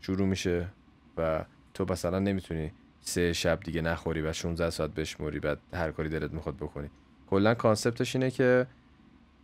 شروع 0.00 0.26
میشه 0.26 0.68
و 1.16 1.44
تو 1.74 1.86
مثلا 1.88 2.18
نمی‌تونی 2.18 2.72
سه 3.00 3.32
شب 3.32 3.60
دیگه 3.60 3.82
نخوری 3.82 4.22
و 4.22 4.32
16 4.32 4.70
ساعت 4.70 4.90
بشموری 4.90 5.40
بعد 5.40 5.58
هر 5.74 5.90
کاری 5.92 6.08
دلت 6.08 6.32
می‌خواد 6.32 6.56
بکنی. 6.56 6.90
کلا 7.30 7.54
کانسپتش 7.54 8.16
اینه 8.16 8.30
که 8.30 8.66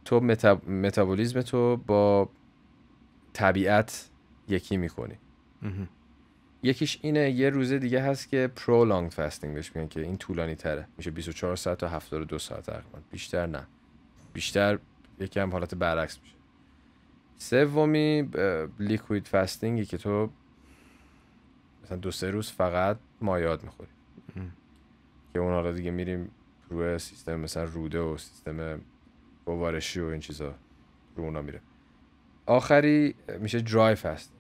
تو 0.09 0.21
متا... 0.21 0.55
متابولیزم 0.55 1.43
تو 1.43 1.77
با 1.77 2.29
طبیعت 3.33 4.09
یکی 4.49 4.77
می‌کنی. 4.77 5.19
یکیش 6.63 6.99
اینه 7.03 7.31
یه 7.31 7.51
روزه 7.51 7.79
دیگه 7.79 8.03
هست 8.03 8.29
که 8.29 8.51
prolonged 8.57 9.13
fasting 9.13 9.47
بهش 9.47 9.77
میگن 9.77 9.89
که 9.89 10.01
این 10.01 10.17
طولانی 10.17 10.55
تره. 10.55 10.89
میشه 10.97 11.11
24 11.11 11.57
ساعت 11.57 11.79
تا 11.79 11.89
72 11.89 12.39
ساعت 12.39 12.67
تقریبا. 12.67 12.99
بیشتر 13.11 13.47
نه. 13.47 13.67
بیشتر 14.33 14.79
یکم 15.21 15.51
حالت 15.51 15.75
برعکس 15.75 16.19
میشه. 16.23 16.35
سومی 17.39 18.31
لیکوید 18.79 19.27
فاستینگی 19.27 19.85
که 19.85 19.99
تو 19.99 20.31
مثلا 21.85 21.97
دو 21.97 22.11
سه 22.11 22.31
روز 22.31 22.51
فقط 22.51 22.99
مایات 23.21 23.65
می‌خوری. 23.65 23.91
که 25.33 25.39
اون 25.39 25.53
حالا 25.53 25.73
دیگه 25.73 25.91
میریم 25.91 26.31
روی 26.71 26.99
سیستم 26.99 27.41
مثلا 27.41 27.65
روده 27.65 28.01
و 28.01 28.19
سیستم 28.19 28.81
گوارشی 29.49 30.01
و 30.01 30.07
این 30.07 30.21
چیزا 30.21 30.55
رو 31.17 31.25
اونا 31.25 31.43
میره. 31.43 31.61
آخری 32.47 33.15
میشه 33.41 33.61
درای 33.61 33.95
فست 33.95 34.33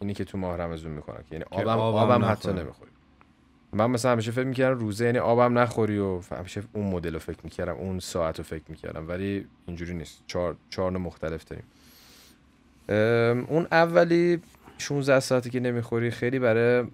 اینی 0.00 0.14
که 0.14 0.24
تو 0.24 0.38
ماه 0.38 0.56
رمضون 0.56 0.92
می‌کنن 0.92 1.16
که 1.16 1.32
یعنی 1.32 1.44
آبم 1.50 1.68
آبم 1.68 2.12
آبم, 2.12 2.24
حتی. 2.24 2.52
نمی‌خوری 2.52 2.90
من 3.72 3.90
مثلا 3.90 4.12
همیشه 4.12 4.30
فکر 4.30 4.46
می‌کردم 4.46 4.78
روزه 4.78 5.04
یعنی 5.04 5.18
آبم 5.18 5.58
نخوری 5.58 5.98
و 5.98 6.20
همیشه 6.30 6.62
اون 6.72 6.86
مدل 6.86 7.12
رو 7.12 7.18
فکر 7.18 7.38
می‌کردم 7.44 7.74
اون 7.74 7.98
ساعت 7.98 8.38
رو 8.38 8.44
فکر 8.44 8.64
می‌کردم 8.68 9.08
ولی 9.08 9.46
اینجوری 9.66 9.94
نیست. 9.94 10.22
چهار 10.26 10.56
چهار 10.70 10.92
نوع 10.92 11.00
مختلف 11.00 11.44
داریم. 11.44 11.64
اون 13.48 13.66
اولی 13.72 14.40
16 14.78 15.20
ساعتی 15.20 15.50
که 15.50 15.60
نمی‌خوری 15.60 16.10
خیلی 16.10 16.38
برای 16.38 16.86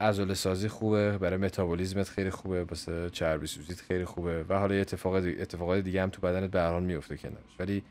عضله 0.00 0.34
سازی 0.34 0.68
خوبه 0.68 1.18
برای 1.18 1.36
متابولیزمت 1.36 2.08
خیلی 2.08 2.30
خوبه 2.30 2.64
واسه 2.64 3.10
چربی 3.10 3.46
سوزیت 3.46 3.80
خیلی 3.80 4.04
خوبه 4.04 4.44
و 4.48 4.58
حالا 4.58 4.74
یه 4.74 4.80
اتفاق 4.80 5.20
دی- 5.20 5.40
اتفاقات 5.40 5.80
دیگه 5.84 6.02
هم 6.02 6.10
تو 6.10 6.20
بدنت 6.20 6.50
به 6.50 6.60
هر 6.60 6.70
حال 6.70 6.82
میفته 6.82 7.16
کنارش 7.16 7.54
ولی 7.58 7.82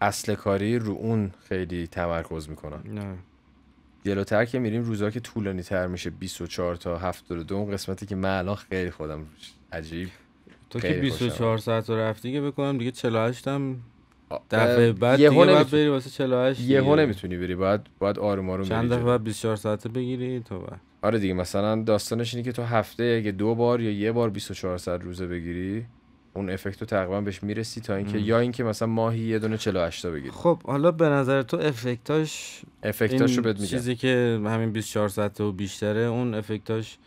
اصل 0.00 0.34
کاری 0.34 0.78
رو 0.78 0.92
اون 0.92 1.30
خیلی 1.48 1.86
تمرکز 1.86 2.48
می‌کنن 2.48 2.80
نه. 2.94 3.14
جلوتر 4.04 4.44
که 4.44 4.58
میریم 4.58 4.82
روزا 4.82 5.10
که 5.10 5.20
طولانی 5.20 5.62
تر 5.62 5.86
میشه 5.86 6.10
24 6.10 6.76
تا 6.76 6.98
72 6.98 7.54
اون 7.54 7.70
قسمتی 7.70 8.06
که 8.06 8.16
من 8.16 8.38
الان 8.38 8.54
خیلی 8.54 8.90
خودم 8.90 9.26
عجیب 9.72 10.08
تو 10.70 10.80
که 10.80 10.88
خیلی 10.88 11.00
24 11.00 11.58
ساعت 11.58 11.90
رو 11.90 11.96
رفتی 11.96 12.32
که 12.32 12.40
بکنم 12.40 12.78
دیگه 12.78 12.90
48 12.90 13.48
هم 13.48 13.80
دفعه 14.50 14.92
بعد 14.92 15.20
یهو 15.20 15.32
دیگه 15.32 15.44
باید 15.54 15.70
بری 15.70 15.88
واسه 15.88 16.10
48 16.10 16.60
یهو 16.60 16.82
دیگه. 16.84 16.96
نمی‌تونی 17.06 17.36
بری 17.36 17.54
باید 17.54 17.80
باید 17.98 18.18
آروم 18.18 18.50
آروم 18.50 18.64
چند 18.68 18.92
دفعه. 18.92 19.04
بعد 19.04 19.24
24 19.24 19.56
ساعته 19.56 19.88
بگیری 19.88 20.40
تا 20.40 20.58
بعد. 20.58 20.80
آره 21.02 21.18
دیگه 21.18 21.34
مثلا 21.34 21.82
داستانش 21.82 22.34
اینه 22.34 22.44
که 22.44 22.52
تو 22.52 22.62
هفته 22.62 23.16
اگه 23.22 23.32
دو 23.32 23.54
بار 23.54 23.80
یا 23.80 23.90
یه 23.90 24.12
بار 24.12 24.30
24 24.30 24.78
ساعت 24.78 25.02
روزه 25.02 25.26
بگیری 25.26 25.86
اون 26.34 26.50
effect 26.50 26.80
رو 26.80 26.86
تقریبا 26.86 27.20
بهش 27.20 27.42
می‌رسی 27.42 27.80
تا 27.80 27.94
اینکه. 27.94 28.18
یا 28.18 28.38
اینکه 28.38 28.64
مثلا 28.64 28.88
ماهی 28.88 29.20
یه 29.20 29.38
دونه 29.38 29.56
48 29.56 30.02
تا 30.02 30.10
بگیری. 30.10 30.30
خب 30.30 30.62
حالا 30.62 30.90
به 30.90 31.08
نظر 31.08 31.42
تو 31.42 31.56
effect 31.56 32.36
اش 32.36 32.62
effect 32.82 33.22
اشو 33.22 33.42
بهت 33.42 33.56
میگم. 33.56 33.68
چیزی 33.68 33.96
که 33.96 34.40
همین 34.44 34.72
24 34.72 35.08
ساعت 35.08 35.40
و 35.40 35.52
بیشتره 35.52 36.00
اون 36.00 36.34
effect 36.34 36.82
اش 36.82 36.98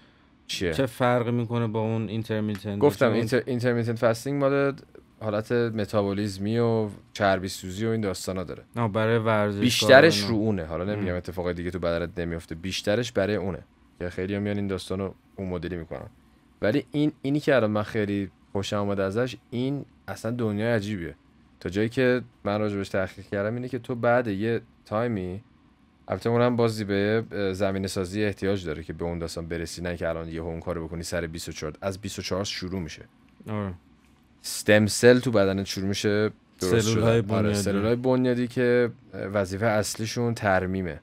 چیه؟ 0.48 0.74
چه 0.74 0.86
فرقی 0.86 1.32
می‌کنه 1.32 1.68
با 1.68 1.80
اون 1.80 2.10
intermittent 2.10 2.80
گفتم 2.80 3.14
inter... 3.14 3.44
intermittent 3.46 3.98
fasting 3.98 4.42
مال 4.42 4.74
حالت 5.20 5.52
متابولیزمی 5.52 6.58
و 6.58 6.90
چربی 7.14 7.48
سوزی 7.48 7.86
و 7.86 7.90
این 7.90 8.02
داستانا 8.02 8.44
داره. 8.44 8.64
برای 8.94 9.18
ورزش 9.18 9.60
بیشترش 9.60 10.20
رو 10.22 10.36
اونه. 10.36 10.66
حالا 10.66 10.84
نمیگم 10.84 11.12
ام. 11.12 11.18
اتفاق 11.18 11.52
دیگه 11.52 11.72
تو 11.72 11.80
بدنت 11.80 12.20
نمیفته 12.20 12.56
بیشترش 12.56 13.12
برای 13.12 13.36
اونه. 13.36 13.60
که 14.00 14.10
خیلی 14.10 14.40
میان 14.40 14.56
این 14.56 14.68
داستان 14.68 15.00
رو 15.00 15.16
اون 15.36 15.50
مدلی 15.50 15.76
می‌کنن 15.76 16.10
ولی 16.62 16.86
این 16.92 17.12
اینی 17.22 17.40
که 17.40 17.56
الان 17.56 17.72
من 17.72 17.84
خیلی 17.84 18.32
خوشم 18.52 18.76
آمده 18.76 19.04
ازش 19.04 19.36
این 19.50 19.86
اصلا 20.08 20.32
دنیای 20.32 20.72
عجیبیه 20.72 21.16
تا 21.60 21.70
جایی 21.70 21.90
که 21.90 22.22
من 22.44 22.60
راجبش 22.60 22.90
تحقیق 22.90 23.26
کردم 23.26 23.56
اینه 23.56 23.70
که 23.70 23.80
تو 23.80 23.96
بعد 23.96 24.28
یه 24.28 24.62
تایمی 24.86 25.44
البته 26.08 26.30
اونم 26.30 26.56
باز 26.56 26.84
یه 26.84 27.24
زمینه 27.54 27.88
سازی 27.88 28.24
احتیاج 28.24 28.66
داره 28.66 28.84
که 28.84 28.94
به 28.94 29.06
اون 29.06 29.20
داستان 29.20 29.48
برسی 29.48 29.82
نه 29.82 29.98
که 29.98 30.10
الان 30.10 30.30
یه 30.30 30.42
اون 30.42 30.60
کارو 30.60 30.88
بکنی 30.88 31.04
سر 31.04 31.28
24 31.28 31.74
از 31.82 32.02
24 32.02 32.44
شروع 32.44 32.80
میشه 32.80 33.02
آره. 33.50 33.74
stem 34.44 34.86
cell 34.86 35.20
تو 35.20 35.32
بدنت 35.32 35.66
شروع 35.66 35.88
میشه 35.88 36.32
درست 36.60 36.80
سلولهای 36.80 37.22
شدن. 37.22 37.36
آره 37.36 37.54
بنیادی. 37.54 38.02
بنیادی 38.02 38.48
که 38.48 38.92
وظیفه 39.14 39.66
اصلیشون 39.66 40.34
ترمیمه 40.34 40.92
آره. 40.92 41.02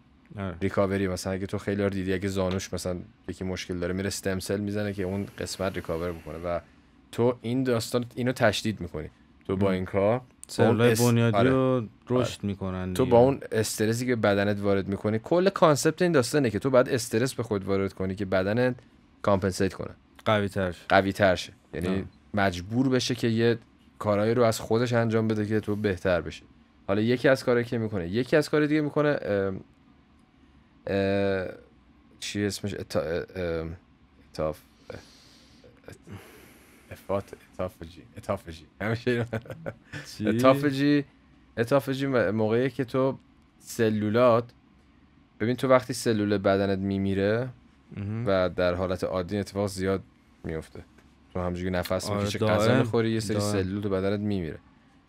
recovery 0.61 1.09
مثلا 1.09 1.33
اگه 1.33 1.47
تو 1.47 1.59
خیلی 1.59 1.83
رو 1.83 1.89
دیدی 1.89 2.13
اگه 2.13 2.29
زانوش 2.29 2.75
مثلا 2.75 2.97
یکی 3.29 3.45
مشکل 3.45 3.79
داره 3.79 3.93
میره 3.93 4.07
stem 4.07 4.39
cell 4.39 4.61
می‌زنه 4.61 4.93
که 4.93 5.03
اون 5.03 5.27
قسمت 5.39 5.75
recover 5.75 6.13
بکنه 6.13 6.39
و 6.39 6.61
تو 7.13 7.39
این 7.43 7.63
داستان 7.63 8.05
اینو 8.15 8.33
تشدید 8.33 8.81
می‌کنی. 8.81 9.11
تو 9.47 9.57
با. 9.57 9.73
این 9.73 9.85
کار 9.85 10.21
سلولای 10.49 10.95
بنیادی 10.95 11.37
آره. 11.37 11.51
رو 11.51 11.87
رشد 12.09 12.45
می‌کنن 12.45 12.95
تو 12.95 13.07
با 13.07 13.19
اون 13.19 13.41
استرسی 13.53 14.07
که 14.07 14.17
بدنت 14.17 14.61
وارد 14.61 14.89
می‌کنی 14.89 15.19
کل 15.19 15.49
concept 15.49 16.03
این 16.03 16.13
داستانه 16.13 16.51
که 16.51 16.59
تو 16.59 16.71
بعد 16.71 16.89
استرس 16.89 17.35
به 17.35 17.43
خود 17.43 17.65
وارد 17.65 17.93
کنی 17.93 18.15
که 18.15 18.25
بدنت 18.25 18.75
compensate 19.23 19.75
کنه. 19.75 19.91
قوی 20.25 20.49
تر 20.49 20.77
قوی 20.89 21.13
تر 21.13 21.35
شه 21.35 21.53
یعنی 21.75 21.89
آه. 21.89 22.05
مجبور 22.35 22.89
بشه 22.89 23.15
که 23.15 23.29
یه 23.29 23.59
کارهایی 23.99 24.35
رو 24.35 24.43
از 24.43 24.61
خودش 24.61 24.93
انجام 24.93 25.29
بده 25.29 25.47
که 25.47 25.61
تو 25.61 25.77
بهتر 25.77 26.21
بشه 26.21 26.43
حالا 26.89 27.01
یکی 27.01 27.29
از 27.29 27.45
کارهایی 27.45 27.67
که 27.67 27.79
می‌کنه 27.79 28.09
یکی 28.09 28.37
از 28.37 28.51
کار 28.51 28.67
دیگه 28.67 28.81
می‌کنه 28.81 29.19
چی 32.21 32.45
اسمش 32.45 32.75
auto... 32.75 33.01
autoph 34.31 34.61
autoph 36.91 37.35
autophagy 37.55 38.03
autophagy 38.17 38.67
همیشه 38.81 39.27
autophagy 40.27 41.05
autophagy 41.57 42.07
موقعی 42.07 42.71
که 42.71 42.85
تو 42.85 43.19
سلولات 43.59 44.45
ببین 45.41 45.57
تو 45.57 45.69
وقتی 45.69 45.93
سلول 45.93 46.39
بدنت 46.39 46.79
میمیره. 46.79 47.49
و 48.27 48.49
در 48.57 48.75
حالت 48.75 49.05
عادی 49.05 49.39
اتفاق 49.39 49.67
زیاد 49.67 50.03
میفته 50.45 50.85
تو 51.33 51.41
همونجوری 51.41 51.71
که 51.71 51.77
نفس 51.77 52.11
آره، 52.11 52.21
می‌کشی 52.21 52.39
غذا. 52.39 52.79
می‌خوری 52.79 53.11
یه 53.11 53.21
سری 53.21 53.37
دائم. 53.37 53.53
سلول 53.53 53.83
تو 53.83 53.89
بدنت 53.89 54.21
میمیره 54.21 54.59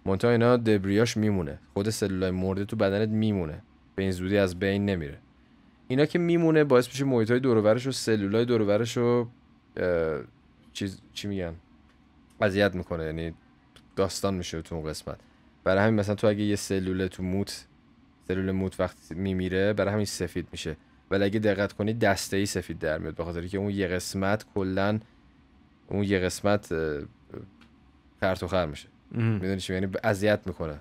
منتها 0.06 0.32
اینا 0.32 0.58
دبریاش 0.58 1.18
میمونه 1.18 1.60
خود 1.74 1.90
سلولای 1.90 2.32
مرده 2.32 2.66
تو 2.66 2.76
بدنت 2.76 3.10
میمونه 3.10 3.62
به 3.96 4.04
این 4.04 4.12
زودی 4.12 4.38
از 4.38 4.60
بین 4.60 4.86
نمیره 4.86 5.18
اینا 5.94 6.06
که 6.06 6.20
میمونه 6.20 6.64
باعث 6.64 6.88
میشه 6.88 7.06
محیط 7.06 7.32
های 7.32 7.40
دور 7.40 7.58
و 7.58 7.62
برش 7.62 7.88
و 7.88 7.92
سلولای 7.92 8.46
دور 8.46 8.62
و 8.62 8.66
برش 8.66 8.98
رو 8.98 9.28
چیز 10.74 11.02
چی 11.14 11.28
میگن؟ 11.28 11.54
اذیت 12.42 12.76
می‌کنه 12.76 13.04
یعنی 13.04 13.34
داستان 13.96 14.34
میشه 14.34 14.62
تو 14.62 14.76
اون 14.76 14.90
قسمت. 14.90 15.20
برای 15.64 15.84
همین 15.84 16.00
مثلا 16.00 16.16
تو 16.16 16.28
اگه 16.28 16.44
یه 16.44 16.56
سلول 16.56 17.08
تو 17.08 17.24
موت 17.24 17.68
سلول 18.28 18.52
موت 18.52 18.80
وقتی 18.80 19.16
میمیره 19.16 19.74
برای 19.74 19.94
همین 19.94 20.06
سفید 20.06 20.48
میشه. 20.52 20.78
ولی 21.12 21.24
اگه 21.24 21.40
دقت 21.40 21.74
کنی 21.74 21.94
دسته 21.94 22.38
ای 22.38 22.46
سفید 22.46 22.80
در 22.80 22.98
میاد 22.98 23.16
به 23.16 23.24
خاطر 23.24 23.48
که 23.48 23.58
اون 23.58 23.70
یه 23.70 23.88
قسمت 23.88 24.46
کلا 24.56 25.00
اون 25.88 26.04
یه 26.04 26.20
قسمت 26.20 26.74
خرط 28.20 28.44
و 28.44 28.48
خر 28.48 28.66
میشه. 28.66 28.88
می‌دونی 29.12 29.60
چی؟ 29.60 29.74
یعنی 29.74 29.88
اذیت 30.04 30.40
می‌کنه 30.46 30.80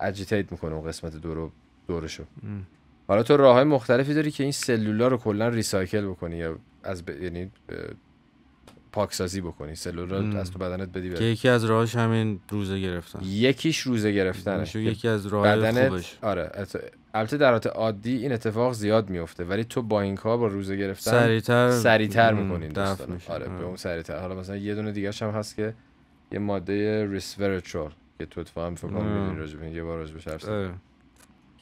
اجیتیت 0.00 0.52
می‌کنه 0.52 0.74
اون 0.74 0.88
قسمت 0.88 1.16
دورو 1.16 1.52
دورشو. 1.86 2.24
حالا 3.08 3.22
تو 3.22 3.36
راه 3.36 3.54
های 3.54 3.64
مختلفی 3.64 4.14
داری 4.14 4.30
که 4.30 4.42
این 4.42 4.52
سلولا 4.52 5.08
رو 5.08 5.16
کلا 5.16 5.48
ریسایکل 5.48 6.06
بکنی 6.06 6.36
یا 6.36 6.58
از 6.82 7.04
ب... 7.04 7.22
یعنی 7.22 7.50
پاکسازی 8.92 9.40
بکنی 9.40 9.74
سلولا. 9.74 10.20
رو 10.20 10.36
از 10.36 10.50
تو 10.50 10.58
بدنت 10.58 10.88
بدی 10.88 11.08
که 11.08 11.14
بره. 11.14 11.24
یکی 11.24 11.48
از 11.48 11.64
راهاش 11.64 11.96
همین 11.96 12.40
روزه 12.48 12.80
گرفتن 12.80 13.20
یکیش 13.24 13.78
روزه 13.78 14.12
گرفتنه 14.12 14.76
یکی 14.76 15.08
از 15.08 15.26
راه 15.26 15.56
بدنت 15.56 15.88
خوبش 15.88 16.18
آره 16.22 16.50
ات- 16.54 16.92
البته 17.14 17.36
در 17.36 17.50
حالت 17.50 17.66
عادی 17.66 18.16
این 18.16 18.32
اتفاق 18.32 18.72
زیاد 18.72 19.10
میفته 19.10 19.44
ولی 19.44 19.64
تو 19.64 19.82
با 19.82 20.00
این 20.00 20.14
کار 20.14 20.38
با 20.38 20.46
روزه 20.46 20.76
گرفتن 20.76 21.10
سریعتر 21.10 21.70
سریعتر 21.70 22.32
می‌کنین 22.32 22.68
میشه. 23.08 23.32
آره 23.32 23.44
به 23.48 23.54
آره. 23.54 23.64
اون 23.64 23.76
سریعتر 23.76 24.20
حالا 24.20 24.34
مثلا 24.34 24.56
یه 24.56 24.74
دونه 24.74 24.92
دیگه 24.92 25.10
هم 25.20 25.30
هست 25.30 25.56
که 25.56 25.74
یه 26.32 26.38
ماده 26.38 27.06
ریسورچول 27.10 27.90
که 28.18 28.26
تو 28.26 28.40
اتفاقا 28.40 28.74
فکر 28.74 28.88
کنم 28.88 29.46
یه 29.72 29.82
بار 29.82 29.96
راجع. 29.98 30.50
آره. 30.50 30.70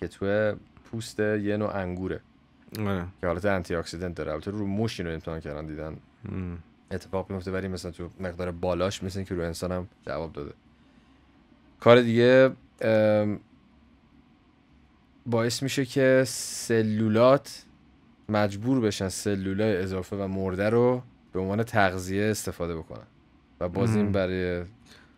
که 0.01 0.09
تو 0.09 0.55
پوست 0.91 1.21
یه 1.21 1.57
نوع 1.57 1.77
انگوره 1.77 2.21
آره. 2.79 3.07
که 3.21 3.27
حالت 3.27 3.45
آنتی 3.45 3.75
اکسیدنت 3.75 4.15
داره 4.15 4.33
البته 4.33 4.51
رو 4.51 4.67
موش 4.67 5.01
اینو 5.01 5.13
امتحان 5.13 5.41
کردن 5.41 5.67
دیدن 5.67 5.97
مم. 6.33 6.59
اتفاق 6.91 7.31
میفته 7.31 7.51
ولی 7.51 7.69
مثلا 7.69 7.91
تو 7.91 8.11
مقدار 8.21 8.51
بالاش 8.51 9.03
مثل 9.03 9.23
که 9.23 9.35
رو 9.35 9.43
انسان 9.43 9.73
هم 9.73 9.89
جواب 10.07 10.33
داده 10.33 10.53
کار 11.81 12.01
دیگه 12.01 12.51
باعث 15.27 15.63
میشه 15.63 15.85
که 15.85 16.25
سلولات 16.27 17.65
مجبور 18.29 18.81
بشن 18.81 19.09
سلولای 19.09 19.77
اضافه 19.77 20.17
و 20.17 20.27
مرده 20.27 20.71
رو 20.71 21.03
به 21.33 21.41
عنوان 21.41 21.63
تغذیه 21.63 22.25
استفاده 22.25 22.77
بکنن 22.77 23.07
و 23.61 23.69
باز 23.69 23.97
این. 23.97 24.13
برای 24.13 24.65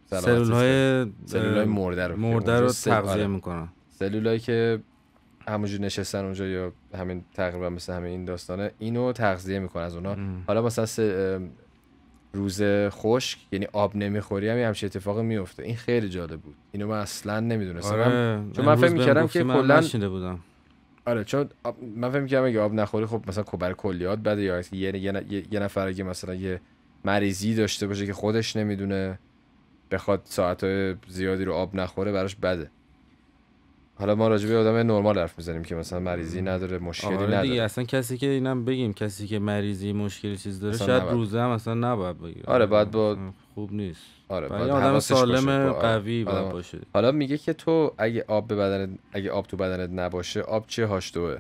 سلامت 0.07 0.25
سلول 0.25 0.39
سیستم. 0.39 0.55
های 0.55 1.07
سلولای 1.27 1.65
مرده 1.65 2.07
رو 2.07 2.17
مرده 2.17 2.61
رو 2.61 2.69
تغذیه 2.69 3.13
آره. 3.13 3.27
می‌کنن 3.27 3.69
سلولایی 3.91 4.39
که 4.39 4.81
همونجور 5.49 5.81
نشستن 5.81 6.25
اونجا 6.25 6.47
یا 6.47 6.73
همین 6.95 7.25
تقریبا 7.35 7.69
مثل 7.69 7.93
همین 7.93 8.11
این 8.11 8.25
داستانه 8.25 8.71
اینو 8.79 9.13
تغذیه 9.13 9.59
می‌کنه 9.59 9.83
از 9.83 9.95
اونا. 9.95 10.15
حالا 10.47 10.63
مثلا 10.63 11.41
روز 12.33 12.63
خشک 12.89 13.39
یعنی 13.53 13.67
آب 13.73 13.97
نمی‌خوری 13.97 14.49
هم 14.49 14.59
یه 14.59 14.67
همچین 14.67 14.87
اتفاقی 14.87 15.23
میفته 15.23 15.63
این 15.63 15.77
خیلی 15.77 16.09
جالب 16.09 16.41
بود. 16.41 16.55
اینو 16.73 16.87
من 16.87 16.99
اصلا 16.99 17.41
نمی‌دونستم. 17.41 17.95
آره 17.95 18.05
چون 18.53 18.65
من 18.65 18.75
فکر 18.75 18.93
می‌کردم 18.93 19.27
که 19.27 19.39
کلاً- 19.63 19.67
بودم. 20.09 20.39
آره 21.07 21.25
چون 21.25 21.49
آب- 21.65 21.77
من 21.97 22.11
فکر 22.11 22.21
می‌کردم 22.21 22.47
اگه 22.47 22.61
آب 22.61 22.73
نخوری 22.75 23.07
خب 23.07 23.23
مثلا 23.29 23.45
برای 23.45 23.75
کلیات 23.79 24.19
بده 24.19 24.43
یا 24.43 24.61
یه, 24.61 24.97
یه, 24.97 25.25
یه, 25.31 25.45
یه 25.51 25.61
نفر 25.61 25.87
اگه 25.87 26.05
مثلا 26.05 26.35
یه 26.35 26.61
مریضی 27.05 27.55
داشته 27.55 27.87
باشه 27.87 28.07
که 28.07 28.13
خودش 28.13 28.57
نمی‌دونه 28.57 29.19
بخواد 29.91 30.21
ساعتهای 30.25 30.95
زیادی 31.09 31.45
رو 31.45 31.53
آب 31.55 31.77
نخوره 31.77 32.13
براش 32.13 32.37
بده. 32.37 32.71
حالا 33.99 34.15
ما 34.15 34.29
راجع 34.29 34.49
به 34.49 34.57
آدم 34.57 34.75
نرمال 34.77 35.19
حرف 35.19 35.39
می‌زنیم 35.39 35.63
که 35.63 35.75
مثلا 35.75 36.01
مریضی 36.01 36.43
نداره 36.43 36.79
مشکلی 36.79 37.15
آره 37.15 37.27
نداره. 37.27 37.49
دیگه 37.49 37.63
اصلا 37.63 37.85
کسی 37.85 38.19
که 38.19 38.27
اینم 38.27 38.65
بگیم 38.65 38.93
کسی 38.93 39.27
که 39.27 39.39
مریضی 39.39 39.93
مشکلی 39.93 40.37
چیز 40.37 40.61
داره 40.61 40.77
شاید 40.77 40.91
نباید. 40.91 41.13
روزه 41.13 41.41
هم 41.41 41.51
اصلا 41.51 41.75
نباید 41.75 42.19
بگیره. 42.19 42.43
آره، 42.47 42.67
باید 42.67 42.91
با- 42.91 43.17
خوب 43.55 43.73
نیست. 43.73 44.01
آره 44.29 44.49
باید 44.49 44.61
باید 44.61 44.73
آدم 44.73 44.93
باشه. 44.93 45.15
سالم 45.15 45.73
با- 45.73 45.79
قوی 45.79 46.25
باید 46.25 46.39
آدم- 46.39 46.49
باشه. 46.53 46.79
حالا 46.95 47.13
میگه 47.13 47.39
که 47.39 47.53
تو 47.53 47.93
اگه 47.99 48.25
آب 48.29 48.49
به 48.49 48.57
بدنت 48.57 48.99
اگه 49.13 49.31
آب 49.31 49.47
تو 49.47 49.57
بدنت 49.57 49.91
نباشه 49.93 50.41
آب 50.41 50.65
چه 50.67 50.87
هاش 50.87 51.15
دوه 51.15 51.39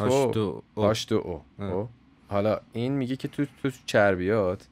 هاش 0.00 0.26
دو 0.34 0.62
او. 0.74 0.82
هاش 0.82 1.06
دو؟ 1.08 1.42
حالا 2.28 2.60
این 2.72 2.92
میگه 2.92 3.16
که 3.16 3.28
تو 3.28 3.44
تو 3.62 3.70
چربیات 3.86 4.68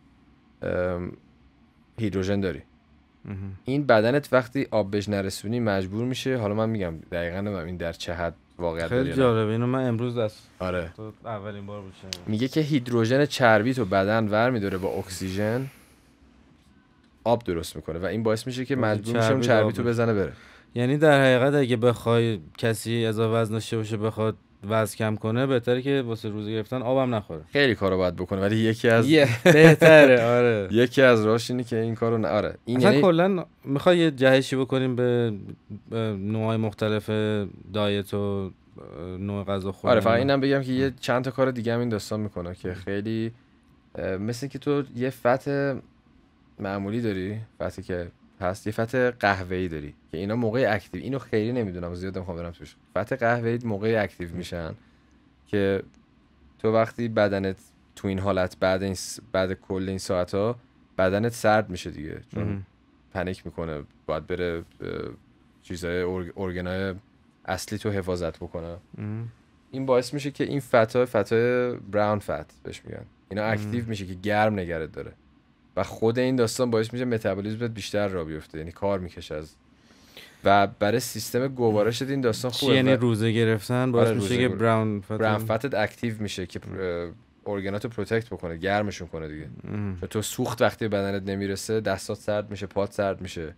هیدروژن 1.98 2.40
داری. 2.40 2.62
این 3.64 3.86
بدنت 3.86 4.28
وقتی 4.32 4.66
آب 4.70 4.90
بهش 4.90 5.08
نرسونی 5.08 5.60
مجبور 5.60 6.04
میشه 6.04 6.36
حالا 6.36 6.54
من 6.54 6.68
میگم 6.68 6.94
دقیقا 7.12 7.40
نمی‌دونم 7.40 7.66
این 7.66 7.76
در 7.76 7.92
چه 7.92 8.14
حد 8.14 8.34
واقعیت 8.58 8.90
داره 8.90 9.02
خیلی. 9.02 9.16
جالبه 9.16 9.52
اینو 9.52 9.66
من 9.66 9.86
امروز 9.86 10.18
از 10.18 10.34
آره 10.58 10.92
تو 10.96 11.12
اولین 11.24 11.66
بار 11.66 11.82
شنیدم. 12.02 12.18
میگه 12.26 12.48
که 12.48 12.60
هیدروژن 12.60 13.26
چربی 13.26 13.74
تو 13.74 13.84
بدن 13.84 14.28
ور 14.28 14.50
میداره 14.50 14.78
با 14.78 14.88
اکسیژن 14.88 15.66
آب 17.24 17.44
درست 17.44 17.76
می‌کنه 17.76 17.98
و 17.98 18.04
این 18.04 18.22
باعث 18.22 18.46
میشه 18.46 18.64
که 18.64 18.76
مجبور 18.76 19.34
میشه 19.34 19.48
چربی 19.48 19.72
تو 19.72 19.82
بشه. 19.82 19.90
بزنه 19.90 20.14
بره 20.14 20.32
یعنی 20.74 20.98
در 20.98 21.20
حقیقت 21.20 21.54
اگه 21.54 21.76
بخوای 21.76 22.40
کسی 22.58 23.04
اضافه 23.06 23.34
وزن 23.34 23.52
داشته 23.52 23.76
باشه 23.76 23.96
بخواد 23.96 24.36
وزن 24.68 24.96
کم 24.96 25.16
کنه 25.16 25.46
بهتره 25.46 25.82
که 25.82 26.02
واسه 26.06 26.28
روزه 26.28 26.50
گرفتن 26.50 26.82
آبم 26.82 27.14
نخوره. 27.14 27.42
خیلی 27.52 27.74
کارو 27.74 27.96
باید 27.96 28.16
بکنه 28.16 28.40
ولی 28.40 28.56
یکی 28.56 28.88
از 28.88 29.10
بهتره 29.44 30.24
آره. 30.24 30.68
یکی 30.70 31.02
از 31.02 31.24
راهش 31.26 31.50
اینه 31.50 31.64
که 31.64 31.80
این 31.80 31.94
کارو 31.94 32.18
نه 32.18 32.28
آره. 32.28 32.54
این 32.64 32.76
اصلا 32.76 32.90
یعنی 32.90 33.02
کلا 33.02 33.44
می‌خوای 33.64 33.98
یه 33.98 34.10
جهشی 34.10 34.56
بکنیم 34.56 34.96
به 34.96 35.32
نوعای 36.18 36.56
مختلف 36.56 37.10
diet 37.72 38.14
و 38.14 38.50
نوع 39.18 39.44
غذا 39.44 39.72
خوردن. 39.72 39.90
آره 39.92 40.00
فقط 40.00 40.18
اینم 40.18 40.40
بگم 40.40 40.62
که 40.62 40.72
یه 40.72 40.92
چند 41.00 41.24
تا 41.24 41.30
کار 41.30 41.50
دیگه 41.50 41.74
هم 41.74 41.80
این 41.80 41.88
داستان 41.88 42.20
می‌کنه 42.20 42.54
که 42.54 42.74
خیلی 42.74 43.32
مثل 44.20 44.46
که 44.46 44.58
تو 44.58 44.82
یه 44.96 45.10
fat 45.10 45.48
معمولی 46.58 47.00
داری 47.00 47.38
fat 47.58 47.76
ی 47.76 47.82
که 47.82 48.08
هست 48.43 48.66
یه 48.66 48.72
fat 48.72 48.94
قهوه‌ای 48.95 49.68
داری. 49.68 49.95
که 50.11 50.18
اینا 50.18 50.36
موقع 50.36 50.66
active 50.74 51.02
اینو 51.03 51.18
خیلی 51.18 51.53
نمی‌دونم 51.53 51.95
زیاد 51.95 52.16
نمی‌خوام 52.16 52.36
برم 52.36 52.51
توش. 52.51 52.76
fat 52.94 53.12
قهوه‌ای 53.12 53.59
موقع 53.64 54.03
active 54.02 54.34
میشن 54.34 54.74
که 55.47 55.82
تو 56.59 56.72
وقتی 56.72 57.09
بدنت 57.09 57.57
تو 57.97 58.09
این 58.09 58.18
حالت 58.18 58.57
بعد 58.61 58.82
این 58.82 58.95
س- 58.95 59.20
بعد 59.32 59.53
کل 59.53 59.84
این 59.88 59.99
ساعت 59.99 60.34
ها 60.34 60.57
بدنت 60.99 61.32
سرد 61.32 61.70
میشه 61.70 61.90
دیگه. 61.90 62.20
چون. 62.34 62.43
panic 63.12 63.46
می‌کنه 63.47 63.82
باید 64.07 64.26
بره 64.26 64.64
چیزای 65.62 66.03
ارگ- 66.05 66.32
ارگانای 66.36 66.95
اصلی 67.45 67.78
تو 67.78 67.90
حفاظت 67.90 68.36
بکنه. 68.36 68.76
مهم. 68.99 69.28
این 69.70 69.86
باعث 69.86 70.14
میشه 70.14 70.30
که 70.30 70.45
این 70.45 70.61
fat 70.60 71.06
ا 71.06 71.23
fat 71.23 71.74
ای 71.76 71.83
brown 71.83 72.18
fat 72.18 72.62
بهش 72.62 72.82
میگن. 72.84 73.05
اینا 73.28 73.43
active 73.44 73.86
میشه 73.86 74.07
که 74.07 74.14
گرم 74.14 74.59
نگهت 74.60 74.92
داره. 74.93 75.12
و 75.76 75.82
خود 75.82 76.18
این 76.18 76.36
داستان 76.36 76.70
باعث 76.70 76.92
میشه 76.92 77.04
متابولیسمت 77.04 77.70
بیشتر 77.70 78.08
را 78.08 78.24
بیفته 78.24 78.58
یعنی 78.58 78.72
کار 78.72 78.98
می‌کشه 78.98 79.34
از 79.34 79.54
و 80.44 80.66
برای 80.66 81.00
سیستم 81.00 81.48
گوارشت 81.48 82.02
این 82.02 82.20
داستان 82.20 82.50
خوبه 82.50 82.74
یعنی 82.74 82.92
و 82.92 82.96
روزه 82.96 83.32
گرفتن 83.32 83.92
باعث 83.92 84.08
آره، 84.08 84.16
میشه 84.16 84.38
که 84.38 84.48
brown 84.48 85.00
fat 85.00 85.12
brown 85.12 85.44
fat 85.44 85.67
ت 85.67 85.74
active 85.74 86.14
میشه 86.18 86.46
که 86.46 86.60
ارگاناتو 87.46 87.88
protect 87.88 88.26
بکنه 88.26 88.56
گرمشون 88.56 89.08
کنه 89.08 89.28
دیگه. 89.28 89.46
چون 90.00 90.08
تو 90.10 90.22
سوخت 90.22 90.62
وقتی 90.62 90.88
بدنت 90.88 91.22
نمی‌رسه 91.22 91.80
دستات 91.80 92.18
سرد 92.18 92.50
میشه 92.50 92.66
پات 92.66 92.92
سرد 92.92 93.20
میشه. 93.20 93.54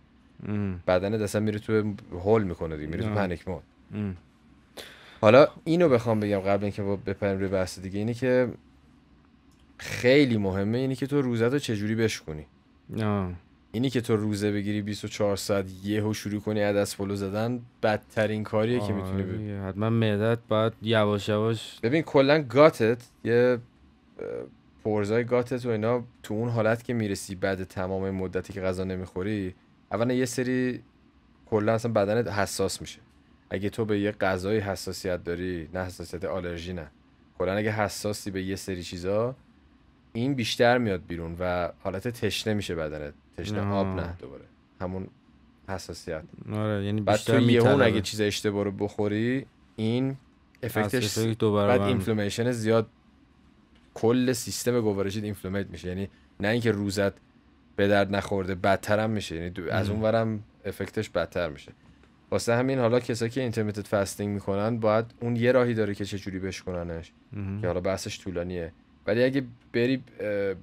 بدنت 0.87 1.21
اصلا 1.21 1.41
میره 1.41 1.59
تو 1.59 1.93
هول 2.11 2.43
می‌کنه 2.43 2.77
دیگه 2.77 2.89
میره 2.89 3.03
تو. 3.03 3.15
panic 3.15 3.47
mode. 3.47 3.63
حالا 5.21 5.47
اینو 5.63 5.89
بخوام 5.89 6.19
بگم 6.19 6.39
قبل 6.39 6.63
اینکه 6.63 6.81
بپریم 6.81 7.39
روی 7.39 7.47
بحث 7.47 7.79
دیگه 7.79 7.99
اینه 7.99 8.13
که 8.13 8.49
خیلی 9.77 10.37
مهمه 10.37 10.77
اینی 10.77 10.95
که 10.95 11.07
تو 11.07 11.21
روزت 11.21 11.53
رو 11.53 11.59
چجوری 11.59 11.95
بشکنی 11.95 12.45
آه. 13.03 13.31
اینی 13.71 13.89
که 13.89 14.01
تو 14.01 14.15
روزه 14.15 14.51
بگیری 14.51 14.81
24 14.81 15.35
ساعت 15.35 15.65
یهو 15.83 16.13
شروع 16.13 16.41
کنی 16.41 16.59
عدس 16.59 16.95
پلو 16.95 17.15
زدن 17.15 17.61
بدترین 17.83 18.43
کاریه 18.43 18.79
که 18.79 18.93
می‌تونی 18.93 19.37
دیگه. 19.37 19.61
حتما 19.61 19.89
معدت 19.89 20.39
باید 20.47 20.73
یواش 20.81 21.29
یواش 21.29 21.79
ببین 21.83 22.01
کلا 22.01 22.41
گاتت 22.41 23.03
یه 23.23 23.57
پرزای 24.83 25.23
گاتت 25.23 25.65
و 25.65 25.69
اینا 25.69 26.03
تو 26.23 26.33
اون 26.33 26.49
حالت 26.49 26.83
که 26.83 26.93
می‌رسی 26.93 27.35
بعد 27.35 27.63
تمام 27.63 28.09
مدتی 28.09 28.53
که 28.53 28.61
غذا 28.61 28.83
نمی‌خوری 28.83 29.55
اولا 29.91 30.13
یه 30.13 30.25
سری 30.25 30.81
کلا 31.45 31.73
اصلا 31.73 31.91
بدنت 31.91 32.27
حساس 32.27 32.81
میشه 32.81 32.99
اگه 33.49 33.69
تو 33.69 33.85
به 33.85 33.99
یه 33.99 34.11
غذای 34.11 34.59
حساسیت 34.59 35.23
داری 35.23 35.69
نه 35.73 35.79
حساسیت 35.79 36.25
آلرژی 36.25 36.73
نه 36.73 36.87
کلا 37.37 37.53
اگه 37.53 37.71
حساسی 37.71 38.31
به 38.31 38.43
یه 38.43 38.55
سری 38.55 38.83
چیزا 38.83 39.35
این 40.15 40.33
بیشتر 40.33 40.77
میاد 40.77 41.01
بیرون 41.07 41.35
و 41.39 41.69
حالت 41.83 42.07
تشنه 42.07 42.53
میشه 42.53 42.75
بدنت 42.75 43.13
تشنه 43.37 43.61
آب 43.61 43.87
آه. 43.87 43.95
نه 43.95 44.15
دوباره 44.19 44.43
همون 44.81 45.07
حساسیت 45.69 46.23
آره 46.53 46.85
یعنی 46.85 47.01
بعد 47.01 47.19
تو 47.19 47.33
یهو 47.33 47.45
میطلبه. 47.45 47.85
اگه 47.85 48.01
چیز 48.01 48.21
اشتباه 48.21 48.63
رو 48.63 48.71
بخوری 48.71 49.45
این 49.75 50.17
effect 50.63 51.03
ش 51.03 51.17
بعد 51.41 51.81
inflammation 51.81 52.51
زیاد 52.51 52.87
کل 53.93 54.33
سیستم 54.33 54.81
گوارشیت 54.81 55.23
inflammate 55.23 55.67
میشه 55.69 55.87
یعنی 55.87 56.09
نه 56.39 56.47
اینکه 56.47 56.71
روزت 56.71 57.11
به 57.75 57.87
درد 57.87 58.15
نخورده 58.15 58.55
بدتر 58.55 58.99
هم 58.99 59.09
میشه 59.09 59.35
یعنی 59.35 59.49
دو- 59.49 59.71
از 59.71 59.89
مم. 59.89 59.95
اون 59.95 60.03
ورم 60.03 60.43
effect 60.65 60.98
ش 60.98 61.09
بدتر 61.09 61.49
میشه 61.49 61.71
واسه 62.31 62.55
همین 62.55 62.79
حالا 62.79 62.99
کسایی 62.99 63.31
که 63.31 63.41
intermittent 63.41 63.85
fasting 63.87 64.33
می‌کنن 64.33 64.79
باید 64.79 65.05
اون 65.19 65.35
یه 65.35 65.51
راهی 65.51 65.73
داره 65.73 65.95
که 65.95 66.05
چجوری 66.05 66.39
بشکننش. 66.39 67.11
که 67.61 67.67
حالا 67.67 67.79
بحثش 67.79 68.19
طولانیه 68.19 68.71
ولی 69.07 69.23
اگه 69.23 69.43
بری 69.73 70.03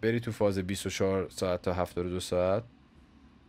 بری 0.02 0.20
تو 0.20 0.32
فاز 0.32 0.58
24 0.58 1.28
ساعت 1.28 1.62
تا 1.62 1.72
72 1.72 2.20
ساعت 2.20 2.62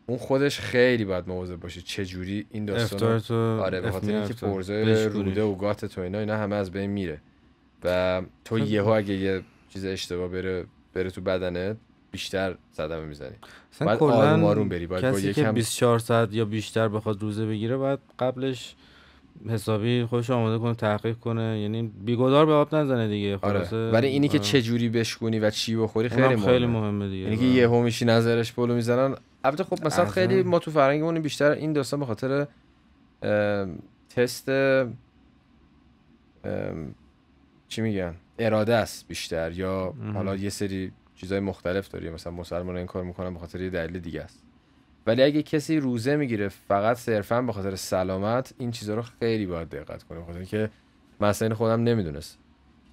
اون 0.05 0.17
خودش 0.17 0.59
خیلی 0.59 1.05
باید 1.05 1.27
مواظب 1.27 1.55
باشی 1.55 1.81
چجوری 1.81 2.45
این 2.49 2.65
داستان 2.65 3.13
افطار 3.13 3.19
تو 3.19 3.61
آره 3.61 3.81
به 3.81 3.91
خاطر 3.91 4.15
اینکه. 4.15 4.33
پرزای 4.33 4.85
بشکونی. 4.85 5.23
روده 5.23 5.43
و 5.43 5.55
گات 5.55 5.85
تو 5.85 6.01
اینا 6.01 6.19
اینا 6.19 6.37
همه 6.37 6.55
از 6.55 6.71
بین 6.71 6.89
میره 6.89 7.21
و 7.83 8.21
تو 8.45 8.59
خب. 8.59 8.65
یهو 8.65 8.87
اگه 8.87 9.13
یه 9.13 9.41
چیز 9.69 9.85
اشتباه 9.85 10.27
بره 10.27 10.65
بره 10.93 11.09
تو 11.09 11.21
بدنت 11.21 11.77
بیشتر 12.11 12.55
صدمه 12.71 13.05
می‌زنی 13.05 13.35
کلاً 13.79 13.95
آروم 13.97 14.43
آروم 14.43 14.69
بری 14.69 14.87
باید 14.87 15.03
با 15.03 15.11
کسی 15.11 15.33
که 15.33 15.41
یکم 15.41 15.51
24 15.51 15.99
ساعت 15.99 16.33
یا 16.33 16.45
بیشتر 16.45 16.87
بخواد 16.87 17.21
روزه 17.21 17.45
بگیره 17.45 17.77
باید 17.77 17.99
قبلش 18.19 18.75
حسابی 19.49 20.05
خودش 20.05 20.29
آماده 20.29 20.57
کنه 20.57 20.73
تحقیق 20.73 21.17
کنه 21.17 21.59
یعنی 21.59 21.91
بیگدار 22.05 22.45
به 22.45 22.51
آب 22.53 22.75
نزنه 22.75 23.07
دیگه 23.07 23.39
آره 23.41 23.59
خلاصه 23.59 23.91
ولی 23.91 24.07
اینی 24.07 24.27
که 24.27 24.37
آره. 24.37 24.47
چه 24.47 24.61
جوری 24.61 24.89
بشکونی 24.89 25.39
و 25.39 25.49
چی 25.49 25.75
بخوری 25.75 26.09
خیلی 26.09 26.21
مهمه 26.21 26.45
خیلی 26.45 26.65
مهمه 26.65 27.09
دیگه 27.09 27.23
یعنی 27.23 27.37
که 27.37 27.45
آره. 27.45 27.53
یهو 27.53 27.81
میشی 27.81 28.05
نظرش 28.05 28.53
پلو 28.53 28.75
می‌زنن 28.75 29.15
البته 29.43 29.63
خب 29.63 29.85
مثلا. 29.85 30.05
خیلی 30.05 30.43
ما 30.43 30.59
تو 30.59 30.71
فرهنگمون 30.71 31.19
بیشتر 31.19 31.51
این 31.51 31.73
داستان 31.73 31.99
به 31.99 32.05
خاطر 32.05 32.47
تست 34.09 34.49
چی 37.67 37.81
میگن 37.81 38.15
اراده 38.39 38.75
است 38.75 39.07
بیشتر 39.07 39.51
یا. 39.51 39.93
حالا 40.13 40.35
یه 40.35 40.49
سری 40.49 40.91
چیزای 41.15 41.39
مختلف 41.39 41.87
داری 41.87 42.09
مثلا 42.09 42.33
مسلمان 42.33 42.77
این 42.77 42.85
کار 42.85 43.03
می‌کنن 43.03 43.33
به 43.33 43.39
خاطر 43.39 43.61
یه 43.61 43.69
دلیل 43.69 43.99
دیگه 43.99 44.21
است 44.21 44.42
ولی 45.07 45.23
اگه 45.23 45.43
کسی 45.43 45.77
روزه 45.77 46.15
می‌گیره 46.15 46.47
فقط 46.47 46.97
صرفا 46.97 47.41
به 47.41 47.53
خاطر 47.53 47.75
سلامت 47.75 48.53
این 48.57 48.71
چیزا 48.71 48.95
رو 48.95 49.01
خیلی 49.01 49.45
باید 49.45 49.69
دقت 49.69 50.03
کنه 50.03 50.25
خاطر 50.25 50.69
اصلا 51.21 51.45
اینو 51.45 51.55
خودم 51.55 51.83
نمی‌دونست 51.83 52.37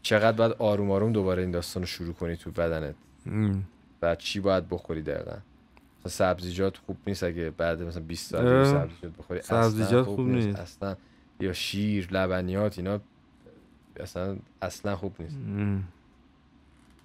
چقدر 0.03 0.37
باید 0.37 0.53
آروم 0.53 0.91
آروم 0.91 1.13
دوباره 1.13 1.43
این 1.43 1.51
داستان 1.51 1.83
رو 1.83 1.87
شروع 1.87 2.15
کنی 2.15 2.37
تو 2.37 2.51
بدنت. 2.51 2.95
و 4.03 4.15
چی 4.15 4.41
باید 4.41 4.69
بخوری 4.69 5.03
دقیقا 5.03 5.37
مثلا 6.07 6.11
سبزیجات 6.35 6.77
خوب 6.77 6.97
نیست 7.07 7.25
اگه 7.25 7.51
بعد 7.51 7.83
مثلا 7.83 8.03
20 8.03 8.31
ساعت 8.31 8.45
اه، 8.45 8.65
دیگه 8.65 8.87
سبزیجات 8.87 9.13
بخوری 9.19 9.43
سبزیجات 9.43 10.07
خوب 10.07 10.29
نیست. 10.29 10.59
اصلا 10.59 10.97
یا 11.41 11.53
شیر 11.53 12.09
لبنیات 12.11 12.79
اینا 12.79 13.01
اصلا 14.01 14.37
اصلا 14.63 14.97
خوب 14.97 15.15
نیست 15.21 15.37
ام. 15.37 15.85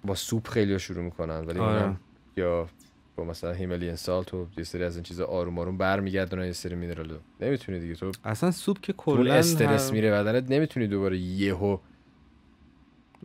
با 0.04 0.14
سوپ 0.14 0.48
خیلی 0.48 0.78
شروع 0.78 1.04
می‌کنن 1.04 1.44
ولی 1.44 1.58
آره. 1.58 1.96
یا 2.36 2.68
با 3.16 3.24
مثلا 3.24 3.52
هیمالین 3.52 3.96
سالت 3.96 4.34
و 4.34 4.46
یه 4.58 4.64
سری 4.64 4.84
از 4.84 4.96
این 4.96 5.02
چیزا 5.02 5.24
آروم 5.24 5.58
آروم 5.58 5.76
برمیگردونن 5.78 6.46
یه 6.46 6.52
سری 6.52 6.74
مینرالو 6.74 7.18
نمی‌تونی 7.40 7.80
دیگه 7.80 7.94
تو 7.94 8.12
اصلا 8.24 8.50
سوپ 8.50 8.80
که 8.80 8.92
کلا 8.92 9.34
استرس 9.34 9.86
هر- 9.88 9.94
میره 9.94 10.10
بدنت 10.10 10.50
نمی‌تونی 10.50 10.86
دوباره 10.86 11.18
یهو 11.18 11.78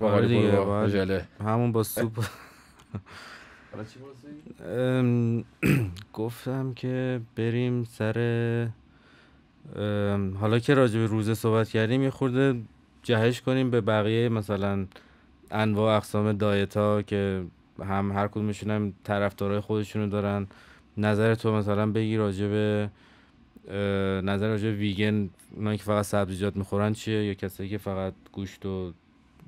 آره. 0.02 1.28
همون 1.40 1.72
با 1.72 1.84
سوپ. 1.84 2.26
گفتم 6.14 6.74
که 6.74 7.22
بریم 7.36 7.84
سر 7.84 8.14
حالا 10.40 10.60
که 10.60 10.74
راجع 10.74 11.00
به 11.00 11.06
روزه 11.06 11.34
صحبت 11.34 11.70
کردیم 11.70 12.04
یه 12.04 12.10
خورده 12.10 12.62
جهش 13.04 13.42
کنیم 13.42 13.70
به 13.72 13.82
بقیه 13.82 14.30
مثلا 14.30 14.86
انواع 15.52 15.98
اقسام 15.98 16.34
دایت 16.34 16.78
ها 16.78 17.02
که 17.02 17.44
هم 17.82 18.12
هر 18.12 18.28
کدومشون 18.28 18.72
هم 18.72 18.94
طرفدارای 19.04 19.60
خودشونو 19.60 20.08
دارن. 20.08 20.48
نظر 20.98 21.36
تو 21.36 21.54
مثلا 21.54 21.92
بگی 21.92 22.18
راجع 22.18 22.48
به 22.48 22.90
نظر 24.24 24.48
راجع 24.48 24.70
به 24.70 24.76
ویگن 24.76 25.30
اونایی 25.56 25.78
که 25.78 25.84
فقط 25.84 26.06
سبزیجات 26.06 26.56
می‌خورن 26.56 26.94
چیه؟ 26.94 27.26
یا 27.26 27.34
کسایی 27.34 27.70
که 27.70 27.78
فقط 27.78 28.14
گوشت 28.32 28.66
و 28.66 28.94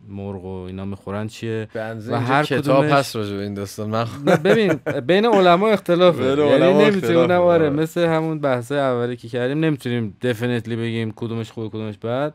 مرغ 0.10 0.46
و 0.46 0.64
اینا 0.68 0.86
می‌خورن 0.86 1.28
چیه؟ 1.28 1.68
و 1.76 2.20
هر 2.20 2.44
کتاب 2.44 2.86
کدومش- 2.86 2.92
هست 2.92 3.16
راجع 3.16 3.36
به 3.36 3.44
این 3.44 3.54
داستان. 3.54 3.90
من 3.90 4.06
ببین 4.44 4.74
بین 5.08 5.26
علما 5.26 5.68
اختلافه. 5.68 6.24
یعنی 6.24 6.74
نمی‌تونیم 6.86 7.18
آره 7.18 7.36
آره. 7.38 7.70
مثل 7.70 8.06
همون 8.06 8.40
بحث 8.40 8.72
اولی 8.72 9.16
که 9.16 9.28
کردیم 9.28 9.60
نمی‌تونیم 9.60 10.18
دفینیتلی 10.22 10.76
بگیم 10.76 11.14
کدومش 11.16 11.52
خوبه 11.52 11.70
کدومش 11.70 11.98
بد. 11.98 12.34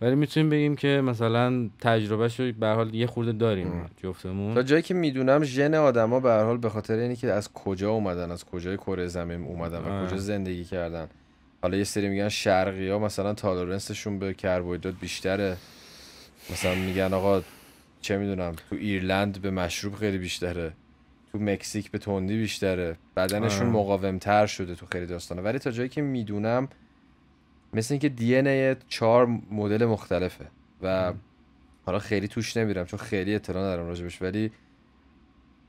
ولی 0.00 0.14
می‌تونیم 0.14 0.50
بگیم 0.50 0.76
که 0.76 0.88
مثلا 0.88 1.70
تجربهش 1.80 2.40
رو 2.40 2.52
به 2.52 2.68
حال 2.68 2.94
یه 2.94 3.06
خورده 3.06 3.32
داریم. 3.32 3.86
جفتمون 4.02 4.54
تا 4.54 4.62
جایی 4.62 4.82
که 4.82 4.94
می‌دونم 4.94 5.44
ژن 5.44 5.74
آدما 5.74 6.20
به 6.20 6.30
هر 6.30 6.44
حال 6.44 6.58
به 6.58 6.68
خاطر 6.68 6.94
اینی 6.94 7.16
که 7.16 7.32
از 7.32 7.52
کجا 7.52 7.90
اومدن 7.90 8.30
از 8.30 8.44
کجای 8.44 8.76
کره 8.76 9.06
زمین 9.06 9.44
اومدن 9.44 9.78
و. 9.78 10.06
کجا 10.06 10.16
زندگی 10.16 10.64
کردن 10.64 11.08
حالا 11.62 11.76
یه 11.76 11.84
سری 11.84 12.08
میگن 12.08 12.28
شرقی 12.28 12.88
ها 12.88 12.98
مثلا 12.98 13.34
تالرنسشون 13.34 14.18
به 14.18 14.34
کربوهیدرات 14.34 14.94
بیشتره 15.00 15.56
مثلا 16.50 16.74
میگن 16.74 17.14
آقا 17.14 17.42
چه 18.00 18.16
می‌دونم 18.18 18.52
تو 18.52 18.76
ایرلند 18.76 19.42
به 19.42 19.50
مشروب 19.50 19.94
خیلی 19.94 20.18
بیشتره 20.18 20.72
تو 21.32 21.38
مکزیک 21.38 21.90
به 21.90 21.98
تندی 21.98 22.36
بیشتره 22.38 22.96
بدنشون. 23.16 23.66
مقاومتر 23.66 24.46
شده 24.46 24.74
تو 24.74 24.86
خیلی 24.92 25.06
داستانه 25.06 25.42
ولی 25.42 25.58
تا 25.58 25.70
جایی 25.70 25.88
که 25.88 26.02
می‌دونم 26.02 26.68
مثل 27.72 27.94
اینکه 27.94 28.08
دی 28.08 28.36
ان 28.36 28.76
چهار 28.88 29.26
مدل 29.50 29.84
مختلفه 29.84 30.46
و 30.82 31.12
حالا 31.86 31.98
خیلی 31.98 32.28
توش 32.28 32.56
نمیرم 32.56 32.84
چون 32.84 32.98
خیلی 32.98 33.34
اطلاع 33.34 33.62
ندارم 33.62 33.86
راجبش 33.86 34.22
ولی 34.22 34.50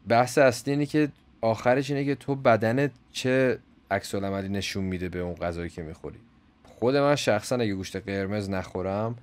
بحث 0.08 0.38
اصلی 0.38 0.74
اینه 0.74 0.86
که 0.86 1.10
آخرش 1.41 1.89
اینه 1.91 2.06
که 2.06 2.16
تو 2.16 2.36
بدنت 2.36 2.91
چه 3.12 3.60
عکس 3.91 4.16
عملی 4.16 4.49
نشون 4.49 4.84
میده 4.84 5.10
به 5.10 5.20
اون 5.20 5.36
غذایی 5.36 5.70
که 5.70 5.82
می‌خوری 5.82 6.20
خود 6.64 6.97
من 6.97 7.16
شخصا 7.16 7.56
اگه 7.56 7.74
گوشت 7.74 7.95
قرمز 7.95 8.49
نخورم. 8.49 9.16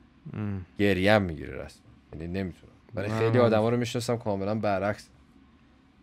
گریم 0.79 1.23
می‌گیره 1.23 1.65
رسما 1.65 1.83
یعنی 2.13 2.27
نمی‌تونم 2.27 2.73
ولی. 2.95 3.09
خیلی 3.09 3.39
آدما 3.39 3.69
رو 3.69 3.77
می‌شناسم 3.77 4.17
کاملا 4.17 4.55
برعکس 4.55 5.09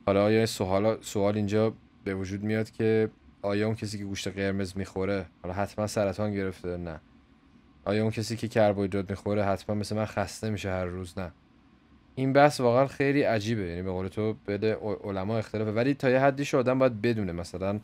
حالا 0.06 0.24
آیا 0.24 0.40
یه 0.40 0.46
سوال 0.46 0.98
سوال 1.02 1.36
اینجا 1.36 1.74
به 2.04 2.16
وجود 2.16 2.44
میاد 2.44 2.72
که 2.72 3.10
آیا 3.46 3.66
اون 3.66 3.76
کسی 3.76 3.98
که 3.98 4.04
گوشت 4.04 4.28
قرمز 4.28 4.78
می‌خوره؟ 4.78 5.26
حالا 5.44 5.54
حتما 5.54 5.88
سرطان 5.88 6.34
گرفته 6.34 6.78
نه. 6.78 7.00
آیا 7.86 8.02
اون 8.02 8.12
کسی 8.12 8.38
که 8.38 8.48
کربوهیدرات 8.48 9.10
می‌خوره 9.10 9.44
حتما 9.44 9.76
مثل 9.76 9.96
من 9.96 10.06
خسته 10.06 10.50
میشه 10.50 10.70
هر 10.70 10.86
روز؟ 10.86 11.20
نه. 11.20 11.32
این 12.16 12.34
بحث 12.34 12.60
واقعا 12.60 12.88
خیلی 12.88 13.22
عجیبه. 13.22 13.62
یعنی 13.62 13.82
به 13.82 13.92
قول 13.92 14.08
تو 14.08 14.36
بده 14.48 14.76
علما 15.04 15.38
اختلافه. 15.38 15.72
ولی 15.72 15.94
تا 15.94 16.10
یه 16.10 16.20
حدیش 16.20 16.56
آدم 16.56 16.80
باید 16.80 17.02
بدونه. 17.02 17.32
مثلا 17.32 17.80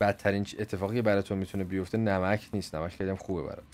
بدترین 0.00 0.46
اتفاقی 0.58 1.02
برای 1.02 1.22
تو 1.22 1.36
می‌تونه 1.36 1.64
بیفته 1.64 1.98
نمک 1.98 2.48
نیست. 2.52 2.74
نمک 2.74 2.92
خیلی 2.92 3.10
هم 3.10 3.16
خوبه 3.16 3.42
برات. 3.42 3.64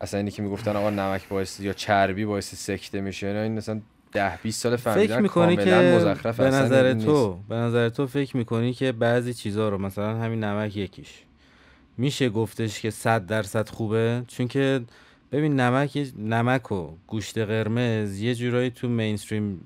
اصلا 0.00 0.18
اینی 0.18 0.30
که 0.30 0.42
می‌گفتن 0.42 0.76
آقا 0.76 0.90
نمک 0.90 1.28
باعث 1.28 1.60
یا 1.60 1.72
چربی 1.72 2.24
باعث 2.24 2.54
سکته 2.54 3.00
میشه 3.00 3.26
این 3.26 3.52
مثلا 3.54 3.80
ده 4.12 4.38
20 4.42 4.62
سال 4.62 4.76
فهمیدن 4.76 5.06
فکر 5.06 5.20
می‌کنی 5.20 5.56
کاملا 5.56 5.90
که 5.90 5.96
مزخرف 5.96 6.40
به 6.40 6.46
اصلا 6.46 6.64
نظر 6.64 6.84
این 6.84 6.96
نیست. 6.96 7.06
تو 7.06 7.38
به 7.48 7.54
نظر 7.54 7.88
تو 7.88 8.06
فکر 8.06 8.36
می‌کنی 8.36 8.72
که 8.72 8.92
بعضی 8.92 9.34
چیزها 9.34 9.68
رو 9.68 9.78
مثلا 9.78 10.16
همین 10.18 10.44
نمک 10.44 10.76
یکیش 10.76 11.08
میشه 11.98 12.28
گفتش 12.28 12.80
که 12.80 12.90
صد 12.90 13.26
درصد 13.26 13.68
خوبه 13.68 14.22
چون 14.28 14.48
که 14.48 14.80
ببین 15.32 15.60
نمک 15.60 16.12
نمک 16.18 16.72
و 16.72 16.90
گوشت 17.06 17.38
قرمز 17.38 18.20
یه 18.20 18.34
جورایی 18.34 18.70
تو 18.70 18.88
مینستریم 18.88 19.60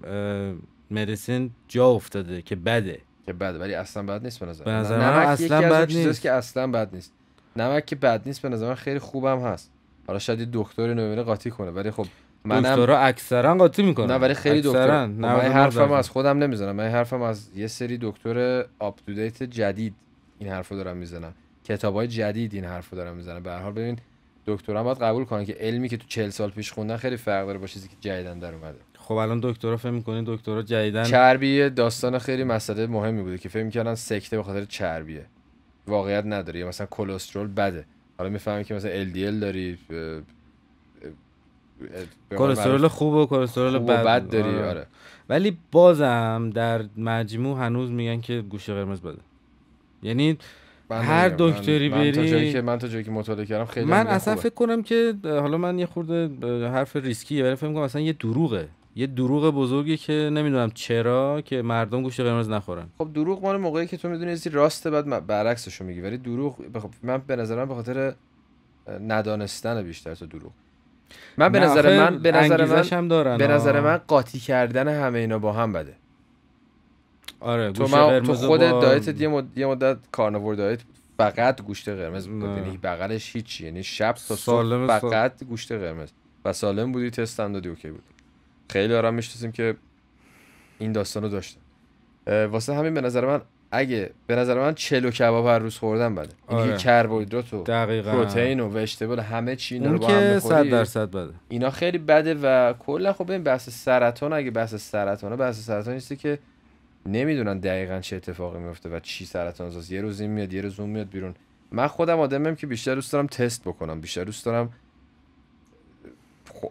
مدیسین 0.91 1.51
جا 1.69 1.87
افتاده 1.87 2.43
که 2.43 2.57
بده 2.57 3.01
که 3.27 3.33
بد 3.33 3.61
ولی 3.61 3.75
اصلا 3.75 4.03
بد 4.03 4.25
نیست 4.25 4.41
به 4.41 4.47
نظر 4.47 4.65
به 4.65 4.71
من. 4.71 4.81
نظر 4.81 4.99
من 4.99 5.05
نمک 5.05 5.27
اصلا 5.29 5.47
یکی 5.47 5.55
از 5.55 5.63
اون 5.63 5.81
بد 5.81 5.93
نیست. 5.93 6.21
که 6.21 6.33
اصلا 6.33 6.67
بد 6.67 6.95
نیست 6.95 7.13
نمک 7.57 7.87
که 7.87 7.97
بد 7.97 8.23
نیست 8.27 8.43
به 8.43 8.49
نظر 8.49 8.69
من 8.69 8.75
خیلی 8.75 8.99
خوبم 8.99 9.41
هست 9.41 9.71
حالا 10.07 10.19
شاید 10.19 10.49
دکتر 10.53 10.95
نمیره 10.95 11.23
قاطی 11.23 11.51
کنه 11.51 11.71
ولی 11.71 11.91
خب 11.91 12.07
منم 12.47 12.77
دکترا 12.77 12.99
اکثرا 12.99 13.55
قاطی 13.55 13.83
می‌کنن. 13.83 14.07
نه 14.07 14.15
ولی 14.15 14.35
خیلی 14.35 14.61
دکتر. 14.61 14.87
خب 14.87 14.93
من 14.93 15.11
99 15.11 15.45
این 15.45 15.53
حرفم. 15.53 15.93
از 15.93 16.11
خودم 16.11 16.39
نمی‌زنم. 16.39 16.77
من 16.77 16.89
حرفم 16.89 17.23
از 17.23 17.51
یه 17.57 17.67
سری 17.67 17.99
دکتر 18.01 18.65
آپ 18.79 19.11
جدید 19.51 19.95
این 20.39 20.51
حرفو 20.51 20.77
دارم 20.77 20.97
می‌زنم. 20.97 21.35
کتابای 21.65 22.09
جدید 22.09 22.55
این 22.55 22.65
حرفو 22.65 22.97
دارم 22.97 23.17
می‌زنم. 23.17 23.43
به 23.43 23.51
هر 23.51 23.59
حال 23.59 23.73
ببین 23.73 23.99
دکترا 24.47 24.85
باید 24.85 24.99
قبول 24.99 25.25
کنن 25.25 25.45
که 25.45 25.53
علمی 25.53 25.89
که 25.89 25.97
تو 25.97 26.07
40 26.09 26.31
سال 26.31 26.51
پیش 26.51 26.73
خوندن 26.73 26.97
خیلی 26.97 27.17
فرق 27.17 27.47
داره 27.47 27.59
با 27.59 27.67
چیزی 27.67 27.89
که 27.89 27.95
جدیدن 28.01 28.39
در 28.39 28.55
اومده. 28.55 28.79
خب 28.99 29.15
الان 29.15 29.41
دکترا 29.43 29.77
فکر 29.77 29.91
می‌کنین 29.91 30.25
دکترا 30.27 30.63
جدیدن؟ 30.63 31.05
چربی 31.05 31.57
یه 31.57 31.69
داستان 31.69 32.19
خیلی 32.19 32.45
مسئله 32.45 32.87
مهمی 32.87 33.23
بوده 33.23 33.39
که 33.39 33.49
فکر 33.49 33.63
می‌کردن 33.63 33.95
سکته 33.95 34.37
به 34.37 34.43
خاطر 34.43 34.65
چربیه. 34.65 35.27
واقعیت 35.87 36.25
نداره. 36.27 36.61
یا 36.61 36.69
مثلا 36.69 36.87
کلسترول 36.91 37.47
بده. 37.47 37.85
حالا 38.19 38.31
می‌فهمی 38.31 38.65
که 38.65 38.75
مثلا 38.75 39.05
LDL 39.05 39.41
داری 39.41 39.79
اه، 39.91 39.97
اه، 39.97 40.03
به 40.03 40.23
قول 41.03 41.64
کلسترول 42.31 42.89
خوب 42.89 43.15
و 43.15 43.27
کلسترول 43.27 43.79
بد, 43.79 44.05
بد 44.05 44.29
داری 44.29 44.55
آره. 44.55 44.69
آره. 44.69 44.87
ولی 45.29 45.59
بازم 45.73 46.51
در 46.55 46.85
مجموع 46.97 47.59
هنوز 47.59 47.91
میگن 47.91 48.21
که 48.21 48.41
گوشت 48.41 48.71
قرمز 48.71 49.01
بده. 49.01 49.19
یعنی 50.03 50.39
هر 50.91 51.29
دکتری 51.39 51.89
من 51.89 51.95
تا 52.13 52.21
بری- 52.21 52.31
جایی 52.31 52.53
که 52.53 52.61
من 52.61 52.79
تا 52.79 52.89
جایی 52.89 53.05
که 53.05 53.11
مطالعه 53.11 53.47
کردم 53.47 53.65
خیلی 53.65 53.87
من 53.87 54.07
اصلا 54.07 54.35
خوبه. 54.35 54.49
فکر 54.49 54.55
کنم 54.55 54.83
که 54.83 55.15
حالا 55.25 55.59
من 55.59 55.79
یه 55.79 55.87
خورده 55.87 56.29
حرف 56.69 56.97
ریسکیه 56.97 57.45
ولی 57.45 57.55
فکر 57.55 57.73
کنم 57.73 57.83
اصلا 57.83 58.03
یه 58.03 58.13
دروغه. 58.13 58.69
یه 58.97 59.07
دروغ 59.07 59.55
بزرگی 59.55 59.97
که 59.97 60.13
نمی‌دونم 60.13 60.71
چرا 60.71 61.41
که 61.41 61.63
مردم 61.63 62.03
گوشت 62.03 62.21
قرمز 62.21 62.49
نخورن. 62.49 62.87
خب 62.99 63.13
دروغ 63.13 63.43
مال 63.43 63.57
موقعی 63.57 63.87
که 63.87 63.97
تو 63.97 64.09
می‌دونی 64.09 64.31
چیزی 64.31 64.51
راسته 64.51 64.91
بعد 64.91 65.27
برعکسشو 65.27 65.85
میگی 65.85 66.01
ولی 66.01 66.19
دروغ 66.19 66.73
بخ... 66.75 66.85
من 67.03 67.23
به 67.27 67.37
نظر 67.37 67.57
من 67.57 67.69
به 67.69 67.75
خاطر 67.75 68.15
ندانستن 69.01 69.83
بیشتر 69.83 70.15
تا 70.15 70.27
دروغ. 70.27 70.53
من 71.37 71.53
به 71.53 71.61
نظر 71.61 71.99
من 71.99 72.19
به 72.19 72.33
نظر 72.33 72.65
من 72.65 72.85
هم 72.85 73.09
دارن 73.09 73.39
به 73.39 73.47
نظر. 73.47 73.81
من 73.81 73.97
قاطی 73.97 74.39
کردن 74.39 74.89
همه 74.89 75.19
اینا 75.19 75.39
با 75.39 75.53
هم 75.53 75.73
بده. 75.73 75.95
آره 77.41 77.73
تو, 77.73 77.83
من... 77.83 77.89
تو 77.89 77.97
قرمز 78.07 78.45
خود 78.45 78.61
با... 78.61 78.81
دایت 78.81 79.21
یه, 79.21 79.29
مد... 79.29 79.59
یه 79.59 79.67
مدت 79.67 79.97
کارنور 80.13 80.55
دایت 80.55 80.81
فقط 81.19 81.63
گوشت 81.63 81.89
قرمز 81.89 82.29
بود. 82.29 82.45
نه. 82.45 82.57
یعنی 82.57 82.79
بغلش 82.83 83.37
هیچی. 83.37 83.65
یعنی 83.65 83.83
شب 83.83 84.13
تا 84.13 84.37
سالم 84.37 84.87
صبح 84.87 84.99
سال- 85.01 85.11
فقط 85.11 85.45
گوشت 85.45 85.73
قرمز. 85.73 86.09
و 86.45 86.53
سالم 86.53 86.93
بودی 86.93 87.11
تست 87.11 87.41
هم 87.41 87.53
دادی 87.53 87.69
اوکی 87.69 87.91
بود. 87.91 88.03
خیلی 88.71 88.95
آرام 88.95 89.15
می‌شناسیم 89.15 89.53
که 89.53 89.77
این 90.79 90.93
داستان 90.93 91.23
رو 91.23 91.29
داشتن. 91.29 91.61
واسه 92.27 92.75
همین 92.75 92.95
به 92.95 93.01
نظر 93.01 93.27
من 93.27 93.41
اگه 93.75 94.11
به 94.27 94.37
نظر 94.37 94.59
من 94.61 94.75
چلو 94.75 95.11
کباب 95.11 95.47
هر 95.47 95.59
روز 95.59 95.79
خوردن 95.79 96.15
بده. 96.15 96.29
این 96.49 96.59
آره. 96.59 96.77
کربوهیدرات 96.77 97.55
و 97.55 97.63
دقیقاً. 97.63 98.13
پروتئین 98.13 98.61
و 98.61 98.79
وجتبل 98.79 99.21
همه 99.21 99.57
چی 99.57 99.75
اینا 99.75 99.93
رو 99.93 99.99
با 99.99 100.09
هم 100.09 100.35
بخوری 100.37 100.71
درصد 100.71 101.11
بده. 101.11 101.33
اینا 101.49 101.71
خیلی 101.71 101.99
بده 101.99 102.35
و 102.35 102.73
کلا 102.73 103.13
خب 103.13 103.31
این 103.31 103.43
بحث 103.43 103.69
سرطان 103.69 104.33
اگه 104.33 104.51
بحث 104.51 104.75
سرطانه 104.75 105.37
بحث 105.37 105.67
سرطان 105.67 105.95
نیستی 105.95 106.17
که 106.17 106.39
نمی‌دونن 107.07 107.59
دقیقا 107.59 108.01
چه 108.01 108.17
اتفاقی 108.17 108.59
میفته 108.59 108.89
و 108.89 109.01
چی 109.01 109.25
سرطان 109.25 109.71
زاست 109.71 109.93
یه 109.93 110.01
روز 110.01 110.21
این 110.21 110.31
میاد 110.31 110.53
یه 110.53 110.61
روز 110.61 110.81
اون 110.81 110.91
میاد 110.91 111.09
بیرون. 111.09 111.35
من 111.73 111.87
خودم 111.87 112.19
آدمم 112.19 112.55
که 112.55 112.67
بیشتر 112.67 112.95
دوست 112.95 113.13
دارم 113.13 113.27
تست 113.27 113.63
بکنم 113.63 114.01
بیشتر 114.01 114.25
دوست 114.25 114.45
دارم 114.45 114.73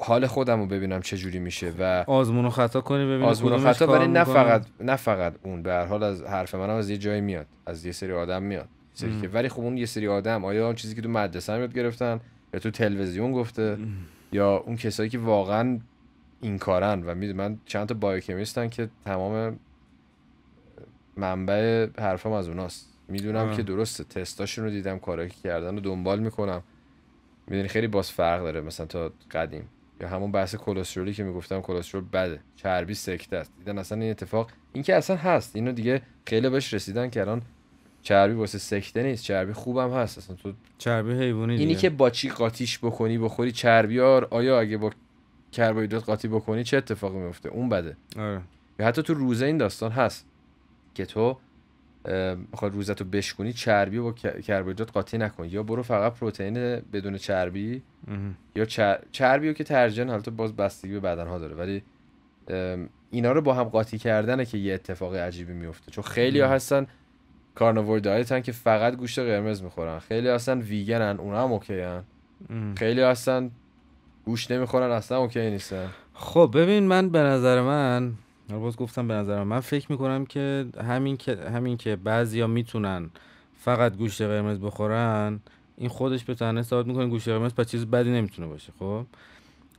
حال 0.02 0.28
خودم 0.28 0.60
رو 0.60 0.66
ببینم 0.66 1.02
چه 1.02 1.18
جوری 1.18 1.39
میشه 1.39 1.74
و 1.80 2.04
آزمون 2.08 2.46
و 2.46 2.50
خطا 2.50 2.82
کنی 2.82 3.06
ببینی 3.06 3.24
آزمون 3.24 3.54
و 3.54 3.74
خطا 3.74 3.88
ولی 3.88 4.08
نه. 4.08 4.24
فقط 4.24 4.66
نه 4.80 4.96
فقط 4.96 5.34
اون 5.44 5.64
به 5.64 5.72
هر 5.72 5.86
حال 5.86 6.04
از 6.04 6.24
حرف 6.24 6.56
منم 6.56 6.76
از 6.76 6.89
یه 6.89 6.98
جایی 6.98 7.22
میاد 7.22 7.46
از 7.66 7.86
یه 7.86 7.91
سری 7.91 8.12
آدم 8.12 8.44
میاد 8.44 8.68
سری 8.94 9.12
ام. 9.12 9.22
که 9.22 9.28
ولی 9.28 9.50
خب 9.50 9.60
اون 9.60 9.78
یه 9.78 9.86
سری 9.86 10.08
آدم 10.08 10.46
آیا 10.46 10.66
اون 10.66 10.76
چیزی 10.76 10.96
که 10.96 11.02
تو 11.02 11.10
مدرسه 11.10 11.54
هم 11.54 11.60
یاد 11.60 11.74
گرفتن 11.74 12.20
یا 12.54 12.60
تو 12.60 12.72
تلویزیون 12.72 13.32
گفته 13.32 13.78
یا 14.32 14.58
اون 14.58 14.76
کسایی 14.76 15.10
که 15.10 15.18
واقعا 15.20 15.80
این 16.41 16.58
کارن 16.58 17.04
و 17.04 17.16
می‌دونم 17.16 17.38
من 17.38 17.58
چند 17.66 17.88
تا 17.88 17.94
بایوکمیستن 17.94 18.70
که 18.70 18.89
تمام 19.06 19.60
منبع 21.18 21.88
حرفم 22.00 22.32
از 22.32 22.48
اوناست 22.48 22.89
می‌دونم. 23.08 23.56
که 23.56 23.64
درسته 23.64 24.04
تستاشون 24.04 24.66
رو 24.66 24.72
دیدم 24.72 25.00
کارایی 25.00 25.30
که 25.30 25.36
کردن 25.44 25.76
رو 25.76 25.82
دنبال 25.82 26.20
می‌کنم 26.20 26.64
می‌دونی 27.48 27.68
خیلی 27.68 27.88
باز 27.88 28.12
فرق 28.12 28.44
داره 28.44 28.62
مثلا 28.62 28.86
تا 28.86 29.12
قدیم 29.32 29.70
یا 30.02 30.08
همون 30.08 30.32
بحث 30.32 30.56
کلسترولی 30.56 31.14
که 31.14 31.24
می‌گفتم 31.24 31.62
کلسترول 31.62 32.04
بده. 32.14 32.39
چربی 32.56 32.94
سکته 32.94 33.38
است. 33.38 33.52
دیدن 33.58 33.78
اصلا 33.78 34.02
این 34.02 34.12
اتفاق 34.12 34.50
این 34.74 34.84
که 34.84 34.96
اصلا 34.96 35.16
هست. 35.16 35.56
اینو 35.56 35.72
دیگه 35.72 36.02
خیلی 36.26 36.50
بهش 36.50 36.74
رسیدن 36.74 37.10
که 37.10 37.22
الان 37.22 37.41
چربی 38.02 38.34
واسه 38.34 38.58
سکته 38.58 39.04
نیست. 39.04 39.24
چربی 39.24 39.54
خوبم 39.54 39.94
هست. 39.94 40.18
اصلا 40.18 40.36
تو 40.36 40.54
چربی 40.78 41.12
حیوانی 41.12 41.54
اینی 41.54 41.66
دیگه. 41.66 41.80
که 41.80 41.89
با 41.89 42.10
چی 42.10 42.30
قاطیش 42.30 42.80
بکنی 42.80 43.18
بخوری 43.18 43.52
چربی 43.52 44.00
ها 44.00 44.28
آیا 44.30 44.60
اگه 44.60 44.78
با 44.78 44.91
کربوهیدرات 45.52 46.04
قاطی 46.04 46.28
بکنی 46.28 46.64
چه 46.64 46.78
اتفاقی 46.78 47.18
میفته 47.18 47.50
اون 47.50 47.70
بده. 47.70 47.98
آره. 48.18 48.41
یا 48.80 48.88
حتی 48.88 49.02
تو 49.02 49.14
روزه 49.14 49.46
این 49.46 49.58
داستان 49.58 49.91
هست 49.91 50.26
که 50.94 51.06
تو 51.06 51.38
اه، 52.06 52.36
بخوای 52.54 52.72
روزه 52.72 52.93
تو 52.93 53.06
بشکنی 53.06 53.54
چربی 53.54 53.97
رو 53.97 54.04
با 54.04 54.12
ک- 54.12 54.41
کربوهیدرات 54.41 54.91
قاطی 54.91 55.18
نکن 55.18 55.45
یا 55.49 55.64
برو 55.64 55.84
فقط 55.84 56.14
پروتئین 56.14 56.54
بدون 56.93 57.18
چربی. 57.18 57.82
یا 58.56 58.66
چر... 58.66 58.99
چربی 59.12 59.47
رو 59.47 59.54
که 59.54 59.64
ترجیحاً 59.64 60.10
حالت 60.12 60.30
باز 60.30 60.56
بستگی 60.56 60.93
به 60.93 60.99
بدن 60.99 61.28
ها 61.28 61.38
داره 61.39 61.56
ولی 61.56 61.84
اینا 63.12 63.32
رو 63.32 63.41
با 63.41 63.54
هم 63.54 63.64
قاطی 63.64 63.97
کردنه 63.97 64.45
که 64.45 64.58
یه 64.58 64.74
اتفاق 64.74 65.16
عجیبی 65.16 65.54
میفته 65.54 65.91
چون 65.91 66.04
خیلی 66.04 66.39
ها. 66.39 66.47
هستن 66.49 66.88
کارنور 67.56 67.99
دایتن 67.99 68.41
که 68.41 68.51
فقط 68.51 68.95
گوشت 68.95 69.20
قرمز 69.20 69.64
می‌خورن 69.64 69.99
خیلی 69.99 70.28
هستن 70.30 70.60
ویگنن 70.62 71.20
اونا 71.20 71.43
هم 71.43 71.51
okay 71.51 71.80
هن. 71.80 72.04
خیلی 72.78 73.01
هستن 73.01 73.51
گوشت 74.26 74.51
نمی‌خورن 74.51 74.91
اصلا 74.91 75.18
okay 75.18 75.49
نیستن 75.49 75.88
خب 76.14 76.51
ببین 76.56 76.84
من 76.84 77.10
به 77.10 77.20
نظر 77.20 77.62
من 77.62 78.14
باز 78.50 78.76
گفتم 78.76 79.08
به 79.08 79.14
نظر 79.14 79.44
من 79.44 79.60
فکر 79.60 79.91
می‌کنم 79.91 80.26
که 80.26 80.66
همین 80.88 81.18
که 81.18 81.36
همین 81.36 81.78
که 81.78 81.96
بعضیا 81.96 82.48
می‌تونن 82.48 83.10
فقط 83.58 83.98
گوشت 83.98 84.22
قرمز 84.22 84.60
بخورن 84.60 85.39
این 85.78 85.89
خودش 85.89 86.24
به 86.24 86.36
تنها 86.36 86.64
ثابت 86.64 86.88
می‌کنه 86.88 87.08
گوشت 87.08 87.30
قرمز 87.30 87.54
پس 87.54 87.72
چیز 87.72 87.86
بدی 87.86 88.10
نمی‌تونه 88.10 88.48
باشه 88.48 88.74
خب؟ 88.80 89.06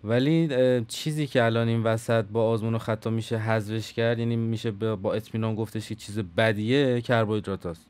ولی 0.04 0.48
چیزی 0.88 1.26
که 1.26 1.44
الان 1.44 1.68
این 1.68 1.82
وسط 1.82 2.24
با 2.24 2.48
آزمون 2.48 2.74
و 2.74 2.78
خطا 2.78 3.10
میشه 3.10 3.38
حذفش 3.38 3.92
کرد 3.92 4.18
یعنی 4.18 4.36
میشه 4.36 4.70
با 4.70 5.14
اطمینان 5.14 5.54
گفتش 5.54 5.88
که 5.88 5.94
چیز 5.94 6.18
بدیه 6.18 7.00
کربوهیدرات 7.00 7.66
هست 7.66 7.86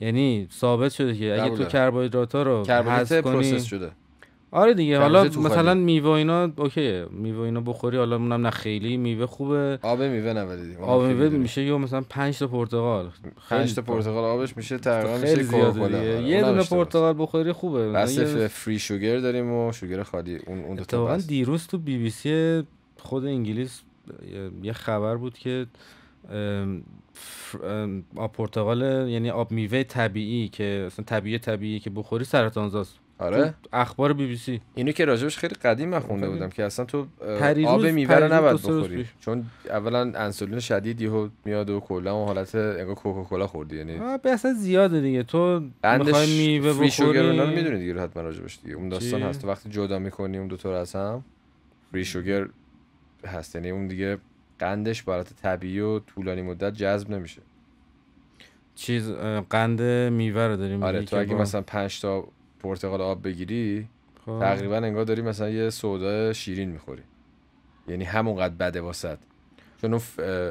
یعنی 0.00 0.48
ثابت 0.52 0.92
شده 0.92 1.16
که 1.16 1.42
اگه 1.42 1.56
تو 1.56 1.64
کربوهیدرات 1.64 2.34
ها 2.34 2.42
رو 2.42 2.64
حذف 2.66 3.22
کنی 3.22 3.60
شده. 3.60 3.90
آره 4.52 4.74
دیگه 4.74 4.98
حالا 4.98 5.24
مثلا 5.24 5.74
میوه 5.74 6.08
اینا 6.08 6.52
اوکیه 6.56 7.06
میوه 7.10 7.40
اینا 7.40 7.60
بخوری 7.60 7.96
حالا 7.96 8.16
اونم 8.16 8.46
نه 8.46 8.50
خیلی 8.50 8.96
میوه 8.96 9.26
خوبه. 9.26 9.78
آب 9.82 10.02
میوه 10.02 10.32
نولی 10.32 10.76
آب 10.76 11.02
میوه 11.02 11.28
میشه 11.28 11.62
یا 11.62 11.78
مثلا 11.78 12.00
5 12.08 12.38
تا 12.38 12.46
پرتقال. 12.46 13.10
5 13.48 13.74
تا 13.74 13.82
پرتقال 13.82 14.24
آبش 14.24 14.56
میشه 14.56 14.78
تقریبا 14.78 15.18
میشه 15.18 15.42
زیاده 15.42 16.22
یه 16.22 16.42
دونه 16.42 16.62
پرتقال 16.62 17.14
بخوری 17.18 17.52
خوبه. 17.52 17.92
بس 17.92 18.18
فری 18.18 18.78
شوگر 18.78 19.18
داریم 19.18 19.52
و 19.52 19.72
شوگر 19.72 20.02
خالی 20.02 20.38
اون 20.46 20.64
اون 20.64 20.76
دو 20.76 20.84
تا 20.84 21.16
دیروز 21.16 21.66
تو 21.66 21.78
بی 21.78 21.98
بی 21.98 22.10
سی 22.10 22.62
خود 22.98 23.26
انگلیس 23.26 23.82
یه 24.62 24.72
خبر 24.72 25.16
بود 25.16 25.38
که 25.38 25.66
آب 28.16 28.32
پرتقال 28.32 29.08
یعنی 29.08 29.30
آب 29.30 29.52
میوه 29.52 29.82
طبیعی 29.82 30.48
که 30.48 30.82
اصلا 30.86 31.04
طبیعی 31.04 31.38
طبیعی 31.38 31.80
که 31.80 31.90
بخوری 31.90 32.24
سرطان 32.24 32.68
زاست. 32.68 32.99
آره. 33.20 33.54
اخبار 33.72 34.12
بی 34.12 34.26
بی 34.26 34.36
سی. 34.36 34.60
اینو 34.74 34.92
که 34.92 35.04
راجبش 35.04 35.38
خیلی 35.38 35.54
قدیم 35.54 35.88
من 35.88 35.98
خونده 35.98 36.28
بودم 36.28 36.48
که 36.48 36.64
اصلا 36.64 36.84
تو 36.84 37.06
آب 37.66 37.86
میوه 37.86 38.14
رو 38.14 38.34
نباید 38.34 38.56
بخوری. 38.56 39.06
چون 39.20 39.46
اولا 39.70 40.00
انسولین 40.00 40.60
شدید 40.60 41.00
یهو 41.00 41.28
میاد 41.44 41.70
و 41.70 41.80
کلا 41.80 42.14
اون 42.14 42.26
حالت 42.26 42.54
انگار 42.54 42.94
کوکاکولا 42.94 43.46
خوردی 43.46 43.76
یعنی 43.76 43.98
به 44.22 44.30
اصلا 44.30 44.52
زیاده 44.52 45.00
دیگه. 45.00 45.22
تو 45.22 45.60
می‌خوای 45.98 46.38
میوه 46.38 46.72
بخوری؟ 46.72 46.90
شوگر 46.90 47.22
رو 47.22 47.46
می‌دونی 47.46 47.78
دیگه 47.78 48.02
حتما 48.02 48.22
راجبش 48.22 48.58
دیگه. 48.62 48.74
اون 48.74 48.88
داستان 48.88 49.22
هست. 49.22 49.44
وقتی 49.44 49.68
جدا 49.68 49.98
می‌کنی 49.98 50.38
اون 50.38 50.48
دو 50.48 50.56
تا 50.56 50.80
از 50.80 50.94
هم 50.94 51.24
فری 51.92 52.04
شوگر 52.04 52.48
هست. 53.26 53.54
یعنی 53.54 53.70
اون 53.70 53.86
دیگه 53.86 54.18
قندش 54.58 55.02
برات 55.02 55.32
طبیعی 55.42 55.80
و 55.80 55.98
طولانی 55.98 56.42
مدت 56.42 56.74
جذب 56.74 57.10
نمیشه. 57.10 57.40
چیز 58.74 59.12
قند 59.50 59.82
میوه 60.12 60.46
رو 60.46 60.56
داریم 60.56 60.82
آره 60.82 61.02
تو 61.02 61.16
اگه 61.16 61.34
مثلا 61.34 61.62
5 61.62 62.00
تا 62.00 62.28
پرتقال 62.60 63.00
آب 63.00 63.22
بگیری 63.22 63.88
خب. 64.26 64.38
تقریبا 64.40 64.76
انگار 64.76 65.04
داری 65.04 65.22
مثلا 65.22 65.50
یه 65.50 65.70
سودا 65.70 66.32
شیرین 66.32 66.70
می‌خوری. 66.70 67.02
یعنی 67.88 68.04
همونقدر 68.04 68.54
بده 68.54 68.80
واسط. 68.80 69.18
چون 69.80 70.00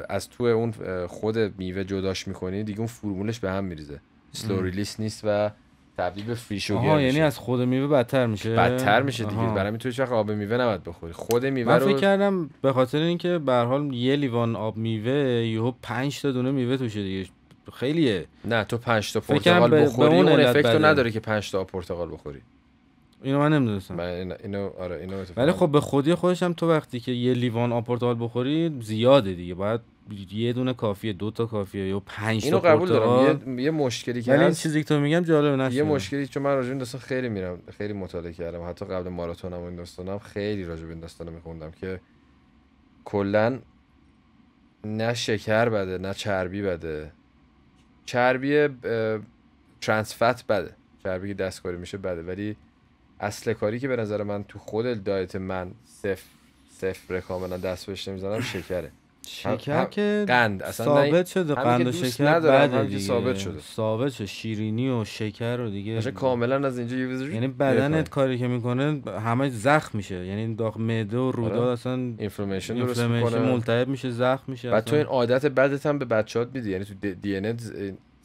از 0.08 0.30
تو 0.30 0.44
اون 0.44 0.72
خود 1.06 1.38
میوه 1.38 1.84
جداش 1.84 2.28
می‌کنی 2.28 2.62
دیگه 2.62 2.78
اون 2.78 2.88
فرمولش 2.88 3.40
به 3.40 3.50
هم 3.50 3.64
میریزه. 3.64 4.00
سلو 4.32 4.62
ریلیس 4.62 5.00
نیست 5.00 5.22
و 5.24 5.50
تبدیل 5.98 6.24
به 6.24 6.34
فری 6.34 6.60
شوگر 6.60 7.00
یعنی 7.00 7.20
از 7.20 7.38
خود 7.38 7.60
میوه 7.60 7.86
بدتر 7.86 8.26
میشه. 8.26 8.54
بدتر 8.54 9.02
میشه 9.02 9.24
دیگه. 9.24 9.40
آها. 9.40 9.54
برای 9.54 9.78
تو 9.78 9.88
وقت 9.88 10.12
آب 10.12 10.30
میوه 10.30 10.56
نباید 10.56 10.82
بخوری. 10.82 11.12
خود 11.12 11.46
میوه 11.46 11.72
من 11.72 11.78
فکر 11.78 11.98
کردم 11.98 12.50
به 12.62 12.72
خاطر 12.72 12.98
اینکه 12.98 13.38
به 13.38 13.52
حال 13.52 13.94
یه 13.94 14.16
لیوان 14.16 14.56
آب 14.56 14.76
میوه 14.76 15.12
یهو 15.46 15.72
5 15.82 16.22
تا 16.22 16.32
دونه 16.32 16.50
میوه 16.50 16.76
توشه 16.76 17.02
دیگه. 17.02 17.30
خیلیه. 17.70 18.26
نه 18.44 18.64
تو 18.64 18.78
5 18.78 19.12
تا 19.12 19.20
پرتقال 19.20 19.82
بخوری 19.82 20.16
اون 20.16 20.28
افکت 20.40 20.66
رو 20.66 20.84
نداره 20.84 21.10
که 21.10 21.20
5 21.20 21.50
تا 21.50 21.64
پرتقال 21.64 22.12
بخوری. 22.12 22.40
اینو 23.22 23.38
من 23.38 23.52
نمی‌دونستم. 23.52 23.94
من 23.94 24.36
اینو 24.42 24.70
آره 24.78 24.96
اینو 24.96 25.24
ولی 25.36 25.52
خب 25.52 25.68
به 25.68 25.80
خودی 25.80 26.14
خودش 26.14 26.42
هم 26.42 26.52
تو 26.52 26.70
وقتی 26.70 27.00
که 27.00 27.12
یه 27.12 27.34
لیوان 27.34 27.72
آب 27.72 27.84
پرتقال 27.84 28.16
بخوری 28.20 28.80
زیاده 28.80 29.34
دیگه. 29.34 29.54
باید 29.54 29.80
یه 30.32 30.52
دونه 30.52 30.74
کافیه 30.74 31.12
دو 31.12 31.30
تا 31.30 31.46
کافیه 31.46 31.88
یا 31.88 32.00
پنج 32.00 32.44
اینو 32.44 32.58
تا 32.58 32.68
قبول 32.68 32.88
دارم. 32.88 33.56
یه, 33.58 33.64
یه 33.64 33.70
مشکلی 33.70 34.22
که 34.22 34.32
ولی 34.32 34.44
این 34.44 34.54
چیزی 34.54 34.82
که 34.82 34.88
تو 34.88 35.00
میگم 35.00 35.20
جالب 35.20 35.60
نشه. 35.60 35.76
یه 35.76 35.82
مشکلی 35.82 36.26
چون 36.26 36.42
من 36.42 36.54
راجع 36.54 36.74
به 36.74 36.84
خیلی 36.84 37.28
میرم 37.28 37.58
خیلی 37.78 37.92
مطالعه 37.92 38.32
کردم. 38.32 38.68
حتی 38.68 38.84
قبل 38.84 39.08
ماراتونم 39.08 39.58
و 39.58 39.64
این 39.64 39.76
داستانم 39.76 40.18
خیلی 40.18 40.64
راجع 40.64 40.82
به 40.82 40.90
این 40.90 41.00
داستانا 41.00 41.30
میخوندم 41.30 41.70
که 41.70 42.00
کلا 43.04 43.58
نه 44.84 45.14
شکر 45.14 45.68
بده 45.68 45.98
نه 45.98 46.14
چربی 46.14 46.62
بده. 46.62 47.12
چربی 48.10 48.68
ترانسفت 49.80 50.46
بده. 50.46 50.74
چربی 51.02 51.28
که 51.28 51.34
دستکاری 51.34 51.76
میشه 51.76 51.98
بده. 51.98 52.22
ولی 52.22 52.56
اصل 53.20 53.52
کاری 53.52 53.78
که 53.80 53.88
به 53.88 53.96
نظر 53.96 54.22
من 54.22 54.44
تو 54.44 54.58
خود 54.58 55.04
دایت 55.04 55.36
من 55.36 55.72
صفر 55.84 56.24
صفر 56.70 57.20
کاملا 57.20 57.56
دست 57.56 57.86
بهش 57.86 58.08
نمی‌زنم 58.08 58.40
شکره. 58.40 58.92
شکر 59.32 59.84
که 59.84 60.24
قند. 60.28 60.62
اصلا 60.62 60.86
ثابت 60.86 61.26
شده 61.26 61.54
قند 61.54 61.86
و 61.86 61.92
شکر 61.92 62.40
بده 62.40 62.84
دیگه. 62.84 62.98
ثابت 62.98 63.36
شده. 63.36 63.58
ثابت 63.76 64.12
شده 64.12 64.26
شیرینی 64.26 64.90
و 64.90 65.04
شکر 65.04 65.56
رو 65.56 65.70
دیگه 65.70 66.10
کاملا 66.10 66.66
از 66.66 66.78
اینجا 66.78 66.96
یعنی 66.96 67.48
بدنت 67.48 68.08
کاری 68.08 68.38
که 68.38 68.48
می‌کنه 68.48 69.02
همه 69.24 69.48
زخم 69.48 69.98
میشه. 69.98 70.26
یعنی 70.26 70.54
داغ 70.54 70.78
معده 70.78 71.18
و 71.18 71.30
رودا 71.30 71.62
آره. 71.62 71.70
اصلا 71.70 71.92
اینفلامشن 71.92 72.74
درست 72.74 73.00
می‌کنه. 73.00 73.38
ملتهب 73.38 73.88
میشه 73.88 74.10
زخم 74.10 74.44
میشه 74.46 74.70
بعد 74.70 74.84
تو 74.84 74.96
این 74.96 75.06
عادت 75.06 75.46
بدت 75.46 75.86
هم 75.86 75.98
به 75.98 76.04
بچه‌هات 76.04 76.48
میدی. 76.54 76.70
یعنی 76.70 76.84
تو 76.84 76.94
دی 77.14 77.36
ان 77.36 77.56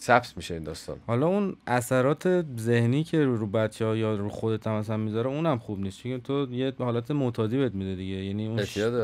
ثبت 0.05 0.33
میشه 0.37 0.53
این 0.53 0.63
داستان. 0.63 0.97
حالا 1.07 1.27
اون 1.27 1.55
اثرات 1.67 2.45
ذهنی 2.59 3.03
که 3.03 3.25
رو, 3.25 3.47
بچه 3.47 3.85
ها 3.85 3.95
یا 3.95 4.15
رو 4.15 4.29
خودت 4.29 4.67
هم 4.67 4.73
مثلا 4.73 4.97
می‌ذاره 4.97 5.29
اونم 5.29 5.57
خوب 5.57 5.79
نیست. 5.79 6.03
چون 6.03 6.21
تو 6.21 6.47
یه 6.51 6.73
حالت 6.79 7.11
معتادی 7.11 7.57
بهت 7.57 7.73
میده 7.73 7.95
دیگه. 7.95 8.15
یعنی 8.15 8.47
اون 8.47 8.59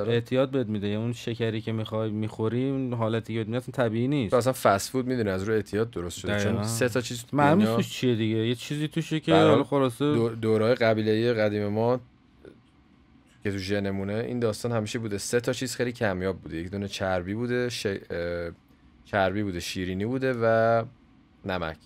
اعتیاد, 0.07 0.51
بهت 0.51 0.67
میده. 0.67 0.87
یعنی 0.87 1.03
اون 1.03 1.13
شکری 1.13 1.61
که 1.61 1.71
می‌خوای 1.71 2.09
می‌خوری 2.09 2.69
اون 2.69 2.93
حالتی 2.93 3.33
که 3.33 3.57
اصلا 3.57 3.71
طبیعی 3.71 4.07
نیست. 4.07 4.31
تو 4.31 4.37
اصلا 4.37 4.53
فست 4.53 4.91
فود 4.91 5.07
می‌دونی 5.07 5.29
از 5.29 5.43
رو 5.43 5.53
اعتیاد 5.53 5.89
درست 5.89 6.19
شده. 6.19 6.39
چون 6.39 6.63
سه 6.63 6.89
تا 6.89 7.01
چیز 7.01 7.25
معلومه 7.33 7.75
توش 7.75 7.89
چیه 7.89 8.15
دیگه. 8.15 8.37
یه 8.37 8.55
چیزی 8.55 8.87
توشه 8.87 9.19
که 9.19 9.33
حالا 9.33 9.63
خلاصه 9.63 10.13
دو 10.13 10.29
دورای 10.29 10.75
قبیله 10.75 11.33
قدیم 11.33 11.67
ما 11.67 11.99
که 13.43 13.51
تو 13.51 13.57
ژنمونه 13.57 14.13
این 14.13 14.39
داستان 14.39 14.71
همیشه 14.71 14.99
بوده. 14.99 15.17
سه 15.17 15.39
تا 15.39 15.53
چیز 15.53 15.75
خیلی 15.75 15.91
کمیاب 15.91 16.37
بوده. 16.37 16.57
یک 16.57 16.71
دونه 16.71 16.87
چربی 16.87 17.33
بوده 17.33 17.69
ش... 17.69 17.87
چربی 19.11 19.43
بوده 19.43 19.59
شیرینی 19.59 20.05
بوده 20.05 20.33
و 20.33 20.83
نمک. 21.45 21.77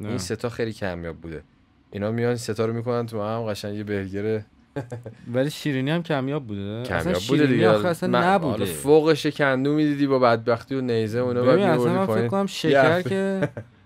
نه. 0.00 0.08
این 0.08 0.18
ستا 0.18 0.48
خیلی 0.48 0.72
کمیاب 0.72 1.16
بوده. 1.16 1.42
اینا 1.90 2.10
میان 2.10 2.36
ستا 2.36 2.66
رو 2.66 2.72
می‌کنن 2.72 3.06
تو 3.06 3.22
هم 3.22 3.42
قشنگ 3.42 3.76
یه 3.76 3.84
برگر 3.84 4.42
ولی 5.34 5.50
شیرینی 5.50 5.90
هم 5.90 6.02
کمیاب 6.02 6.46
بوده. 6.46 6.82
کمیاب 6.82 7.22
بوده 7.28 7.46
دیگه. 7.46 7.86
اصلا 7.86 8.34
نبوده. 8.34 8.64
فوقش 8.64 9.26
کندو 9.26 9.74
می‌دیدی 9.74 10.06
با 10.06 10.18
بدبختی 10.18 10.74
و 10.74 10.80
نیزه 10.80 11.18
اونا 11.18 11.42
بعد 11.42 11.58
اصلا 11.58 12.06
فکر 12.06 12.28
کنم 12.28 12.46
شکر 12.46 13.02
که 13.02 13.48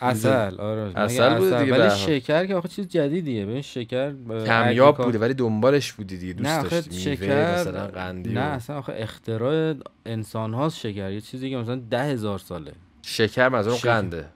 اصل 0.00 0.60
آره 0.60 0.92
اصل 0.96 1.38
بوده 1.38 1.64
دیگه 1.64 1.78
ولی 1.78 1.90
شکر 1.90 2.46
که 2.46 2.54
آخه 2.54 2.68
چیز 2.68 2.88
جدیدیه. 2.88 3.46
ببین 3.46 3.62
شکر 3.62 4.14
کمیاب 4.46 4.96
بوده 5.04 5.18
ولی 5.18 5.34
دنبالش 5.34 5.92
بودی 5.92 6.18
دیگه. 6.18 6.32
دوست 6.32 6.70
داشتی 6.70 7.00
شکر 7.00 7.54
مثلا 7.54 7.86
قندی 7.86 8.32
نه 8.32 8.40
اصلا 8.40 8.78
آخه 8.78 8.94
اختراع 8.96 9.74
انسان 10.06 10.54
هاست 10.54 10.78
شکر. 10.78 11.12
یه 11.12 11.20
چیزی 11.20 11.50
که 11.50 11.56
مثلا 11.56 11.80
ده 11.90 12.02
هزار 12.02 12.38
ساله. 12.38 12.72
شکر 13.02 13.48
منظورم 13.48 13.76
قنده. 13.76 14.26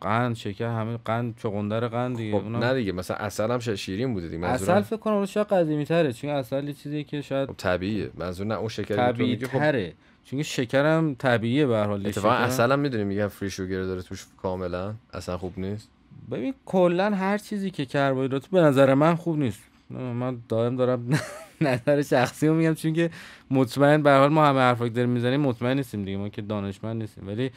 قند 0.00 0.36
شکر 0.36 0.66
همه 0.66 0.98
قند 1.04 1.34
چغندر 1.42 1.88
قند 1.88 2.16
دیگه. 2.16 2.38
خب 2.38 2.46
نه 2.46 2.74
دیگه 2.74 2.92
مثلا 2.92 3.16
اصل 3.16 3.50
هم 3.50 3.58
شیرین 3.58 4.14
بوده 4.14 4.28
دیگه. 4.28 4.46
اصل 4.46 4.80
فکر 4.80 4.96
کنم 4.96 5.26
شاید 5.26 5.46
قدیمی 5.46 5.84
تره 5.84 6.12
چون 6.12 6.30
اصل 6.30 6.64
یه 6.64 6.72
چیزی 6.72 7.04
که 7.04 7.22
شاید 7.22 7.48
خب 7.48 7.56
طبیعیه. 7.56 8.10
منظور 8.14 8.46
نه 8.46 8.54
اون 8.54 8.68
شکر 8.68 8.96
طبیعی 8.96 9.36
خب 9.36 9.58
تره 9.58 9.92
چون 10.30 10.42
شکرم 10.42 11.14
طبیعیه 11.14 11.66
به 11.66 11.76
هر 11.76 11.86
حال 11.86 12.06
اتفاقا 12.06 12.34
اصلا 12.34 12.72
هم 12.72 12.78
می‌دونی 12.78 13.04
میگن 13.04 13.28
فری 13.28 13.50
شوگر 13.50 13.82
داره 13.82 14.02
توش 14.02 14.26
کاملا 14.42 14.94
اصلا 15.12 15.38
خوب 15.38 15.58
نیست. 15.58 15.88
ببین 16.30 16.54
کلا 16.66 17.10
هر 17.10 17.38
چیزی 17.38 17.70
که 17.70 17.86
کربوهیدرات 17.86 18.46
به 18.46 18.60
نظر 18.60 18.94
من 18.94 19.14
خوب 19.14 19.38
نیست. 19.38 19.60
من 19.90 20.38
دائم 20.48 20.76
دارم 20.76 21.20
نظر 21.60 22.02
شخصی 22.02 22.48
رو 22.48 22.54
میگم 22.54 22.74
چون 22.74 22.92
که 22.92 23.10
مطمئن 23.50 24.02
به 24.02 24.10
حال 24.10 24.28
ما 24.28 24.46
همه 24.46 24.60
حرفا 24.60 24.84
که 24.88 24.94
داریم 24.94 25.10
می‌زنیم 25.10 25.40
مطمئن 25.40 25.76
نیستیم 25.76 26.04
دیگه. 26.04 26.16
ما 26.16 26.28
که 26.28 26.42
دانشمند 26.42 27.00
نیستیم. 27.00 27.28
ولی 27.28 27.50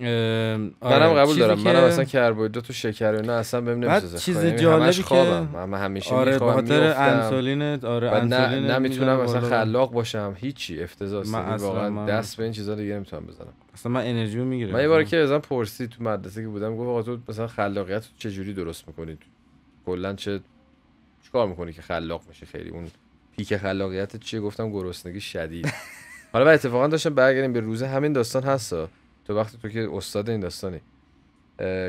آره 0.00 0.58
منم 0.82 1.14
قبول 1.14 1.36
دارم. 1.38 1.56
که... 1.56 1.62
منم 1.62 1.84
اصلا 1.84 2.04
کربوهیدرات 2.04 2.70
و 2.70 2.72
شکر 2.72 3.14
اینا 3.14 3.36
اصلا 3.36 3.60
بهم 3.60 3.78
نمی‌سازه 3.78 4.18
چیز 4.18 4.38
خب، 4.38 4.44
یعنی 4.44 4.58
جالبی 4.58 5.02
که 5.02 5.46
من 5.54 5.74
همیشه 5.74 6.14
آره 6.14 6.38
به 6.38 6.38
خاطر 6.38 6.82
انسولین 6.82 7.62
آره 7.62 8.10
انسولین 8.10 8.64
نه 8.64 8.78
نمی‌تونم 8.78 9.20
مثلا 9.20 9.40
خلاق 9.40 9.92
باشم. 9.92 10.36
هیچی 10.36 10.82
افتضاح 10.82 11.26
من 11.26 11.56
واقعا 11.56 11.90
من... 11.90 12.06
دست 12.06 12.36
به 12.36 12.44
این 12.44 12.52
چیزا 12.52 12.74
دیگه 12.74 12.94
نمی‌تونم 12.94 13.26
بزنم. 13.26 13.52
اصلا 13.74 13.92
من 13.92 14.06
انرژی 14.06 14.38
رو 14.38 14.44
می‌گیرم. 14.44 14.72
من 14.72 14.82
یه 14.82 14.88
بار 14.88 15.04
که 15.04 15.16
ازم 15.16 15.38
پرسید 15.38 15.90
تو 15.90 16.04
مدرسه 16.04 16.42
که 16.42 16.48
بودم 16.48 16.76
گفت 16.76 16.88
آقا 16.88 17.02
تو 17.02 17.18
مثلا 17.28 17.46
خلاقیت 17.46 18.04
چه 18.18 18.30
جوری 18.30 18.54
درست 18.54 18.88
می‌کنید 18.88 19.18
کلا 19.86 20.14
چه 20.14 20.40
چیکار 21.24 21.48
می‌کنی 21.48 21.72
که 21.72 21.82
خلاق 21.82 22.22
میشه 22.28 22.46
خیلی 22.46 22.70
اون 22.70 22.86
پیک 23.36 23.56
خلاقیت 23.56 24.16
چیه؟ 24.16 24.40
گفتم 24.40 24.70
گرسنگی 24.70 25.20
شدید. 25.20 25.72
حالا 26.32 26.44
بعد 26.44 26.54
اتفاقا 26.54 26.86
داشتم 26.86 27.14
برگردیم 27.14 27.52
به 27.52 27.60
روزه 27.60 27.86
همین 27.86 28.12
داستان 28.12 28.42
هستا. 28.42 28.88
تو 29.32 29.38
وقتی 29.38 29.58
تو 29.62 29.68
که 29.68 29.88
استاد 29.92 30.30
این 30.30 30.40
داستانی. 30.40 30.80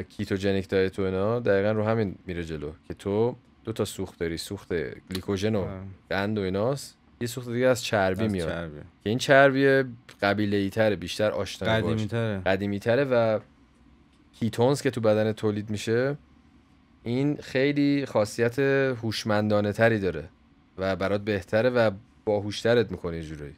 کیتوجنیک 0.10 0.70
دایت 0.70 1.00
و 1.00 1.02
اینا 1.02 1.40
دقیقا 1.40 1.72
رو 1.72 1.84
همین 1.84 2.16
میره 2.28 2.44
جلو 2.44 2.72
که 2.88 2.94
تو 2.94 3.36
دو 3.64 3.72
تا 3.74 3.86
سوخت 3.86 4.20
داری 4.20 4.38
سوخت 4.38 4.74
گلیکوژن 5.10 5.56
و 5.56 5.68
قند 6.10 6.38
و 6.38 6.42
ایناست. 6.42 6.98
یه 7.22 7.28
سوخت 7.28 7.50
دیگه 7.50 7.68
از 7.68 7.84
چربی 7.84 8.28
میاد. 8.28 8.50
چربی. 8.50 8.80
که 9.04 9.10
این 9.10 9.18
چربی 9.18 9.84
قبیله 10.22 10.58
ای 10.58 10.70
تره 10.70 10.96
بیشتر 10.96 11.32
آشنا 11.32 11.70
قدیمی 11.70 12.08
تره 12.08 12.42
قدیمی 12.46 12.80
تره 12.80 13.04
و 13.04 13.40
ketones 14.34 14.82
که 14.82 14.92
تو 14.92 15.02
بدن 15.02 15.32
تولید 15.32 15.70
میشه 15.70 16.18
این 17.04 17.38
خیلی 17.38 18.06
خاصیت 18.06 18.60
هوشمندانه 18.60 19.72
تری 19.72 20.00
داره 20.00 20.30
و 20.78 20.96
برات 20.96 21.22
بهتره 21.22 21.70
و 21.70 21.92
باهوشترت 22.26 22.92
می‌کنه 22.92 23.18
یه 23.18 23.24
جورایی. 23.24 23.56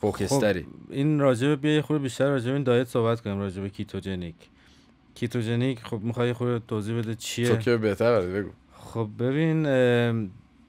focus 0.00 0.39
تری 0.39 0.62
خب 0.62 0.68
این 0.90 1.20
راجبه 1.20 1.56
بیا 1.56 1.74
یه 1.74 1.82
خورده 1.82 2.02
بیشتر 2.02 2.28
راجبه 2.28 2.52
این 2.52 2.62
diet 2.62 2.88
صحبت 2.88 3.20
کنیم 3.20 3.38
راجبه 3.38 3.68
ketogenic 3.68 4.34
ketogenic 5.14 5.78
خب 5.78 6.00
می‌خوای 6.02 6.32
خورده 6.32 6.64
توضیح 6.68 6.98
بده 6.98 7.14
چیه؟ 7.14 7.48
تو 7.48 7.56
که 7.56 7.76
بهتر 7.76 8.20
بگو. 8.20 8.50
خب 8.72 9.08
ببین 9.18 9.62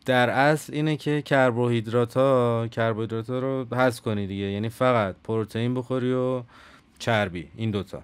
در 0.05 0.29
اصل 0.29 0.73
اینه 0.73 0.97
که 0.97 1.21
کربوهیدرات 1.21 2.17
ها 2.17 2.67
کربوهیدرات 2.71 3.29
ها 3.29 3.39
رو 3.39 3.65
حذف 3.75 4.01
کنی 4.01 4.27
دیگه. 4.27 4.43
یعنی 4.43 4.69
فقط 4.69 5.15
پروتئین 5.23 5.73
بخوری 5.73 6.13
و 6.13 6.43
چربی 6.99 7.47
این 7.55 7.71
دوتا. 7.71 8.03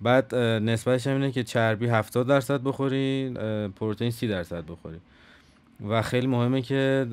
بعد 0.00 0.34
نسبتش 0.34 1.06
هم 1.06 1.12
اینه 1.12 1.32
که 1.32 1.44
چربی 1.44 1.86
70 1.86 2.26
درصد 2.26 2.62
بخوری 2.62 3.34
پروتئین 3.76 4.10
30 4.10 4.28
درصد 4.28 4.64
بخوری. 4.68 4.98
و 5.88 6.02
خیلی 6.02 6.26
مهمه 6.26 6.62
که 6.62 7.06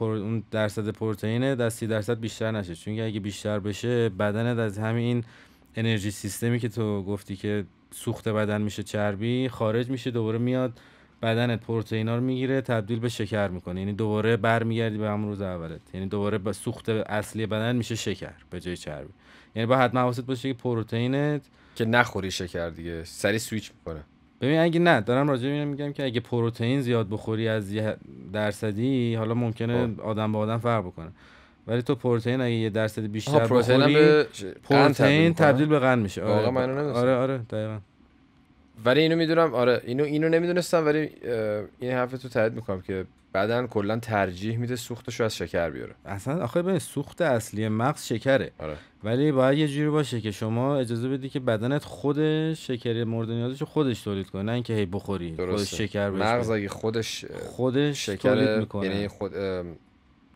اون 0.00 0.42
درصد 0.50 0.88
پروتئین 0.88 1.42
از 1.42 1.74
30 1.74 1.86
درصد 1.86 2.20
بیشتر 2.20 2.50
نشه. 2.50 2.74
چون 2.74 3.00
اگه 3.00 3.20
بیشتر 3.20 3.58
بشه 3.58 4.08
بدنت 4.08 4.58
از 4.58 4.78
همین 4.78 5.24
انرژی 5.76 6.10
سیستمی 6.10 6.58
که 6.58 6.68
تو 6.68 7.02
گفتی 7.02 7.36
که 7.36 7.64
سوخت 7.90 8.28
بدن 8.28 8.62
میشه 8.62 8.82
چربی 8.82 9.48
خارج 9.48 9.90
میشه 9.90 10.10
دوباره 10.10 10.38
میاد 10.38 10.80
بدنت 11.22 11.60
پروتئینا 11.60 12.16
رو 12.16 12.22
می‌گیره 12.22 12.60
تبدیل 12.60 12.98
به 12.98 13.08
شکر 13.08 13.48
می‌کنه. 13.48 13.80
یعنی 13.80 13.92
دوباره 13.92 14.36
برمیگردی 14.36 14.98
به 14.98 15.08
همون 15.08 15.28
روز 15.28 15.40
اولت. 15.40 15.80
یعنی 15.94 16.06
دوباره 16.06 16.38
به 16.38 16.52
سوخت 16.52 16.88
اصلی 16.88 17.46
بدن 17.46 17.76
میشه 17.76 17.94
شکر 17.94 18.32
به 18.50 18.60
جای 18.60 18.76
چربی. 18.76 19.12
یعنی 19.54 19.66
با 19.66 19.76
حتما 19.76 20.00
حواست 20.00 20.20
باشه 20.20 20.52
که 20.52 20.58
پروتئینت 20.58 21.42
که 21.76 21.84
نخوری 21.84 22.30
شکر 22.30 22.68
دیگه. 22.68 23.04
سری 23.04 23.38
سویچ 23.38 23.72
می‌کنه. 23.78 24.04
ببین 24.40 24.58
اگه 24.58 24.80
نه 24.80 25.00
دارم 25.00 25.28
راجع 25.28 25.48
به 25.48 25.64
میگم 25.64 25.92
که 25.92 26.04
اگه 26.04 26.20
پروتئین 26.20 26.80
زیاد 26.80 27.08
بخوری 27.10 27.48
از 27.48 27.72
یه 27.72 27.96
درصدی 28.32 29.14
حالا 29.14 29.34
ممکنه 29.34 29.86
خب. 29.86 30.00
آدم 30.00 30.32
با 30.32 30.38
آدم 30.38 30.58
فرق 30.58 30.84
بکنه 30.86 31.08
ولی 31.66 31.82
تو 31.82 31.94
پروتئین 31.94 32.40
اگه 32.40 32.54
یه 32.54 32.70
درصد 32.70 33.02
بیشتر 33.02 33.46
پروتئین 33.46 33.80
بخوری 33.80 33.94
به 33.94 34.26
پروتئین؟ 34.62 35.34
تبدیل 35.34 35.66
به 35.66 35.78
قند 35.78 36.02
میشه 36.02 36.22
آره 36.22 36.50
نمی‌دونستم. 36.50 36.98
آره 37.00 37.14
آره 37.14 37.38
دقیقاً 37.38 37.78
ولی 38.84 39.00
اینو 39.00 39.16
می‌دونم 39.16 39.54
آره 39.54 39.80
اینو 39.84 40.04
اینو 40.04 40.28
نمی‌دونستم 40.28 40.86
ولی 40.86 41.08
این 41.80 41.92
حرف 41.92 42.10
تو 42.18 42.28
تایید 42.28 42.54
می‌کنم 42.54 42.80
که 42.80 43.04
بدن 43.34 43.66
کلا 43.66 43.98
ترجیح 43.98 44.56
میده 44.56 44.76
سوختش 44.76 45.20
رو 45.20 45.26
از 45.26 45.36
شکر 45.36 45.70
بیاره. 45.70 45.94
اصلا 46.04 46.44
آخه 46.44 46.62
ببین 46.62 46.78
سوخت 46.78 47.20
اصلی 47.20 47.68
مغز 47.68 48.04
شکره. 48.04 48.52
آره. 48.58 48.76
ولی 49.04 49.32
باید 49.32 49.58
یه 49.58 49.68
جوری 49.68 49.88
باشه 49.90 50.20
که 50.20 50.30
شما 50.30 50.76
اجازه 50.76 51.08
بدی 51.08 51.28
که 51.28 51.40
بدنت 51.40 51.84
خودش 51.84 52.66
شکر 52.66 53.04
مورد 53.04 53.30
نیازش 53.30 53.60
رو 53.60 53.66
خودش 53.66 54.02
تولید 54.02 54.30
کنه 54.30 54.42
نه 54.42 54.52
اینکه 54.52 54.74
هی 54.74 54.86
بخوری 54.86 55.34
خودش 55.36 55.46
درسته. 55.46 55.76
شکر 55.76 56.10
بهش 56.10 56.22
مغز. 56.22 56.50
اگه 56.50 56.68
خودش 56.68 57.24
خودش 57.24 58.06
تولید 58.06 58.44
شکر 58.44 58.58
می‌کنه. 58.58 58.86
یعنی 58.86 59.08
خود 59.08 59.32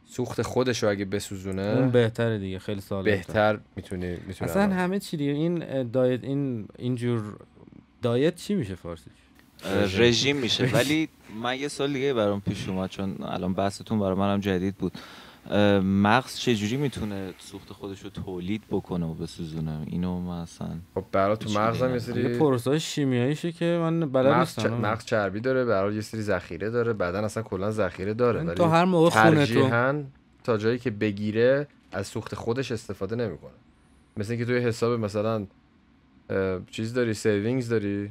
سوخت 0.07 0.43
خودش 0.43 0.83
رو 0.83 0.89
اگه 0.89 1.05
بسوزونه 1.05 1.63
اون 1.63 1.91
بهتره 1.91 2.39
دیگه 2.39 2.59
خیلی 2.59 2.81
سالم‌تر. 2.81 3.11
بهتر 3.11 3.59
می‌تونی 3.77 4.17
می‌تونه 4.27 4.51
اصلا 4.51 4.63
همه 4.75 4.99
چی 4.99 5.17
دیگه. 5.17 5.33
این 5.33 5.83
دایت 5.91 6.25
این 6.25 6.69
اینجور 6.79 7.37
دایت 8.03 8.35
چی 8.37 8.55
میشه 8.55 8.75
فارسیش؟ 8.75 9.13
رژیم. 9.99 10.37
میشه. 10.37 10.67
ولی 10.67 11.09
من 11.43 11.59
یه 11.59 11.69
سال 11.69 11.93
دیگه 11.93 12.15
برام 12.15 12.41
پیش 12.41 12.69
اومد 12.69 12.91
چون 12.91 13.17
الان 13.23 13.55
بحثتون 13.55 13.99
برای 13.99 14.15
منم 14.15 14.41
جدید 14.41 14.75
بود. 14.75 14.93
مغز 15.83 16.37
چجوری 16.37 16.77
می‌تونه 16.77 17.35
سوخت 17.39 17.73
خودش 17.73 18.03
رو 18.03 18.11
تولید 18.11 18.63
بکنه 18.71 19.07
و 19.07 19.15
بسوزونه؟ 19.15 19.79
اینو 19.87 20.21
من 20.21 20.39
اصلا 20.39 20.69
خب 20.95 21.05
برای 21.13 21.37
تو 21.37 21.51
مغزم 21.51 21.93
یه 21.93 21.99
سری 21.99 22.39
پروسه 22.39 22.79
شیمیاییشه 22.79 23.53
که 23.53 23.65
من 23.65 24.01
بلد 24.01 24.33
مغز, 24.33 24.55
چ... 24.55 24.59
نیستم 24.59 24.75
مغز 24.75 25.05
چربی 25.05 25.41
داره 25.41 25.65
برای 25.65 25.95
یه 25.95 26.01
سری 26.01 26.23
ذخیره 26.23 26.71
داره. 26.71 26.93
بدن 26.93 27.25
اصلا 27.25 27.43
کلا 27.43 27.71
ذخیره 27.71 28.15
داره 28.15 28.43
ولی 28.43 28.55
تو 28.55 28.65
هر 28.65 28.85
موقع 28.85 29.11
خونه 29.11 29.47
تو. 29.47 30.03
تا 30.45 30.57
جایی 30.57 30.79
که 30.79 30.91
بگیره 30.91 31.67
از 31.93 32.07
سوخت 32.07 32.35
خودش 32.35 32.73
استفاده 32.73 33.17
نمی‌کنه. 33.17 33.51
مثل 34.17 34.31
اینکه 34.31 34.45
توی 34.47 34.59
حساب 34.59 35.01
مثلا 35.01 35.47
چیز 36.71 36.95
داری 36.95 37.15
savings 37.15 37.69
داری؟ 37.69 38.11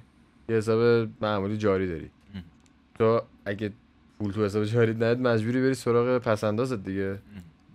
یه 0.50 0.56
حساب 0.56 1.10
معمولی 1.22 1.58
جاری 1.58 1.88
داری. 1.88 2.10
تو 3.00 3.22
اگه 3.46 3.72
پول 4.20 4.32
تو 4.32 4.46
حساب 4.46 4.64
جاری 4.64 4.94
ندید 4.94 5.20
مجبوری 5.28 5.62
بری 5.62 5.74
سراغ 5.74 6.18
پسندازت 6.18 6.84
دیگه. 6.84 7.18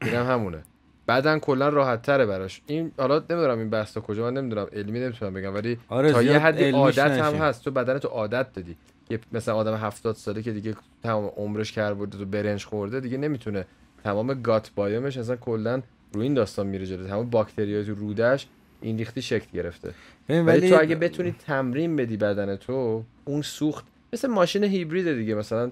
اینم 0.02 0.26
همونه. 0.26 0.62
بعدن 1.06 1.38
کلا 1.38 1.68
راحت 1.68 2.02
تره 2.02 2.26
براش. 2.26 2.62
این 2.66 2.92
حالا 2.98 3.18
نمی‌دونم 3.30 3.58
این 3.58 3.70
بحث 3.70 3.92
تا 3.94 4.00
کجا 4.00 4.30
من 4.30 4.34
نمی‌دونم. 4.34 4.66
علمی 4.72 5.00
نمی‌تونم 5.00 5.34
بگم 5.34 5.54
ولی 5.54 5.78
آره 5.88 6.12
تا 6.12 6.22
یه 6.22 6.38
حدی 6.38 6.70
عادت 6.70 6.98
هم. 6.98 7.34
هست. 7.34 7.64
تو 7.64 7.70
بدن 7.70 7.98
تو 7.98 8.08
عادت 8.08 8.52
دادی. 8.52 8.76
یه 9.10 9.18
مثلا 9.32 9.54
آدم 9.54 9.74
هفتاد 9.74 10.14
ساله 10.14 10.42
که 10.42 10.52
دیگه 10.52 10.74
تمام 11.02 11.32
عمرش 11.36 11.72
کربوهیدرات 11.72 12.22
تو 12.22 12.28
برنج 12.28 12.64
خورده 12.64 13.00
دیگه 13.00 13.18
نمی‌تونه. 13.18 13.64
تمام 14.04 14.42
گات 14.42 14.70
بایومش 14.74 15.16
اصلا 15.16 15.36
کلا 15.36 15.82
رو 16.12 16.20
این 16.20 16.34
داستان 16.34 16.66
میره 16.66 16.86
جلو. 16.86 17.06
تمام 17.06 17.30
باکتریای 17.30 17.84
تو 17.84 17.94
رودش 17.94 18.46
این 18.82 18.98
ریختی 18.98 19.22
شکل 19.22 19.46
گرفته. 19.52 19.94
ببین 20.28 20.46
ولی 20.46 20.70
تو 20.70 20.80
اگه 20.80 20.94
بتونی 20.94 21.32
تمرین 21.46 21.96
بدی 21.96 22.16
بدن 22.16 22.56
تو 22.56 23.04
اون 23.24 23.42
سوخت 23.42 23.86
مثل 24.12 24.28
ماشین 24.28 24.64
هیبرید 24.64 25.12
دیگه 25.14 25.34
مثلا 25.34 25.70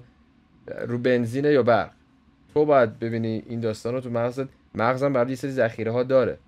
رو 0.87 0.99
بنزین 0.99 1.45
یا 1.45 1.63
برق. 1.63 1.91
تو 2.55 2.65
باید 2.65 2.99
ببینی 2.99 3.43
این 3.47 3.61
داستان 3.61 3.95
رو 3.95 4.01
تو 4.01 4.11
مغزت. 4.11 4.49
مغزم 4.75 5.13
برای 5.13 5.31
یه 5.31 5.37
سری 5.37 5.51
ذخیره 5.51 5.93
ها 5.93 6.03
داره. 6.03 6.39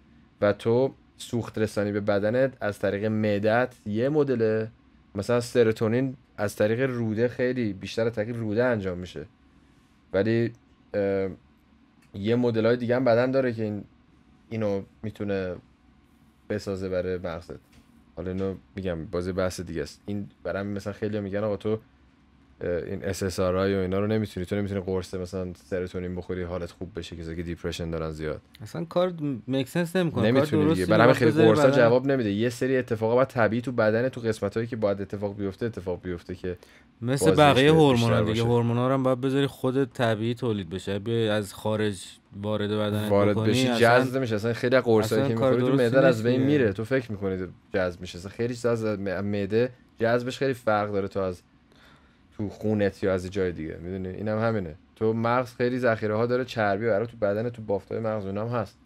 و 0.41 0.53
تو 0.53 0.95
سوخت 1.17 1.59
رسانی 1.59 1.93
به 1.93 2.01
بدنت 2.01 2.57
از 2.61 2.79
طریق 2.79 3.05
معدت 3.05 3.75
یه 3.87 4.09
مدل 4.09 4.67
مثلا 5.15 5.41
سروتونین 5.41 6.17
از 6.37 6.57
طریق 6.57 6.81
روده 6.81 7.29
خیلی 7.29 7.73
بیشتر 7.73 8.07
از 8.07 8.13
طریق 8.13 8.37
روده 8.37 8.65
انجام 8.65 8.99
میشه. 8.99 9.27
ولی 10.13 10.53
یه 12.15 12.37
مدل 12.37 12.67
های 12.67 12.77
دیگه 12.77 12.97
هم 12.97 13.05
بدن 13.05 13.31
داره 13.31 13.53
که 13.53 13.63
این 13.63 13.85
اینو 14.51 14.83
می‌تونه 15.03 15.55
بسازه 16.55 16.89
برای 16.89 17.19
مغزت 17.19 17.61
حالا 18.17 18.31
اینو 18.31 18.55
میگم 18.77 19.07
باز 19.07 19.20
یه 19.20 19.33
بحث 19.33 19.61
دیگه 19.61 19.83
است. 19.83 20.01
این 20.07 20.29
برای 20.43 20.61
همین 20.61 20.77
مثلا 20.77 20.93
خیلی 20.93 21.21
میگن 21.21 21.45
آقا 21.45 21.57
تو 21.57 21.79
این 22.61 23.05
SS 23.05 23.39
و 23.39 23.43
اینا 23.43 23.99
رو 24.01 24.07
نمی‌تونی. 24.07 24.47
تو 24.47 24.57
نمی‌تونی 24.57 24.81
قرص 24.81 25.15
مثلا 25.15 25.53
سروتونین 25.71 26.17
بخوری 26.17 26.43
حالت 26.43 26.71
خوب 26.71 26.91
بشه 26.97 27.17
کسایی 27.17 27.37
که 27.37 27.43
depression 27.43 27.91
دارن 27.91 28.11
زیاد. 28.11 28.41
اصلا 28.63 28.85
کار 28.85 29.13
make 29.49 29.70
sense 29.70 29.97
نمی‌کنه. 29.97 30.31
نمی‌تونی 30.31 30.75
دیگه. 30.75 30.87
برای 30.87 31.03
همین 31.03 31.15
خیلی 31.15 31.31
قرصا 31.31 31.71
جواب 31.71 32.07
نمیده. 32.07 32.31
یه 32.31 32.49
سری 32.49 32.77
اتفاقا 32.77 33.15
باید 33.15 33.29
طبیعی 33.29 33.63
تو 33.63 33.73
بدن 33.73 34.09
تو 34.09 34.21
قسمت 34.21 34.55
هایی 34.55 34.67
که 34.67 34.77
باید 34.77 35.01
اتفاق 35.01 35.37
بیفته 35.37 35.67
اتفاق 35.67 36.03
بیفته 36.03 36.35
که 36.35 36.57
مثل 37.03 37.31
بقیه 37.31 37.73
هورمونا 37.73 38.23
دیگه. 38.23 38.43
هورمونا 38.43 38.89
رو 38.89 38.95
هم 38.95 39.03
باید 39.03 39.21
بذاری 39.21 39.47
خودت 39.47 39.93
طبیعی 39.93 40.35
تولید 40.35 40.71
بشه. 40.71 40.99
بیا 40.99 41.35
از 41.35 41.55
خارج 41.55 42.05
وارد 42.43 42.71
بدنت 42.71 43.11
وارد 43.11 43.37
بشی 43.37 43.69
جذب 43.69 44.21
میشه 44.21 44.35
اصلا 44.35 44.53
خیلی 44.53 44.81
قرصایی 44.81 45.23
که 45.23 45.35
می‌خوری 45.35 45.61
تو 45.61 45.73
معده 45.73 46.07
از 46.07 46.23
بین. 46.23 46.43
میره. 46.43 46.73
تو 46.73 46.85
فکر 46.85 47.13
می‌کنی 47.13 47.47
جذب 47.75 48.01
میشه. 48.01 48.19
اصلا 48.19 48.31
خیلی 48.31 48.57
از 48.65 48.85
معده 48.85 49.71
جذبش 49.99 50.39
خیلی 50.39 50.55
فرق 50.55 50.93
داره 50.93 51.09
تو 51.09 51.21
از 51.21 51.43
تو 52.37 52.49
خونت 52.49 53.03
یا 53.03 53.15
از 53.15 53.31
جای 53.31 53.53
دیگه 53.53 53.77
می‌دونی؟ 53.83 54.09
اینم 54.09 54.39
همینه. 54.39 54.75
تو 54.97 55.13
مغز 55.13 55.55
خیلی 55.55 55.79
ذخیره 55.79 56.15
ها 56.17 56.27
داره 56.27 56.45
چربی 56.45 56.87
برای 56.87 57.07
تو 57.07 57.17
بدن 57.17 57.51
تو 57.51 57.63
بافتای 57.63 58.01
مغز 58.01 58.27
اونم 58.27 58.49
هست. 58.49 58.79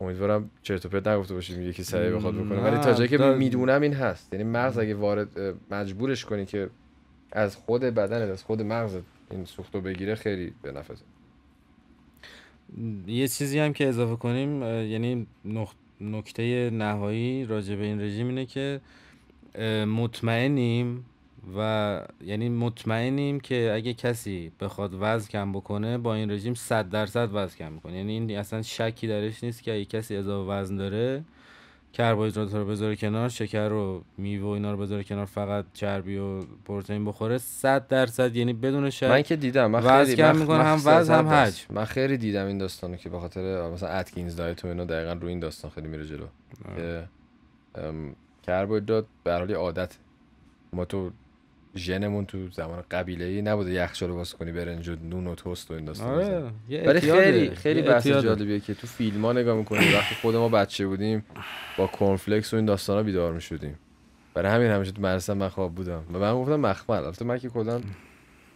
امیدوارم 0.00 0.50
چرت 0.62 0.86
و 0.86 0.88
پرت 0.88 1.06
نگفته 1.08 1.34
باشیم 1.34 1.62
یکی 1.62 1.82
سریع 1.82 2.16
بخواد 2.16 2.34
بکنه. 2.34 2.60
ولی 2.60 2.76
تا 2.76 2.92
جایی 2.92 3.08
که 3.08 3.18
می‌دونم 3.18 3.82
این 3.82 3.94
هست. 3.94 4.32
یعنی 4.32 4.44
مغز 4.44 4.78
اگه 4.78 4.94
وارد 4.94 5.28
مجبورش 5.70 6.24
کنی 6.24 6.46
که 6.46 6.70
از 7.32 7.56
خود 7.56 7.80
بدنت 7.80 8.30
از 8.30 8.42
خود 8.42 8.62
مغزت 8.62 9.02
این 9.30 9.44
سوختو 9.44 9.80
بگیره 9.80 10.14
خیلی 10.14 10.52
به 10.62 10.72
نفعه 10.72 10.96
یه 13.06 13.28
چیزی 13.28 13.58
هم 13.58 13.72
که 13.72 13.88
اضافه 13.88 14.16
کنیم 14.16 14.62
یعنی 14.62 15.26
نق- 15.46 16.00
نکته 16.00 16.70
نهایی 16.70 17.44
راجع 17.44 17.76
به 17.76 17.84
این 17.84 18.00
رژیم 18.00 18.28
اینه 18.28 18.46
که 18.46 18.80
مطمئنیم 19.86 21.04
و 21.56 22.00
یعنی 22.24 22.48
مطمئنیم 22.48 23.40
که 23.40 23.72
اگه 23.74 23.94
کسی 23.94 24.52
بخواد 24.60 24.96
وزن 25.00 25.28
کم 25.28 25.52
بکنه 25.52 25.98
با 25.98 26.14
این 26.14 26.30
رژیم 26.30 26.54
100 26.54 26.90
درصد 26.90 27.28
وزن 27.32 27.56
کم 27.56 27.72
می‌کنه 27.72 27.96
یعنی 27.96 28.12
این 28.12 28.38
اصلا 28.38 28.62
شکی 28.62 29.06
درش 29.06 29.44
نیست 29.44 29.62
که 29.62 29.74
اگه 29.74 29.84
کسی 29.84 30.16
اضافه 30.16 30.50
وزن 30.50 30.76
داره 30.76 31.24
کربوهیدرات 31.92 32.54
رو 32.54 32.66
بذاره 32.66 32.96
کنار 32.96 33.28
شکر 33.28 33.68
رو 33.68 34.04
میوه 34.18 34.44
و 34.44 34.48
اینا 34.48 34.72
رو 34.72 34.76
بذاره 34.76 35.04
کنار 35.04 35.24
فقط 35.24 35.64
چربی 35.74 36.16
و 36.16 36.40
پروتئین 36.64 37.04
بخوره 37.04 37.38
100 37.38 37.88
درصد 37.88 38.36
یعنی 38.36 38.52
بدون 38.52 38.90
شک 38.90 39.06
من 39.06 39.22
که 39.22 39.36
دیدم 39.36 39.70
من 39.70 39.78
وزن 39.78 40.04
خیلی 40.04 40.16
کم 40.16 40.36
می‌کنه، 40.36 40.62
هم 40.64 40.80
وزن 40.84 41.14
هم. 41.14 41.28
حجم. 41.28 41.64
من 41.70 41.84
خیلی 41.84 42.16
دیدم 42.16 42.46
این 42.46 42.58
داستانو 42.58 42.96
که 42.96 43.08
به 43.08 43.20
خاطر 43.20 43.70
مثلا 43.70 43.88
اتکینز 43.88 44.36
دایت 44.36 44.64
و 44.64 44.68
اینا 44.68 44.84
دقیقا 44.84 45.12
رو 45.12 45.28
این 45.28 45.40
داستان 45.40 45.70
خیلی 45.70 45.88
میره 45.88 46.06
جلو 46.06 46.26
که 46.76 47.04
کربوهیدرات 48.42 49.06
به 49.24 49.32
حال 49.32 49.54
عادت 49.54 49.96
ما 50.72 50.84
تو 50.84 51.10
ژنمون 51.76 52.26
تو 52.26 52.48
زمان 52.50 52.84
قبیله 52.90 53.24
ای 53.24 53.42
نبوده 53.42 53.72
یخچال 53.72 54.08
رو 54.08 54.14
باز 54.14 54.34
کنی 54.34 54.52
برنج 54.52 54.88
و 54.88 54.96
نون 55.10 55.26
و 55.26 55.34
توست 55.34 55.70
و 55.70 55.74
این 55.74 55.84
داستان 55.84 56.08
آره 56.08 56.50
یه 56.68 56.82
ولی. 56.82 57.00
خیلی 57.00 57.50
خیلی 57.50 57.82
بحث. 57.82 58.06
جالبیه 58.06 58.60
که 58.60 58.74
تو 58.74 58.86
فیلم 58.86 59.24
ها 59.24 59.32
نگاه 59.32 59.56
می‌کنی 59.56 59.94
وقتی 59.94 60.14
خود 60.14 60.36
ما 60.36 60.48
بچه 60.48 60.86
بودیم 60.86 61.24
با 61.78 61.86
کورنفلکس 61.86 62.52
و 62.52 62.56
این 62.56 62.64
داستان 62.64 62.96
ها 62.96 63.02
بیدار 63.02 63.32
می‌شدیم. 63.32 63.78
برای 64.34 64.52
همین 64.52 64.70
همیشه 64.70 64.92
تو 64.92 65.02
مدرسه 65.02 65.34
من 65.34 65.48
خواب 65.48 65.74
بودم. 65.74 66.04
و 66.12 66.18
من 66.18 66.34
گفتم 66.34 66.56
مخمل. 66.56 66.96
البته 66.96 67.24
من 67.24 67.38
که 67.38 67.48
کلا 67.48 67.80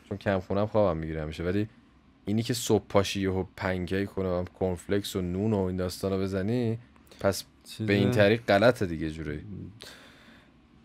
چون 0.09 0.19
کم 0.19 0.39
خونم 0.39 0.67
خوابم 0.67 1.01
می‌گیره 1.01 1.23
همیشه. 1.23 1.45
ولی 1.45 1.69
اینی 2.25 2.43
که 2.43 2.55
صبح 2.55 2.85
پاشی 2.89 3.27
و 3.27 3.45
پنکیک 3.57 4.09
کنم 4.09 4.45
کورنفلکس 4.59 5.17
و 5.17 5.21
نون 5.21 5.53
و 5.53 5.59
این 5.59 5.77
داستانا 5.77 6.19
بزنی 6.19 6.79
پس 7.21 7.45
به 7.87 7.93
این 7.93 8.11
طریق 8.11 8.43
غلطه 8.49 8.87
دیگه 8.87 9.11
جوری. 9.11 9.41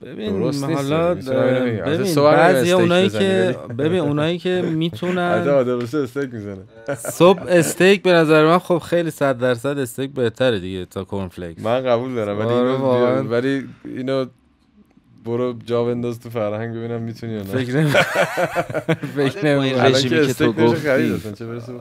ببین 0.05 0.39
درست 0.39 0.63
نیست. 0.63 0.81
حالا 0.81 1.15
ببین 1.15 2.15
بعضی 2.15 2.71
اونایی 2.71 3.09
که 3.09 3.55
ببین 3.77 3.99
اونایی 3.99 4.37
که 4.37 4.61
می‌تونن 4.61 5.47
آدم 5.59 5.79
استیک 5.79 6.33
می‌زنه. 6.33 6.57
صبح 6.95 7.43
استیک 7.47 8.03
به 8.03 8.11
نظر 8.11 8.45
من 8.45 8.59
خب 8.59 8.77
خیلی 8.77 9.11
صد 9.11 9.37
درصد 9.37 9.77
استیک 9.77 10.11
بهتره 10.11 10.59
دیگه 10.59 10.85
تا 10.85 11.03
کورن 11.03 11.27
فلکس 11.27 11.61
من 11.63 11.81
قبول 11.83 12.15
دارم 12.15 12.39
ولی 12.39 12.49
آره، 12.49 13.17
اینو. 13.17 13.29
ولی 13.29 13.67
اینو 13.85 14.25
برو 15.25 15.53
جا 15.65 15.83
بنداز 15.83 16.19
تو 16.19 16.29
فرهنگ 16.29 16.75
ببینم 16.75 17.01
می‌تونی 17.01 17.33
یا 17.33 17.39
نه. 17.39 17.45
فکر 17.45 17.77
نمی 17.77 17.89
فکر 19.29 19.47
این 19.47 19.57
نمی 19.57 19.73
رژیمی 19.73 20.27
که 20.27 20.33
تو 20.33 20.53
گفتی. 20.53 20.89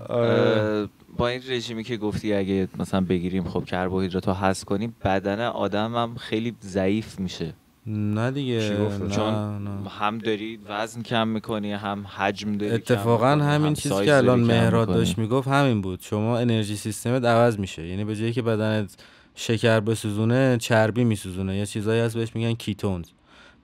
آره. 0.08 0.88
با 1.16 1.28
این 1.28 1.42
رژیمی 1.48 1.84
که 1.84 1.96
گفتی 1.96 2.34
اگه 2.34 2.68
مثلا 2.78 3.00
بگیریم 3.00 3.44
خب 3.44 3.64
کربوهیدرات 3.64 4.28
رو 4.28 4.34
حذف 4.34 4.64
کنیم 4.64 4.96
بدن 5.04 5.40
آدم 5.40 5.94
هم 5.94 6.14
خیلی 6.14 6.54
ضعیف 6.64 7.20
میشه. 7.20 7.52
نه 7.90 8.30
دیگه؟ 8.30 8.58
نه 9.00 9.08
چون 9.08 9.34
نه. 9.64 9.90
هم 9.90 10.18
داری 10.18 10.58
وزن 10.68 11.02
کم 11.02 11.28
می‌کنی 11.28 11.72
هم 11.72 12.06
حجم 12.16 12.56
داری 12.56 12.72
اتفاقا 12.72 13.26
همین 13.26 13.66
هم 13.66 13.74
چیزی 13.74 14.04
که 14.04 14.14
الان 14.14 14.40
مهراد. 14.40 14.88
داشت 14.88 15.18
می‌گفت 15.18 15.48
همین 15.48 15.80
بود 15.80 16.00
شما 16.02 16.38
انرژی 16.38 16.76
سیستمت 16.76 17.24
عوض 17.24 17.58
میشه 17.58 17.86
یعنی 17.86 18.04
به 18.04 18.16
جایی 18.16 18.32
که 18.32 18.42
بدنت 18.42 18.96
شکر 19.34 19.80
بسوزونه 19.80 20.56
چربی 20.60 21.04
میسوزونه 21.04 21.56
یا 21.56 21.64
چیزایی 21.64 22.00
هست 22.00 22.16
بهش 22.16 22.36
میگن 22.36 22.52
کیتونز 22.52 23.06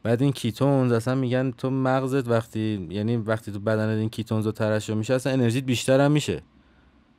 بعد 0.02 0.22
این 0.22 0.32
کیتونز 0.32 0.92
اصلا 0.92 1.14
میگن 1.14 1.50
تو 1.50 1.70
مغزت 1.70 2.28
وقتی 2.28 2.88
یعنی 2.90 3.16
وقتی 3.16 3.52
تو 3.52 3.60
بدنت 3.60 3.98
این 3.98 4.08
کیتونز 4.08 4.46
رو 4.46 4.52
ترشح 4.52 4.94
میشه 4.94 5.14
اصلا 5.14 5.32
انرژیت 5.32 5.64
بیشتر 5.64 6.00
هم 6.00 6.12
میشه 6.12 6.42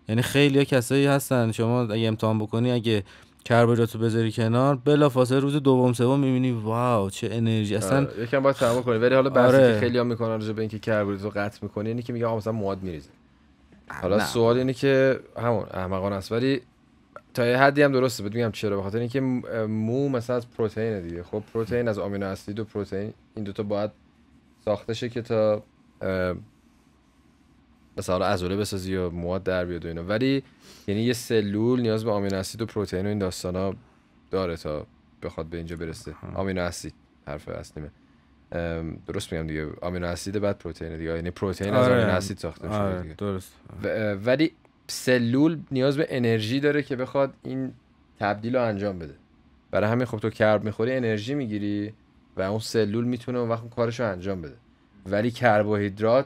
یعنی 0.10 0.22
خیلی 0.22 0.66
کسایی 0.66 1.06
هستن 1.06 1.52
شما 1.52 1.82
اگه 1.82 2.08
امتحان 2.08 2.40
بکنی 2.40 2.72
اگه 2.72 3.04
کربوهیدرات 3.48 3.96
رو 3.96 4.02
بذاری 4.02 4.32
کنار. 4.32 4.76
بلافاصله 4.76 5.40
روز 5.40 5.56
دوم 5.56 5.94
سوم 5.94 6.20
می‌بینی 6.20 6.52
واو 6.52 7.10
چه 7.10 7.30
انرژی. 7.32 7.76
اصلا 7.76 7.98
آره، 7.98 8.24
یکم 8.24 8.40
باید 8.40 8.56
تمام 8.56 8.84
کنی. 8.84 8.98
ولی 8.98 9.16
حالا 9.16 9.30
بحثی 9.30 9.56
آره. 9.56 9.74
که 9.74 9.80
خیلی 9.80 9.98
هم 9.98 10.08
می‌کنن 10.08 10.30
راجع 10.30 10.54
به 10.54 10.62
اینکه 10.62 10.80
کربوهیدرات 10.80 11.36
رو 11.36 11.42
قطع 11.42 11.60
می‌کنی 11.62 11.90
اینی 11.90 12.02
که 12.02 12.14
میگه 12.14 12.36
مثلا 12.36 12.54
مواد 12.54 12.84
میریزه. 12.84 13.10
حالا 14.02 14.18
نه. 14.18 14.26
سوال 14.26 14.58
اینه 14.58 14.74
که 14.74 15.20
همون 15.38 15.66
احمقانه 15.74 16.16
است. 16.16 16.32
ولی 16.32 16.62
تا 17.34 17.46
یه 17.46 17.58
حدی 17.58 17.82
هم 17.82 17.92
درسته 17.92 18.24
بهت 18.24 18.36
میگم 18.36 18.52
چرا. 18.52 18.76
به 18.76 18.84
خاطر 18.84 19.00
اینکه 19.00 19.22
مو 19.68 20.10
مثلا 20.10 20.36
از 20.36 20.52
پروتئین 20.52 21.02
دیگه. 21.02 21.24
خب 21.24 21.44
پروتئین 21.54 21.88
از 21.88 22.00
آمینو 22.00 22.26
اسید 22.26 22.60
و 22.60 22.64
پروتئین 22.64 23.14
این 23.36 23.44
دوتا 23.44 23.64
باید 23.64 23.92
ساخته 24.66 24.94
شه 24.94 25.10
که 25.10 25.22
تا 25.22 25.64
مثلا 27.98 28.26
عضله 28.26 28.56
بسازی 28.56 28.94
یا 28.94 29.10
مواد 29.10 29.44
در 29.44 29.66
بیاد 29.66 29.86
و 29.86 29.88
اینا. 29.88 30.04
ولی 30.04 30.44
یعنی 30.88 31.02
یه 31.02 31.14
سلول 31.14 31.82
نیاز 31.82 32.06
به 32.06 32.12
آمینو 32.12 32.36
اسید 32.38 32.62
و 32.62 32.66
پروتئین 32.66 33.06
و 33.06 33.10
این 33.10 33.18
داستانا 33.18 33.74
داره 34.32 34.58
تا 34.58 34.88
بخواد 35.24 35.46
به 35.46 35.58
اینجا 35.58 35.76
برسه. 35.76 36.16
آمینو 36.36 36.62
اسید 36.62 36.94
حرف 37.28 37.48
اصلیمه 37.50 37.92
درست 39.08 39.34
میگم 39.34 39.48
دیگه. 39.48 39.68
آمینو 39.82 40.08
اسید 40.08 40.40
بعد 40.40 40.58
پروتئین 40.58 40.98
دیگه. 40.98 41.16
یعنی 41.16 41.32
پروتئین 41.32 41.74
از 41.74 41.86
آره. 41.88 41.96
آمینو 41.96 42.12
اسید 42.18 42.38
ساخته 42.38 42.68
آره 42.68 43.02
دیگه. 43.02 43.14
درست. 43.14 43.54
و- 43.84 44.14
ولی 44.14 44.52
سلول 44.88 45.60
نیاز 45.72 45.98
به 45.98 46.08
انرژی 46.10 46.60
داره 46.60 46.84
که 46.84 46.96
بخواد 46.96 47.34
این 47.44 47.74
تبدیل 48.20 48.56
رو 48.56 48.64
انجام 48.64 49.00
بده. 49.00 49.14
برای 49.72 49.90
همین 49.90 50.06
خب 50.06 50.18
تو 50.20 50.30
کرب 50.30 50.64
می‌خوری 50.64 50.94
انرژی 50.94 51.34
می‌گیری 51.36 51.94
و 52.38 52.42
اون 52.42 52.60
سلول 52.60 53.06
می‌تونه 53.06 53.40
اون 53.40 53.50
وقت 53.50 53.70
کارش 53.70 54.00
رو 54.00 54.12
انجام 54.12 54.42
بده. 54.42 54.56
ولی 55.06 55.32
کربوهیدرات 55.32 56.26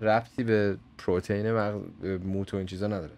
ربطی 0.00 0.44
به 0.44 0.76
پروتئین 0.98 1.52
مغز 1.52 1.80
موت 2.24 2.54
و 2.54 2.56
این 2.56 2.66
چیزا 2.66 2.86
نداره. 2.86 3.12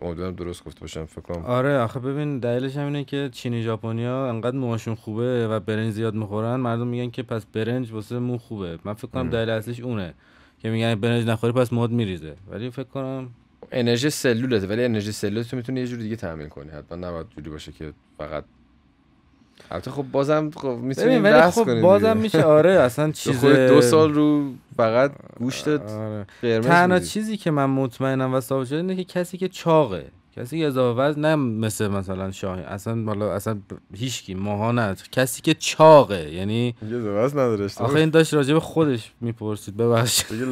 امیدوارم 0.00 0.34
درست 0.34 0.64
گفته 0.64 0.80
باشم 0.80 1.04
فکر 1.04 1.20
کنم. 1.20 1.44
آره 1.44 1.78
آخه 1.78 2.00
ببین 2.00 2.38
دلیلش 2.38 2.76
هم 2.76 2.86
اینه 2.86 3.04
که 3.04 3.28
چینی 3.32 3.62
ژاپنیا 3.62 4.28
انقدر 4.28 4.56
موهاشون 4.56 4.94
خوبه 4.94 5.48
و 5.48 5.60
برنج 5.60 5.92
زیاد 5.92 6.14
می‌خورن. 6.14 6.56
مردم 6.56 6.86
میگن 6.86 7.10
که 7.10 7.22
پس 7.22 7.46
برنج 7.46 7.92
واسه 7.92 8.18
مو 8.18 8.38
خوبه. 8.38 8.78
من 8.84 8.94
فکر 8.94 9.08
کنم. 9.08 9.30
دلیل 9.30 9.50
اصلیش 9.50 9.80
اونه. 9.80 10.14
که 10.58 10.70
میگن 10.70 10.94
برنج 10.94 11.26
نخوری 11.26 11.52
پس 11.52 11.72
مواد 11.72 11.90
میریزه. 11.90 12.34
ولی 12.50 12.70
فکر 12.70 12.88
کنم 12.88 13.28
انرژی 13.72 14.10
سلولته 14.10 14.66
ولی 14.66 14.84
انرژی 14.84 15.12
سلول 15.12 15.42
تو 15.42 15.56
می‌تونی 15.56 15.80
یه 15.80 15.86
جور 15.86 15.98
دیگه 15.98 16.16
تامین 16.16 16.48
کنی. 16.48 16.70
حتما 16.70 17.08
نباید 17.08 17.26
جوری 17.36 17.50
باشه 17.50 17.72
که 17.72 17.92
فقط 18.18 18.44
البته 19.70 19.90
خب 19.90 20.04
بازم 20.12 20.50
خب 20.56 20.68
ببین 20.68 20.80
می‌تونیم 20.84 21.24
ولی 21.24 21.32
بحث 21.34 21.58
خب 21.58 21.64
کنیم 21.64 21.82
بازم 21.82 22.08
دیگه. 22.08 22.14
میشه 22.22 22.42
آره 22.44 22.70
اصلا 22.70 23.10
چیز 23.12 23.44
دو 23.44 23.80
سال 23.80 24.14
رو 24.14 24.50
فقط 24.76 25.12
گوشتت 25.38 25.90
آره. 25.90 26.26
قرمز 26.42 26.66
تنها. 26.66 26.98
چیزی 26.98 27.36
که 27.36 27.50
من 27.50 27.66
مطمئنم 27.66 28.34
و 28.34 28.40
ثابت 28.40 28.66
شده 28.66 28.76
اینه 28.76 28.96
که 28.96 29.04
کسی 29.04 29.38
که 29.38 29.48
چاقه 29.48 30.04
کسی 30.36 30.58
که 30.58 30.66
اضافه 30.66 31.00
وزن 31.00 31.20
نه 31.20 31.36
مثل 31.36 31.88
مثلا 31.88 32.30
شاهین 32.30 32.64
اصلا 32.64 33.04
بالا 33.04 33.32
اصلا 33.34 33.58
هیچکی 33.94 34.34
ماها 34.34 34.72
نه 34.72 34.94
کسی 35.12 35.42
که 35.42 35.54
چاقه 35.54 36.30
یعنی 36.32 36.74
یه 36.90 36.98
زواز 36.98 37.32
نداره 37.36 37.68
آخه 37.76 37.96
این 37.98 38.10
داشت 38.10 38.34
راجع 38.34 38.54
به 38.54 38.60
خودش 38.60 39.12
می‌پرسید 39.20 39.76
ببخشید. 39.76 40.42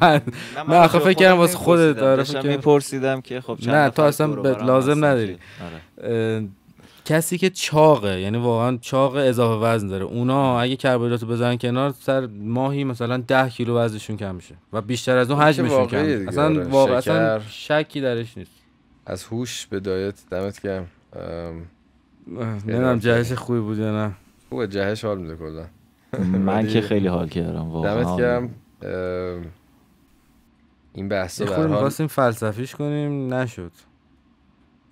من 0.00 0.20
نه، 0.68 0.76
آخه 0.76 0.98
فکر 0.98 1.12
کردم 1.12 1.38
واسه 1.38 1.56
خودت،. 1.56 1.98
آره، 2.02 2.24
کردم- 2.24 2.48
میپرسیدم 2.48 3.20
که 3.20 3.40
خب 3.40 3.58
نه، 3.66 3.90
تو 3.90 4.02
اصلا 4.02 4.26
لازم 4.52 5.04
نداری. 5.04 5.38
که-. 7.04 7.14
اه، 7.14 7.18
کسی 7.18 7.38
که 7.38 7.50
چاقه 7.50 8.20
یعنی 8.20 8.38
واقعا 8.38 8.76
چاق 8.76 9.14
اضافه 9.14 9.66
وزن 9.66 9.88
داره. 9.88 10.04
اونا 10.04 10.60
اگه 10.60 10.76
کربوهیدرات 10.76 11.22
رو 11.22 11.28
بزنن 11.28 11.58
کنار 11.58 11.90
سر 11.90 12.26
ماهی 12.26 12.84
مثلا 12.84 13.16
10 13.16 13.48
کیلو 13.48 13.78
وزنشون 13.78 14.16
کم 14.16 14.34
میشه 14.34 14.54
و 14.72 14.80
بیشتر 14.80 15.16
از 15.16 15.30
اون 15.30 15.40
حجمشون 15.40 15.86
کم 15.86 16.28
اصلا 16.28 16.44
آره. 16.44 16.64
واقعا 16.64 16.96
اصلا. 16.96 17.40
شکی 17.48 18.00
درش 18.00 18.38
نیست. 18.38 18.50
از 19.06 19.24
هوش 19.24 19.66
به 19.66 19.80
دایت 19.80 20.14
دمت 20.30 20.62
گرم. 20.62 20.86
نمی‌دونم 22.66 22.98
جهش 22.98 23.32
خوبی 23.32 23.60
بود 23.60 23.78
یا 23.78 24.06
نه. 24.06 24.12
خوبه 24.48 24.68
جهش 24.68 25.04
حال 25.04 25.18
میده 25.18 25.36
کلا. 25.36 25.66
من 26.38 26.66
که 26.66 26.80
خیلی 26.80 27.08
حال 27.08 27.28
کردم 27.28 27.70
واقعا. 27.70 28.02
دمت 28.02 28.18
گرم. 28.18 28.50
این 30.92 31.08
بحثا 31.08 31.44
به 31.44 32.06
فلسفیش 32.06 32.74
کنیم 32.74 33.34
نشد. 33.34 33.72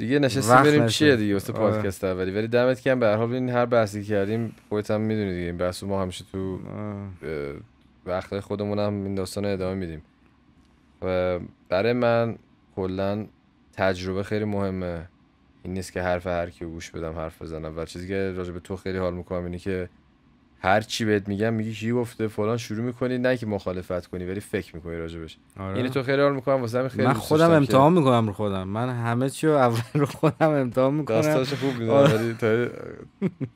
دیگه 0.03 0.19
نشستیم 0.19 0.55
وقت 0.55 0.67
بریم. 0.67 0.87
چیه 0.87 1.17
دیگه 1.17 1.33
واسه 1.33 1.53
آره. 1.53 1.73
پادکست 1.73 2.05
اولی؟ 2.05 2.31
ولی 2.31 2.49
دمت 2.49 2.83
گرم. 2.83 3.01
به 3.01 3.07
هر 3.07 3.17
حال 3.17 3.33
این 3.33 3.49
هر 3.49 3.67
بحثی 3.67 4.03
که 4.03 4.09
کردیم 4.09 4.55
خودت 4.69 4.91
هم 4.91 5.01
می‌دونی 5.01 5.33
دیگه. 5.33 5.47
این 5.47 5.57
بحثو 5.57 5.87
ما 5.87 6.03
همیشه 6.03 6.25
تو 6.33 6.61
وقتهای 8.07 8.41
خودمون 8.41 8.79
هم 8.79 9.05
این 9.05 9.15
داستان 9.15 9.45
رو 9.45 9.51
ادامه 9.51 9.75
میدیم. 9.75 10.03
و 11.03 11.39
برای 11.69 11.93
من 11.93 12.37
کلا 12.77 13.27
تجربه 13.73 14.23
خیلی 14.23 14.45
مهمه. 14.45 15.09
این 15.63 15.75
نیست 15.75 15.93
که 15.93 16.03
حرف 16.03 16.27
هر 16.27 16.51
کی 16.51 16.65
گوش 16.65 16.91
بدم 16.91 17.13
حرف 17.13 17.43
بزنم. 17.43 17.79
و 17.79 17.85
چیزی 17.85 18.09
که 18.09 18.33
راجع 18.37 18.53
به 18.53 18.61
تو 18.61 18.77
خیلی 18.77 18.99
حال 18.99 19.15
می‌کنم 19.15 19.45
اینه 19.45 19.59
که 19.59 19.89
هر 20.65 20.81
چی 20.81 21.05
بهت 21.05 21.29
میگم 21.29 21.55
میگی 21.55 21.73
کی 21.73 21.93
گفته 21.93 22.29
فلان 22.29 22.57
شروع 22.57 22.85
می‌کنی 22.85 23.19
نه 23.19 23.37
که 23.37 23.47
مخالفت 23.47 24.07
کنی 24.07 24.25
ولی 24.25 24.41
فکر 24.41 24.77
می‌کنی 24.77 24.97
راجبش 24.97 25.39
آره. 25.61 25.77
اینو 25.77 25.89
تو 25.89 26.03
خیلی 26.03 26.23
حال 26.23 26.35
می‌کنم 26.35 26.61
واسه 26.61 26.89
خیلی 26.89 27.07
من 27.07 27.13
خودم 27.13 27.51
امتحان 27.51 27.93
می‌کنم 27.93 28.27
رو 28.27 28.33
خودم. 28.33 28.69
من 28.69 28.89
همه 28.89 29.31
چی 29.31 29.47
رو 29.47 29.53
اول 29.53 29.81
رو 29.95 30.07
خودم 30.07 30.51
امتحان 30.51 30.95
می‌کنم. 30.95 31.17
داستانش 31.17 31.55
خوب 31.55 31.73
می‌دونم 31.73 31.91
آره. 31.91 32.15
ولی 32.15 32.35
تا 32.35 32.67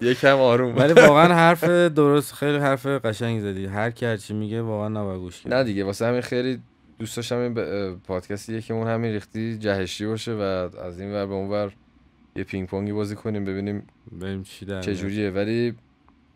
یکم 0.00 0.36
آروم. 0.36 0.76
ولی 0.76 0.92
واقعا 0.92 1.34
حرف 1.34 1.64
درست 1.64 2.32
خیلی 2.32 2.58
حرف 2.58 2.86
قشنگی 2.86 3.40
زدی. 3.40 3.66
هر 3.66 3.90
کی 3.90 4.06
هر 4.06 4.16
چی 4.16 4.34
میگه 4.34 4.62
واقعا 4.62 4.88
نباید 4.88 5.20
گوش 5.20 5.42
کرد 5.42 5.54
نه 5.54 5.64
دیگه 5.64 5.84
واسه 5.84 6.06
همین 6.06 6.20
خیلی 6.20 6.60
دوست 6.98 7.16
داشتم 7.16 7.38
این 7.38 7.54
پادکستی 7.96 8.62
که 8.62 8.74
اون 8.74 8.86
همین 8.86 9.12
ریختی 9.12 9.58
جهشی 9.58 10.06
باشه 10.06 10.32
و 10.32 10.40
از 10.84 11.00
این 11.00 11.12
ور 11.12 11.26
به 11.26 11.34
اون 11.34 11.50
ور 11.50 11.72
یه 12.36 12.44
پینگ 12.44 12.68
پونگی 12.68 12.92
بازی 12.92 13.14
کنیم 13.14 13.44
ببینیم 13.44 13.82
بریم 14.20 14.42
چی 14.42 14.66
در 14.66 14.80
چه. 14.80 14.94
جوریه 14.94 15.30
ولی 15.30 15.74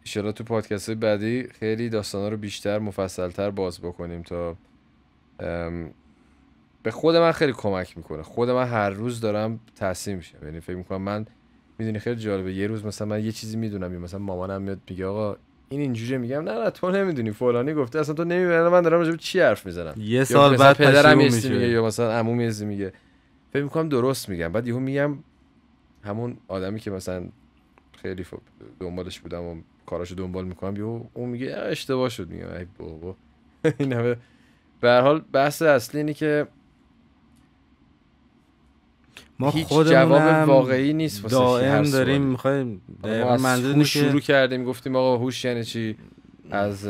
ایشالا 0.04 0.32
تو 0.32 0.44
پادکست 0.44 0.88
های 0.88 0.96
بعدی 0.96 1.48
خیلی 1.60 1.88
داستانا 1.88 2.28
رو 2.28 2.36
بیشتر 2.36 2.78
مفصلتر 2.78 3.50
باز 3.50 3.80
بکنیم 3.80 4.22
تا 4.22 4.56
به 6.82 6.90
خود 6.90 7.16
من 7.16 7.32
خیلی 7.32 7.52
کمک 7.52 7.96
می‌کنه. 7.96 8.22
خود 8.22 8.50
من 8.50 8.66
هر 8.66 8.90
روز 8.90 9.20
دارم 9.20 9.60
تحسین 9.76 10.16
میشم. 10.16 10.38
یعنی 10.42 10.60
فکر 10.60 10.76
می‌کنم 10.76 11.02
من 11.02 11.26
می‌دونی 11.78 11.98
خیلی 11.98 12.20
جالبه 12.20 12.54
یه 12.54 12.66
روز 12.66 12.84
مثلا 12.84 13.08
من 13.08 13.24
یه 13.24 13.32
چیزی 13.32 13.56
می‌دونم 13.56 13.92
مثلا 13.92 14.20
مامانم 14.20 14.62
میاد 14.62 14.78
میگه 14.90 15.06
آقا 15.06 15.36
این 15.68 15.80
اینجوریه 15.80 16.18
میگم 16.18 16.42
نه 16.42 16.64
نه 16.64 16.70
تو 16.70 16.90
نمی‌دونی. 16.90 17.30
فلانی 17.30 17.74
گفته 17.74 17.98
اصلا 17.98 18.14
تو 18.14 18.24
نمی‌دونی 18.24 18.68
من 18.68 18.82
دارم 18.82 18.98
راجع 18.98 19.16
چی 19.16 19.40
حرف 19.40 19.66
می‌زنم. 19.66 19.94
یه 19.98 20.24
سال 20.24 20.56
بعد 20.56 20.76
پدرم 20.76 21.18
میگه 21.18 21.68
یا 21.68 21.84
مثلا 21.84 22.12
عموم 22.12 22.40
یه 22.40 22.46
چیزی 22.46 22.66
میگه. 22.66 22.92
فکر 23.52 23.62
می‌کنم 23.62 23.88
درست 23.88 24.28
میگم. 24.28 24.52
بعد 24.52 24.66
یهو 24.66 24.80
میگم 24.80 25.18
همون 26.04 26.36
آدمی 26.48 26.80
که 26.80 26.90
مثلا 26.90 27.24
خیلی 28.02 28.24
ف- 28.24 28.38
دنبالش 28.80 29.20
بودم 29.20 29.42
و 29.42 29.56
کاراشو 29.90 30.14
دنبال 30.14 30.44
می‌کنم 30.44 30.76
یهو 30.76 31.00
اون 31.14 31.28
میگه 31.28 31.56
"اه، 31.56 31.64
اشتباه 31.70 32.08
شد. 32.08 32.28
میگم 32.28 32.46
ای 32.58 32.66
بابا. 32.78 33.16
این 33.78 33.92
همه 33.92 34.16
به 34.80 34.88
هر 34.88 35.00
حال 35.00 35.22
بحث 35.32 35.62
اصلی 35.62 36.00
اینه 36.00 36.14
که 36.14 36.46
ما 39.38 39.50
هیچ 39.50 39.68
جواب 39.68 40.48
واقعی 40.48 40.92
نیست 40.92 41.22
واسه 41.22 41.36
دائم. 41.36 41.82
داریم 41.82 42.22
می‌خوایم 42.22 42.80
منظور 43.40 43.74
هوش 43.74 43.92
شروع 43.96 44.20
کردیم 44.20 44.64
گفتیم 44.64 44.96
آقا 44.96 45.16
هوش 45.16 45.44
یعنی 45.44 45.64
چی؟ 45.64 45.96
از 46.50 46.88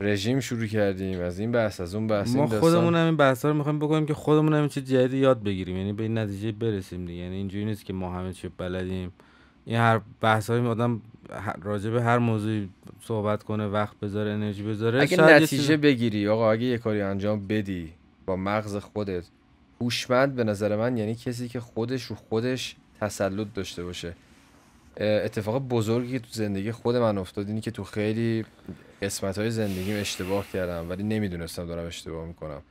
رژیم 0.00 0.40
شروع 0.40 0.66
کردیم 0.66 1.20
از 1.20 1.38
این 1.38 1.52
بحث 1.52 1.80
از 1.80 1.94
اون 1.94 2.06
بحث 2.06 2.36
ما. 2.36 2.46
خودمون 2.46 2.94
هم 2.94 3.04
این 3.06 3.16
بحثا 3.16 3.48
رو 3.48 3.54
می‌خوایم 3.54 3.78
بکنیم 3.78 4.06
که 4.06 4.14
خودمون 4.14 4.54
هم 4.54 4.68
چیز 4.68 4.84
جدید 4.84 5.12
یاد 5.22 5.42
بگیریم 5.42 5.76
یعنی 5.76 5.92
به 5.92 6.02
این 6.02 6.18
نتیجه 6.18 6.52
برسیم 6.52 7.06
دیگه. 7.06 7.22
یعنی 7.22 7.36
اینجوری 7.36 7.64
نیست 7.64 7.84
که 7.84 7.92
ما 7.92 8.14
همه 8.14 8.32
چی 8.32 8.48
بلدیم. 8.58 9.12
این 9.66 9.76
هر 9.76 10.00
بحث 10.20 10.50
های 10.50 10.66
آدم 10.66 11.00
راجع 11.62 11.90
به 11.90 12.02
هر 12.02 12.18
موضوعی 12.18 12.68
صحبت 13.02 13.42
کنه 13.42 13.66
وقت 13.66 14.00
بذاره 14.00 14.30
انرژی 14.30 14.62
بذاره 14.62 15.02
اگه 15.02 15.20
نتیجه 15.20 15.76
بگیری 15.76 16.28
آقا 16.28 16.52
اگه 16.52 16.64
یه 16.64 16.78
کاری 16.78 17.00
انجام 17.00 17.46
بدی 17.46 17.92
با 18.26 18.36
مغز 18.36 18.76
خودت 18.76 19.24
هوشمند 19.80 20.34
به 20.34 20.44
نظر 20.44 20.76
من 20.76 20.96
یعنی 20.96 21.14
کسی 21.14 21.48
که 21.48 21.60
خودش 21.60 22.02
رو 22.02 22.16
خودش 22.16 22.76
تسلط 23.00 23.46
داشته 23.54 23.84
باشه. 23.84 24.14
اتفاق 25.00 25.58
بزرگی 25.58 26.12
که 26.12 26.18
تو 26.18 26.28
زندگی 26.30 26.72
خود 26.72 26.96
من 26.96 27.18
افتاد 27.18 27.48
اینی 27.48 27.60
که 27.60 27.70
تو 27.70 27.84
خیلی 27.84 28.44
قسمت 29.02 29.38
های 29.38 29.50
زندگیم 29.50 30.00
اشتباه 30.00 30.46
کردم 30.52 30.90
ولی 30.90 31.02
نمی‌دونستم 31.02 31.66
دارم 31.66 31.86
اشتباه 31.86 32.26
می‌کنم. 32.26 32.62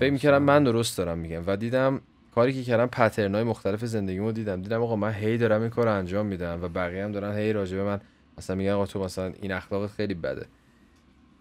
فکر 0.00 0.10
می‌کردم 0.10 0.42
من 0.42 0.64
درست 0.64 0.98
دارم 0.98 1.18
میگم. 1.18 1.42
و 1.46 1.56
دیدم 1.56 2.00
کاری 2.34 2.52
که 2.52 2.62
کردم 2.62 2.86
پترن 2.86 3.34
های 3.34 3.44
مختلف 3.44 3.84
زندگیمو 3.84 4.32
دیدم. 4.32 4.62
دیدم 4.62 4.82
آقا 4.82 4.96
من 4.96 5.12
هی 5.12 5.38
دارم 5.38 5.60
این 5.60 5.70
کار 5.70 5.88
انجام 5.88 6.26
میدم 6.26 6.58
و 6.62 6.68
بقیه 6.68 7.04
هم 7.04 7.12
دارن 7.12 7.36
هی 7.36 7.52
راجع 7.52 7.76
به 7.76 7.84
من 7.84 8.00
مثلا 8.38 8.56
میگن 8.56 8.70
آقا 8.70 8.86
تو 8.86 9.04
مثلا 9.04 9.32
این 9.42 9.52
اخلاقت 9.52 9.90
خیلی 9.90 10.14
بده. 10.14 10.46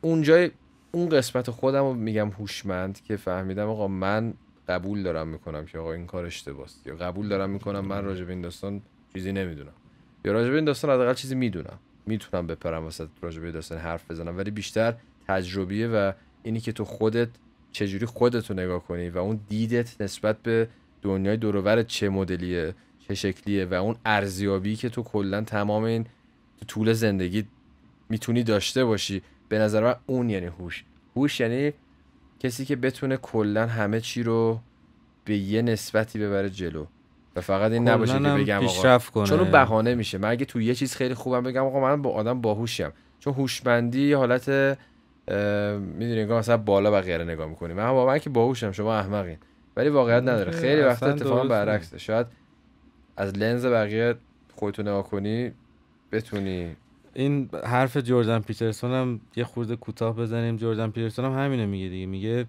اونجای 0.02 0.52
اون 0.92 1.10
قسمت 1.10 1.50
خودم 1.50 1.84
رو 1.84 1.94
میگم 1.94 2.30
هوشمند 2.30 3.04
که 3.04 3.18
فهمیدم 3.18 3.70
آقا 3.70 3.88
من 3.88 4.34
قبول 4.68 5.04
دارم 5.04 5.28
می‌کنم 5.28 5.66
که 5.66 5.80
آقا 5.80 5.94
این 5.94 6.06
کار 6.06 6.26
اشتباست. 6.26 6.88
یا 6.88 6.96
قبول 6.96 7.28
دارم 7.28 7.50
می‌کنم 7.50 7.86
من 7.86 8.06
راجع 8.06 8.24
به 8.24 8.34
این 8.34 8.42
داستان 8.42 8.82
چیزی 9.14 9.32
نمی‌دونم. 9.32 9.74
یا 10.26 10.32
راجع 10.32 10.50
به 10.50 10.56
این 10.56 10.66
داستان 10.66 10.92
حداقل 10.92 11.14
چیزی 11.14 11.36
می‌دونم. 11.36 11.80
می‌تونم 12.06 12.48
بپرم 12.48 12.86
وسط 12.86 13.08
راجع 13.22 13.42
به 13.42 13.52
داستان 13.52 13.78
حرف 13.78 14.12
بزنم. 14.12 14.38
ولی 14.38 14.52
بیشتر 14.52 14.94
تجربیه 15.28 15.88
و 15.88 16.12
اینی 16.44 16.60
که 16.60 16.72
تو 16.72 16.86
خودت 16.86 17.30
چجوری 17.72 18.06
خودت 18.06 18.50
رو 18.50 18.56
نگاه 18.56 18.84
کنی 18.84 19.10
و 19.10 19.18
اون 19.18 19.39
دیدت 19.50 20.02
نسبت 20.02 20.38
به 20.38 20.68
دنیای 21.02 21.38
دور 21.38 21.56
و 21.56 21.62
برت 21.62 21.88
چه 21.88 22.10
مدلیه 22.10 22.74
چه 22.99 23.16
شکلیه 23.16 23.66
و 23.66 23.74
اون 23.74 23.95
ارزیابی 24.06 24.76
که 24.76 24.89
تو 24.89 25.04
کلا 25.04 25.41
تمام 25.41 25.84
این 25.84 26.06
تو 26.60 26.66
طول 26.66 26.93
زندگی 26.93 27.43
می‌تونی 28.10 28.43
داشته 28.43 28.86
باشی 28.86 29.22
به 29.49 29.60
نظر 29.60 29.84
من 29.84 29.95
اون 30.06 30.30
یعنی 30.30 30.45
هوش. 30.45 30.84
هوش 31.16 31.39
یعنی 31.39 31.74
کسی 32.39 32.66
که 32.66 32.76
بتونه 32.76 33.18
کلا 33.18 33.68
همه 33.68 33.99
چی 33.99 34.24
رو 34.24 34.60
به 35.26 35.38
یه 35.38 35.62
نسبتی 35.62 36.20
ببره 36.20 36.49
جلو. 36.49 36.86
و 37.36 37.41
فقط 37.41 37.72
این 37.72 37.88
نباشه 37.88 38.14
که 38.14 38.20
بگم 38.20 38.66
آقا 38.66 38.97
کنه. 38.97 39.26
چون 39.26 39.52
بهانه 39.52 39.95
میشه. 39.95 40.18
من 40.18 40.30
اگه 40.30 40.45
تو 40.45 40.62
یه 40.62 40.76
چیز 40.76 40.95
خیلی 40.95 41.14
خوبم 41.14 41.43
بگم 41.43 41.66
آقا 41.66 41.80
من 41.80 42.02
با 42.02 42.10
آدم 42.10 42.41
باهوشم 42.41 42.93
چون 43.20 43.34
هوشمندی 43.34 44.08
یه 44.08 44.18
حالت 44.18 44.49
می‌دونی 45.80 46.22
انگار 46.22 46.39
مثلا 46.39 46.58
بالا 46.58 46.91
بقیه 46.91 47.18
رو 47.18 47.24
نگاه 47.24 47.49
می‌کنی. 47.49 47.74
من 47.74 47.91
با 47.91 48.06
من 48.06 48.20
که 48.20 48.30
باهوشم 48.30 48.72
شما 48.72 48.95
احمقین. 48.95 49.38
ولی 49.76 49.90
واقعیت 49.90 50.22
نداره. 50.24 50.52
که 50.52 50.58
خیلی 50.58 50.82
وقت 50.82 51.04
اتفاقا 51.04 51.44
برعکسه. 51.44 51.98
شاید 51.98 52.28
از 53.18 53.38
لنز 53.38 53.66
بقیه 53.66 54.16
خودتو 54.56 54.82
نگاه 54.82 55.04
کنی 55.04 55.52
بتونی. 56.12 56.76
این 57.14 57.50
حرف 57.64 57.98
جردن 57.98 58.40
پیترسون 58.40 58.92
هم 58.92 59.22
یه 59.36 59.44
خورده 59.44 59.76
کوتاه 59.76 60.16
بزنیم. 60.16 60.58
جردن 60.58 60.90
پیترسون 60.90 61.26
هم 61.26 61.46
همینو 61.46 61.68
میگه 61.68 61.90
دیگه. 61.90 62.06
میگه 62.06 62.46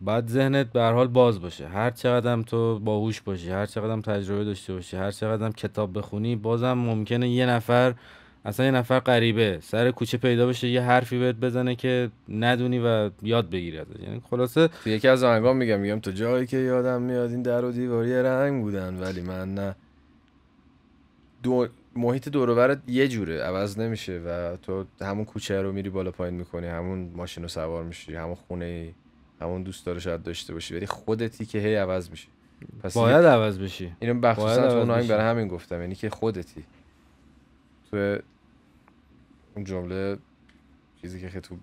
باید 0.00 0.28
ذهنت 0.28 0.72
به 0.72 0.80
هر 0.80 0.92
حال 0.92 1.08
باز 1.08 1.40
باشه. 1.40 1.68
هر 1.68 1.90
چقدر 1.90 2.32
هم 2.32 2.42
تو 2.42 2.78
باهوش 2.78 3.20
باشی 3.20 3.50
هر 3.50 3.66
چقدر 3.66 3.92
هم 3.92 4.00
تجربه 4.00 4.44
داشته 4.44 4.74
باشی 4.74 4.96
هر 4.96 5.10
چقدر 5.10 5.44
هم 5.44 5.52
کتاب 5.52 5.98
بخونی 5.98 6.36
بازم 6.36 6.72
ممکنه 6.72 7.28
یه 7.28 7.46
نفر 7.46 7.94
اصلا 8.44 8.66
یه 8.66 8.72
نفر 8.72 9.00
غریبه 9.00 9.58
سر 9.62 9.90
کوچه 9.90 10.18
پیدا 10.18 10.46
بشه 10.46 10.68
یه 10.68 10.82
حرفی 10.82 11.18
بهت 11.18 11.36
بزنه 11.36 11.74
که 11.74 12.10
ندونی 12.28 12.78
و 12.78 13.10
یاد 13.22 13.50
بگیری 13.50 13.78
ازش. 13.78 14.00
یعنی 14.02 14.22
خلاصه 14.30 14.68
تو 14.68 14.90
یکی 14.90 15.08
از 15.08 15.22
آهنگام 15.22 15.56
میگم 15.56 15.80
میگم 15.80 16.00
تو 16.00 16.10
جایی 16.10 16.46
که 16.46 16.56
یادم 16.56 17.02
میاد 17.02 17.30
این 17.30 17.42
در 17.42 17.64
و 17.64 17.72
دیواری 17.72 18.12
رنگ 18.12 18.62
بودن 18.62 19.00
ولی 19.00 19.20
من 19.20 19.54
نه. 19.54 19.74
دو 21.42 21.68
محیط 21.96 22.28
دور 22.28 22.78
یه 22.86 23.08
جوره 23.08 23.42
عوض 23.42 23.78
نمیشه 23.78 24.18
و 24.26 24.56
تو 24.56 24.84
همون 25.00 25.24
کوچه 25.24 25.62
رو 25.62 25.72
میری 25.72 25.90
بالا 25.90 26.10
پایین 26.10 26.34
می‌کنی 26.34 26.66
همون 26.66 27.10
ماشین 27.16 27.42
رو 27.42 27.48
سوار 27.48 27.84
میشی 27.84 28.14
همون 28.14 28.34
خونه 28.34 28.64
ای 28.64 28.92
همون 29.40 29.62
دوست 29.62 29.86
داره 29.86 30.00
شاید 30.00 30.22
داشته 30.22 30.54
باشی 30.54 30.74
ولی 30.74 30.86
خودتی 30.86 31.46
که 31.46 31.58
هی 31.58 31.74
عوض 31.74 32.10
میشی. 32.10 32.28
پس 32.82 32.94
باید 32.94 33.24
عوض 33.24 33.58
بشی. 33.58 33.92
اینو 34.00 34.20
بخصوصا 34.20 34.68
تو 34.68 34.76
اون. 34.76 35.06
برای 35.06 35.30
همین 35.30 35.48
گفتم 35.48 35.80
یعنی 35.80 35.94
که 35.94 36.10
خودتی. 36.10 36.64
تو 37.90 38.18
اون 39.54 39.64
جمله 39.64 40.18
چیزی 41.02 41.30
که 41.30 41.40
تو 41.40 41.56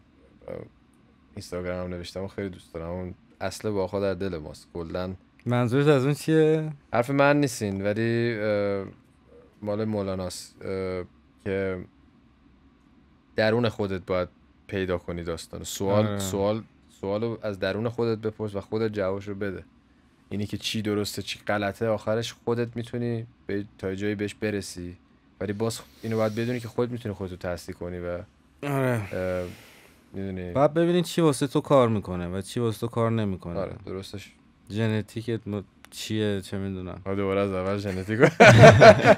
اینستاگرام 1.35 1.85
هم 1.85 1.93
نوشتم 1.93 2.23
و 2.23 2.27
خیلی 2.27 2.49
دوست 2.49 2.73
دارم. 2.73 2.89
اون 2.89 3.13
اصل 3.41 3.69
واقعا 3.69 3.99
در 3.99 4.13
دل 4.13 4.37
ماست. 4.37 4.67
کلا 4.73 5.15
منظورت 5.45 5.87
از 5.87 6.05
اون 6.05 6.13
چیه؟ 6.13 6.71
حرف 6.93 7.09
من 7.09 7.39
نیستین 7.39 7.81
ولی 7.81 8.35
مال 9.61 9.85
مولاناست 9.85 10.55
که 11.43 11.85
درون 13.35 13.69
خودت 13.69 14.05
باید 14.05 14.29
پیدا 14.67 14.97
کنی 14.97 15.23
داستان 15.23 15.63
سوال 15.63 16.07
آره. 16.07 16.19
سوال 16.19 16.63
سوالو 16.89 17.37
از 17.41 17.59
درون 17.59 17.89
خودت 17.89 18.17
بپرس 18.17 18.55
و 18.55 18.61
خودت 18.61 18.93
جوابش 18.93 19.27
رو 19.27 19.35
بده. 19.35 19.63
اینی 20.29 20.45
که 20.45 20.57
چی 20.57 20.81
درسته 20.81 21.21
چی 21.21 21.39
غلطه 21.39 21.87
آخرش 21.87 22.33
خودت 22.33 22.75
می‌تونی 22.75 23.27
به 23.47 23.65
تا 23.77 23.95
جایی 23.95 24.15
بهش 24.15 24.33
برسی. 24.33 24.97
ولی 25.41 25.53
باز 25.53 25.79
اینو 26.03 26.17
باید 26.17 26.35
بدونی 26.35 26.59
که 26.59 26.67
خودت 26.67 26.91
می‌تونی 26.91 27.15
خودتو 27.15 27.35
تصدیق 27.35 27.75
کنی 27.75 27.99
و 27.99 28.17
آره. 28.63 29.01
می‌دونی. 30.13 30.51
باید 30.51 30.73
ببینید 30.73 31.05
چی 31.05 31.21
واسه 31.21 31.47
تو 31.47 31.61
کار 31.61 31.89
می‌کنه 31.89 32.27
و 32.27 32.41
چی 32.41 32.59
واسه 32.59 32.79
تو 32.79 32.87
کار 32.87 33.11
نمی‌کنه. 33.11 33.59
آره 33.59 33.73
درستش. 33.85 34.31
ژنتیکت 34.71 35.47
م- 35.47 35.63
چیه؟ 35.91 36.41
چه 36.41 36.57
می‌دونم. 36.57 37.01
آه، 37.05 37.15
دوباره 37.15 37.39
از 37.41 37.51
اول 37.51 37.77
ژنتیک 37.77 38.19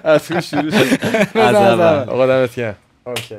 از 0.03 0.27
تو 0.27 0.41
شروع 0.41 0.71
شد 0.71 1.05
از 1.37 1.55
اول. 1.55 2.09
آقا 2.09 2.27
دمت 2.27 2.55
گرم. 2.55 2.75
اوکی. 3.05 3.35